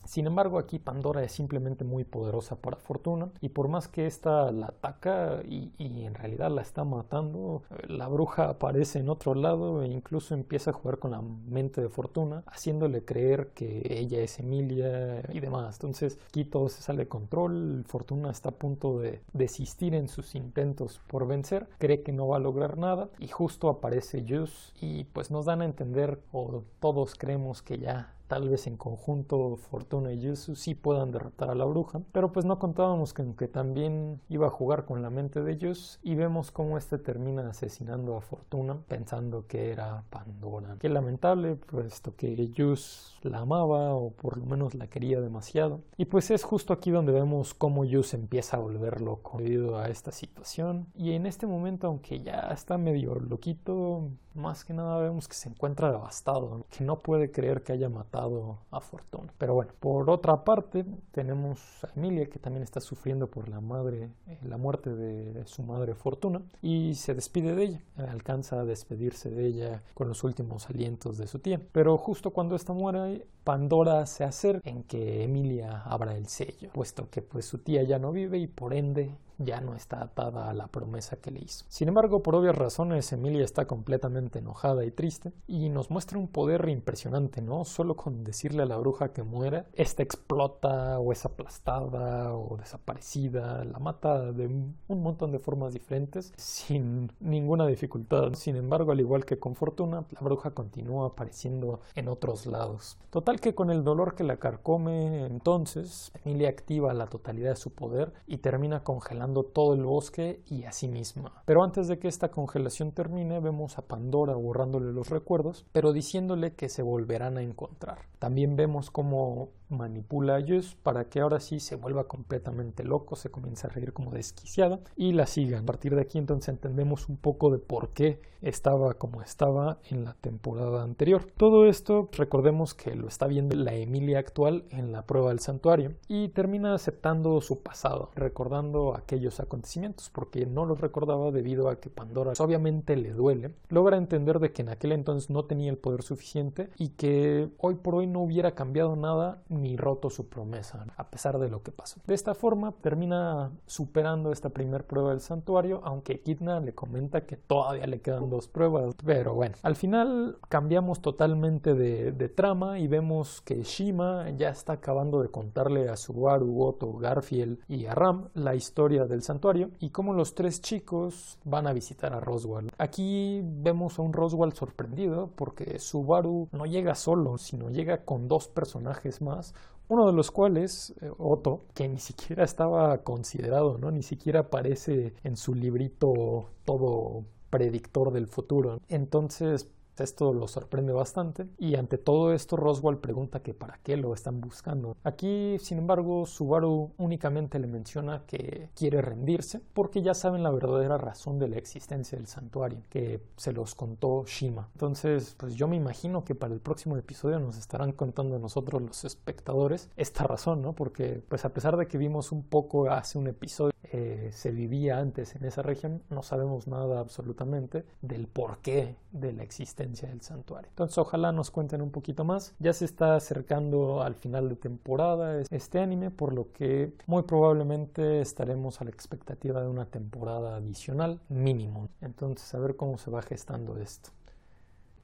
Sin 0.09 0.27
embargo, 0.27 0.59
aquí 0.59 0.79
Pandora 0.79 1.23
es 1.23 1.33
simplemente 1.33 1.85
muy 1.85 2.03
poderosa 2.03 2.57
para 2.57 2.79
Fortuna 2.79 3.31
y 3.43 3.51
por 3.51 3.69
más 3.69 3.89
que 3.89 4.07
ésta 4.07 4.51
la 4.53 4.69
ataca 4.69 5.43
y, 5.47 5.71
en 5.79 6.15
realidad 6.15 6.51
la 6.51 6.63
está 6.63 6.83
matando, 6.83 7.63
la 7.87 8.09
bruja 8.09 8.49
aparece 8.49 9.01
en 9.01 9.11
otro 9.11 9.35
lado 9.35 9.83
e 9.83 9.89
incluso 9.89 10.33
empieza 10.33 10.71
a 10.71 10.73
jugar 10.73 10.99
con 10.99 11.11
la 11.11 11.21
mente 11.21 11.83
de 11.83 11.91
Fortuna, 11.91 12.43
haciéndole 12.47 13.05
creer 13.05 13.49
que 13.49 13.83
ella 13.87 14.23
es 14.23 14.39
Emilia 14.39 15.25
y 15.31 15.41
demás. 15.41 15.75
Entonces 15.75 16.19
aquí 16.29 16.47
todo 16.47 16.71
se 16.71 16.81
sale 16.81 17.01
de 17.01 17.09
control, 17.09 17.85
Fortuna 17.87 18.31
está 18.31 18.49
a 18.49 18.53
punto 18.53 19.01
de 19.01 19.21
desistir 19.35 19.95
en 19.95 20.09
sus 20.09 20.35
intentos 20.35 21.03
por 21.07 21.27
vencer, 21.27 21.69
cree 21.77 22.03
que 22.03 22.13
no 22.13 22.29
va 22.29 22.37
a 22.37 22.41
lograr 22.41 22.79
nada 22.79 23.11
y 23.19 23.29
justo 23.29 23.69
aparece 23.69 24.25
Jus 24.27 24.73
y 24.81 25.05
pues 25.05 25.31
nos 25.31 25.45
dan 25.45 25.61
a 25.61 25.67
entender 25.67 26.19
o 26.33 26.63
todos 26.81 27.15
creemos 27.15 27.61
que 27.61 27.77
ya 27.77 28.15
tal 28.29 28.49
vez 28.49 28.67
en 28.67 28.77
conjunto 28.77 29.57
Fortuna 29.57 30.13
y 30.13 30.21
Jesus 30.21 30.61
sí 30.61 30.75
puedan 30.75 31.11
derrotar 31.11 31.51
a 31.51 31.55
la 31.55 31.65
bruja, 31.65 32.01
pero 32.13 32.31
pues 32.31 32.45
no 32.45 32.59
contábamos 32.59 33.13
con 33.15 33.35
que 33.35 33.49
también 33.49 34.21
iba 34.29 34.47
a 34.47 34.51
jugar 34.51 34.85
con 34.85 35.03
la 35.03 35.11
mente 35.11 35.43
de 35.43 35.53
ellos 35.53 35.99
y 36.03 36.15
vemos 36.15 36.51
cómo 36.51 36.79
este 36.79 36.99
termina 36.99 37.49
asesinando 37.49 38.17
a 38.17 38.21
Fortuna 38.21 38.77
pensando 38.87 39.47
que 39.47 39.71
era 39.71 40.05
Pandora. 40.11 40.77
Qué 40.79 40.89
lamentable, 40.89 41.57
puesto 41.57 42.15
que 42.15 42.53
Jus 42.57 43.17
la 43.23 43.41
amaba 43.41 43.95
o 43.95 44.11
por 44.11 44.37
lo 44.37 44.45
menos 44.45 44.75
la 44.75 44.87
quería 44.89 45.21
demasiado. 45.21 45.81
Y 45.97 46.05
pues 46.05 46.31
es 46.31 46.45
justo 46.45 46.73
aquí 46.73 46.91
donde 46.91 47.13
vemos 47.13 47.55
cómo 47.55 47.85
Jus 47.89 48.15
empieza 48.15 48.57
a 48.57 48.61
volver 48.61 49.01
loco 49.01 49.39
debido 49.39 49.79
a 49.79 49.89
esta 49.89 50.13
situación. 50.13 50.87
Y 50.95 51.13
en 51.13 51.27
este 51.27 51.47
momento, 51.47 51.87
aunque 51.87 52.21
ya 52.21 52.41
está 52.53 52.79
medio 52.79 53.15
loquito, 53.15 54.11
más 54.39 54.65
que 54.65 54.73
nada 54.73 54.99
vemos 54.99 55.29
que 55.29 55.35
se 55.35 55.49
encuentra 55.49 55.91
devastado, 55.91 56.65
que 56.71 56.85
no 56.85 57.01
puede 57.01 57.31
creer 57.31 57.63
que 57.63 57.73
haya 57.73 57.89
matado 57.89 58.59
a 58.71 58.81
Fortuna. 58.81 59.33
Pero 59.39 59.55
bueno, 59.55 59.73
por 59.81 60.09
otra 60.09 60.45
parte 60.45 60.85
tenemos 61.13 61.85
a 61.85 61.91
Emilia 61.97 62.27
que 62.27 62.39
también 62.39 62.63
está 62.63 62.81
sufriendo 62.81 63.27
por 63.27 63.49
la 63.49 63.61
madre, 63.61 64.11
eh, 64.27 64.39
la 64.45 64.57
muerte 64.57 64.95
de 64.95 65.47
su 65.47 65.63
madre 65.63 65.95
Fortuna 65.95 66.43
y 66.63 66.95
se 66.95 67.15
despide 67.15 67.55
de 67.55 67.65
ella, 67.65 67.81
alcanza 67.97 68.61
a 68.61 68.65
despedirse 68.65 69.31
de 69.31 69.47
ella 69.47 69.83
con 69.95 70.09
los 70.09 70.25
últimos 70.25 70.69
alientos 70.71 71.19
de 71.19 71.27
su 71.27 71.39
tía. 71.39 71.61
Pero 71.73 71.97
justo 71.99 72.31
cuando 72.31 72.57
esta 72.57 72.73
muere, 72.73 73.27
Pandora 73.49 74.05
se 74.05 74.25
acerca 74.25 74.69
en 74.69 74.83
que 74.83 75.25
Emilia 75.25 75.81
abra 75.87 76.15
el 76.15 76.27
sello, 76.29 76.69
puesto 76.75 77.09
que 77.09 77.23
pues 77.23 77.47
su 77.47 77.57
tía 77.57 77.83
ya 77.83 77.99
no 77.99 78.13
vive 78.13 78.37
y 78.37 78.47
por 78.47 78.75
ende 78.75 79.17
ya 79.39 79.61
no 79.61 79.75
está 79.75 80.03
atada 80.03 80.51
a 80.51 80.55
la 80.55 80.67
promesa 80.67 81.17
que 81.17 81.31
le 81.31 81.41
hizo. 81.41 81.65
Sin 81.69 81.89
embargo, 81.89 82.23
por 82.23 82.35
obvias 82.35 82.57
razones, 82.57 83.13
Emilia 83.13 83.45
está 83.45 83.67
completamente 83.67 84.41
enojada 84.41 84.85
y 84.85 84.91
triste 84.91 85.33
y 85.47 85.69
nos 85.69 85.91
muestra 85.91 86.19
un 86.19 86.29
poder 86.29 86.69
impresionante, 86.69 87.41
¿no? 87.41 87.65
Solo 87.65 87.97
con 87.97 88.25
decirle 88.25 88.65
a 88.65 88.67
la 88.67 88.77
bruja 88.77 89.13
que 89.13 89.23
muera, 89.23 89.67
esta 89.75 90.03
explota 90.03 90.99
o 90.99 91.13
es 91.13 91.25
aplastada 91.25 92.35
o 92.35 92.57
desaparecida, 92.57 93.65
la 93.65 93.79
mata 93.79 94.33
de 94.33 94.47
un 94.47 95.03
montón 95.03 95.31
de 95.31 95.39
formas 95.39 95.73
diferentes 95.73 96.33
sin 96.37 97.13
ninguna 97.21 97.67
dificultad. 97.67 98.35
Sin 98.35 98.57
embargo, 98.57 98.93
al 98.93 99.01
igual 99.01 99.25
que 99.25 99.39
con 99.39 99.55
Fortuna, 99.55 100.05
la 100.11 100.21
bruja 100.21 100.51
continúa 100.51 101.09
apareciendo 101.09 101.81
en 101.95 102.09
otros 102.09 102.47
lados. 102.47 102.99
Total 103.11 103.38
que 103.41 103.55
con 103.55 103.71
el 103.71 103.85
dolor 103.85 104.15
que 104.15 104.25
la 104.25 104.39
carcome, 104.39 105.27
entonces, 105.27 106.13
Emilia 106.25 106.49
activa 106.49 106.95
la 106.95 107.07
totalidad 107.07 107.51
de 107.51 107.57
su 107.57 107.73
poder 107.73 108.13
y 108.27 108.39
termina 108.39 108.85
congelando 108.85 109.43
todo 109.43 109.75
el 109.75 109.85
bosque 109.85 110.43
y 110.47 110.65
a 110.65 110.73
sí 110.73 110.89
misma. 110.89 111.43
Pero 111.45 111.63
antes 111.63 111.89
de 111.89 111.99
que 111.99 112.09
esta 112.09 112.31
congelación 112.31 112.93
termine, 112.93 113.41
vemos 113.41 113.79
a 113.79 113.83
Pandora 113.83 114.35
borrándole 114.35 114.93
los 114.93 115.11
recuerdos, 115.11 115.67
pero 115.73 115.93
diciéndole 115.93 116.55
que 116.55 116.69
se 116.69 116.83
volverán 116.83 117.39
a 117.39 117.43
encontrar. 117.43 117.99
También 118.19 118.57
vemos 118.57 118.91
cómo 118.91 119.51
manipula 119.69 120.37
a 120.37 120.43
Jus 120.47 120.75
para 120.83 121.09
que 121.09 121.21
ahora 121.21 121.41
sí 121.41 121.61
se 121.61 121.77
vuelva 121.77 122.09
completamente 122.09 122.85
loco, 122.85 123.17
se 123.17 123.31
comienza 123.31 123.69
a 123.69 123.71
reír 123.71 123.93
como 123.93 124.11
desquiciada 124.11 124.81
y 124.97 125.13
la 125.13 125.27
sigan. 125.27 125.63
A 125.63 125.67
partir 125.67 125.95
de 125.95 126.03
aquí 126.03 126.19
entonces 126.19 126.49
entendemos 126.49 127.09
un 127.09 127.17
poco 127.17 127.51
de 127.51 127.59
por 127.59 127.91
qué 127.91 128.21
estaba 128.41 128.95
como 128.95 129.23
estaba 129.23 129.79
en 129.91 130.05
la 130.05 130.15
temporada 130.15 130.83
anterior. 130.83 131.27
Todo 131.37 131.67
esto 131.67 132.09
recordemos 132.13 132.75
que 132.75 132.95
lo 132.95 133.09
está 133.09 133.27
viendo 133.27 133.57
la 133.57 133.75
Emilia 133.75 134.19
actual 134.19 134.65
en 134.71 134.93
la 134.93 135.03
prueba 135.03 135.31
del 135.31 135.41
santuario 135.41 135.95
y 136.07 136.29
termina 136.29 136.75
aceptando 136.75 137.41
su 137.41 137.63
pasado, 137.63 138.11
recordando 138.15 138.95
aquellos 138.95 139.41
acontecimientos 139.41 140.11
porque 140.11 140.47
no 140.47 140.65
los 140.65 140.81
recordaba 140.81 141.31
debido 141.31 141.69
a 141.69 141.81
que 141.81 141.91
Pandora 141.91 142.33
obviamente 142.39 142.97
le 142.97 143.13
duele. 143.13 143.55
Logra 143.69 143.97
entender 143.97 144.39
de 144.39 144.53
que 144.53 144.63
en 144.63 144.69
aquel 144.69 144.93
entonces 144.93 145.31
no 145.31 145.45
tenía 145.45 145.71
el 145.71 145.79
poder 145.79 146.03
suficiente 146.03 146.71
y 146.77 146.91
que 146.91 147.49
hoy 147.59 147.75
por 147.77 147.97
hoy 147.97 148.07
no 148.07 148.21
hubiera 148.21 148.55
cambiado 148.55 148.97
nada 148.97 149.43
ni 149.61 149.77
roto 149.77 150.11
su 150.11 150.29
promesa, 150.29 150.87
a 150.97 151.11
pesar 151.11 151.39
de 151.39 151.49
lo 151.49 151.63
que 151.63 151.73
pasó. 151.73 152.01
De 152.07 152.15
esta 152.15 152.35
forma 152.35 152.73
termina 152.73 153.51
superando 153.67 154.33
esta 154.33 154.51
primera 154.51 154.85
prueba 154.85 155.11
del 155.11 155.21
santuario, 155.21 155.81
aunque 155.85 156.21
Kidna 156.21 156.61
le 156.61 156.75
comenta 156.75 157.27
que 157.27 157.37
todavía 157.37 157.87
le 157.87 158.01
quedan 158.01 158.31
dos 158.31 158.49
pruebas. 158.49 158.95
Pero 159.05 159.35
bueno, 159.35 159.57
al 159.63 159.77
final 159.77 160.39
cambiamos 160.49 161.01
totalmente 161.01 161.75
de, 161.75 162.13
de 162.13 162.29
trama 162.29 162.79
y 162.79 162.89
vemos 162.89 163.41
que 163.43 163.63
Shima 163.63 164.31
ya 164.31 164.51
está 164.51 164.75
acabando 164.75 165.23
de 165.23 165.29
contarle 165.29 165.89
a 165.89 165.97
Subaru, 165.97 166.63
Otto, 166.63 166.93
Garfield 166.95 167.59
y 167.69 167.87
a 167.87 167.95
Ram 167.95 168.29
la 168.35 168.55
historia 168.55 169.07
del 169.07 169.23
santuario 169.23 169.71
y 169.79 169.91
cómo 169.91 170.13
los 170.13 170.35
tres 170.35 170.61
chicos 170.61 171.39
van 171.45 171.67
a 171.67 171.73
visitar 171.73 172.13
a 172.13 172.21
Roswell. 172.21 172.71
Aquí 172.79 173.41
vemos 173.45 173.99
a 173.99 174.03
un 174.03 174.13
Roswell 174.13 174.53
sorprendido 174.53 175.31
porque 175.35 175.79
Subaru 175.79 176.49
no 176.53 176.67
llega 176.67 176.95
solo, 176.95 177.39
sino 177.39 177.71
llega 177.71 178.05
con 178.05 178.29
dos 178.29 178.49
personajes 178.49 179.21
más 179.21 179.48
uno 179.89 180.07
de 180.07 180.13
los 180.13 180.31
cuales, 180.31 180.95
eh, 181.01 181.11
Otto, 181.19 181.65
que 181.75 181.89
ni 181.89 181.99
siquiera 181.99 182.45
estaba 182.45 182.99
considerado, 183.05 183.79
¿no? 183.79 183.91
Ni 183.91 184.03
siquiera 184.03 184.41
aparece 184.41 185.15
en 185.25 185.37
su 185.37 185.55
librito 185.55 186.51
todo 186.65 187.25
predictor 187.51 188.13
del 188.13 188.27
futuro. 188.27 188.81
Entonces, 188.89 189.71
esto 190.01 190.33
lo 190.33 190.49
sorprende 190.49 190.93
bastante 190.93 191.47
y 191.59 191.77
ante 191.77 191.99
todo 191.99 192.33
esto 192.33 192.57
Roswell 192.57 192.99
pregunta 192.99 193.41
que 193.41 193.55
para 193.55 193.79
qué 193.83 193.97
lo 193.97 194.15
están 194.15 194.41
buscando. 194.41 194.97
Aquí, 195.05 195.57
sin 195.59 195.79
embargo, 195.79 196.27
Subaru 196.27 196.93
únicamente 196.99 197.59
le 197.59 197.67
menciona 197.67 198.23
que 198.27 198.71
quiere 198.75 199.03
rendirse 199.03 199.61
porque 199.75 200.03
ya 200.03 200.15
saben 200.15 200.43
la 200.43 200.51
verdadera 200.51 200.99
razón 200.99 201.39
de 201.39 201.49
la 201.49 201.57
existencia 201.57 202.19
del 202.19 202.27
santuario, 202.27 202.83
que 202.89 203.21
se 203.37 203.53
los 203.53 203.75
contó 203.75 204.25
Shima. 204.27 204.69
Entonces, 204.75 205.35
pues 205.39 205.55
yo 205.55 205.69
me 205.69 205.77
imagino 205.77 206.25
que 206.25 206.35
para 206.35 206.55
el 206.55 206.61
próximo 206.61 206.97
episodio 206.97 207.39
nos 207.39 207.57
estarán 207.57 207.93
contando 207.93 208.39
nosotros 208.39 208.83
los 208.83 209.05
espectadores 209.05 209.91
esta 209.97 210.25
razón, 210.25 210.63
¿no? 210.63 210.73
Porque 210.75 211.23
pues 211.29 211.45
a 211.45 211.51
pesar 211.51 211.77
de 211.77 211.87
que 211.87 211.99
vimos 211.99 212.33
un 212.33 212.43
poco 212.43 212.91
hace 212.91 213.19
un 213.19 213.29
episodio 213.29 213.73
eh, 213.91 214.31
se 214.33 214.51
vivía 214.51 214.99
antes 214.99 215.35
en 215.35 215.45
esa 215.45 215.63
región, 215.63 216.03
no 216.11 216.23
sabemos 216.23 216.69
nada 216.69 217.01
absolutamente 217.01 217.87
del 218.03 218.27
porqué 218.27 218.97
de 219.13 219.33
la 219.33 219.43
existencia 219.43 219.88
del 219.93 220.21
santuario. 220.21 220.69
Entonces 220.71 220.99
ojalá 220.99 221.33
nos 221.33 221.51
cuenten 221.51 221.83
un 221.83 221.91
poquito 221.91 222.25
más. 222.25 222.55
Ya 222.59 222.73
se 222.73 222.85
está 222.85 223.17
acercando 223.17 224.03
al 224.03 224.15
final 224.15 224.49
de 224.49 224.57
temporada 224.57 225.41
este 225.51 225.81
anime, 225.81 226.11
por 226.11 226.33
lo 226.33 226.53
que 226.53 226.93
muy 227.07 227.23
probablemente 227.23 228.21
estaremos 228.21 228.81
a 228.81 228.85
la 228.85 228.91
expectativa 228.91 229.61
de 229.61 229.69
una 229.69 229.87
temporada 229.87 230.57
adicional 230.57 231.21
mínimo. 231.29 231.89
Entonces 232.01 232.55
a 232.55 232.59
ver 232.59 232.77
cómo 232.77 232.99
se 232.99 233.11
va 233.11 233.23
gestando 233.23 233.77
esto. 233.79 234.11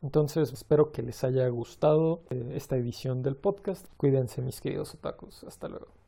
Entonces 0.03 0.53
espero 0.53 0.93
que 0.93 1.03
les 1.03 1.25
haya 1.25 1.49
gustado 1.49 2.23
eh, 2.31 2.53
esta 2.55 2.77
edición 2.77 3.23
del 3.23 3.37
podcast. 3.37 3.87
Cuídense 3.97 4.43
mis 4.43 4.61
queridos 4.61 4.95
otakus. 4.95 5.45
Hasta 5.45 5.69
luego. 5.69 6.04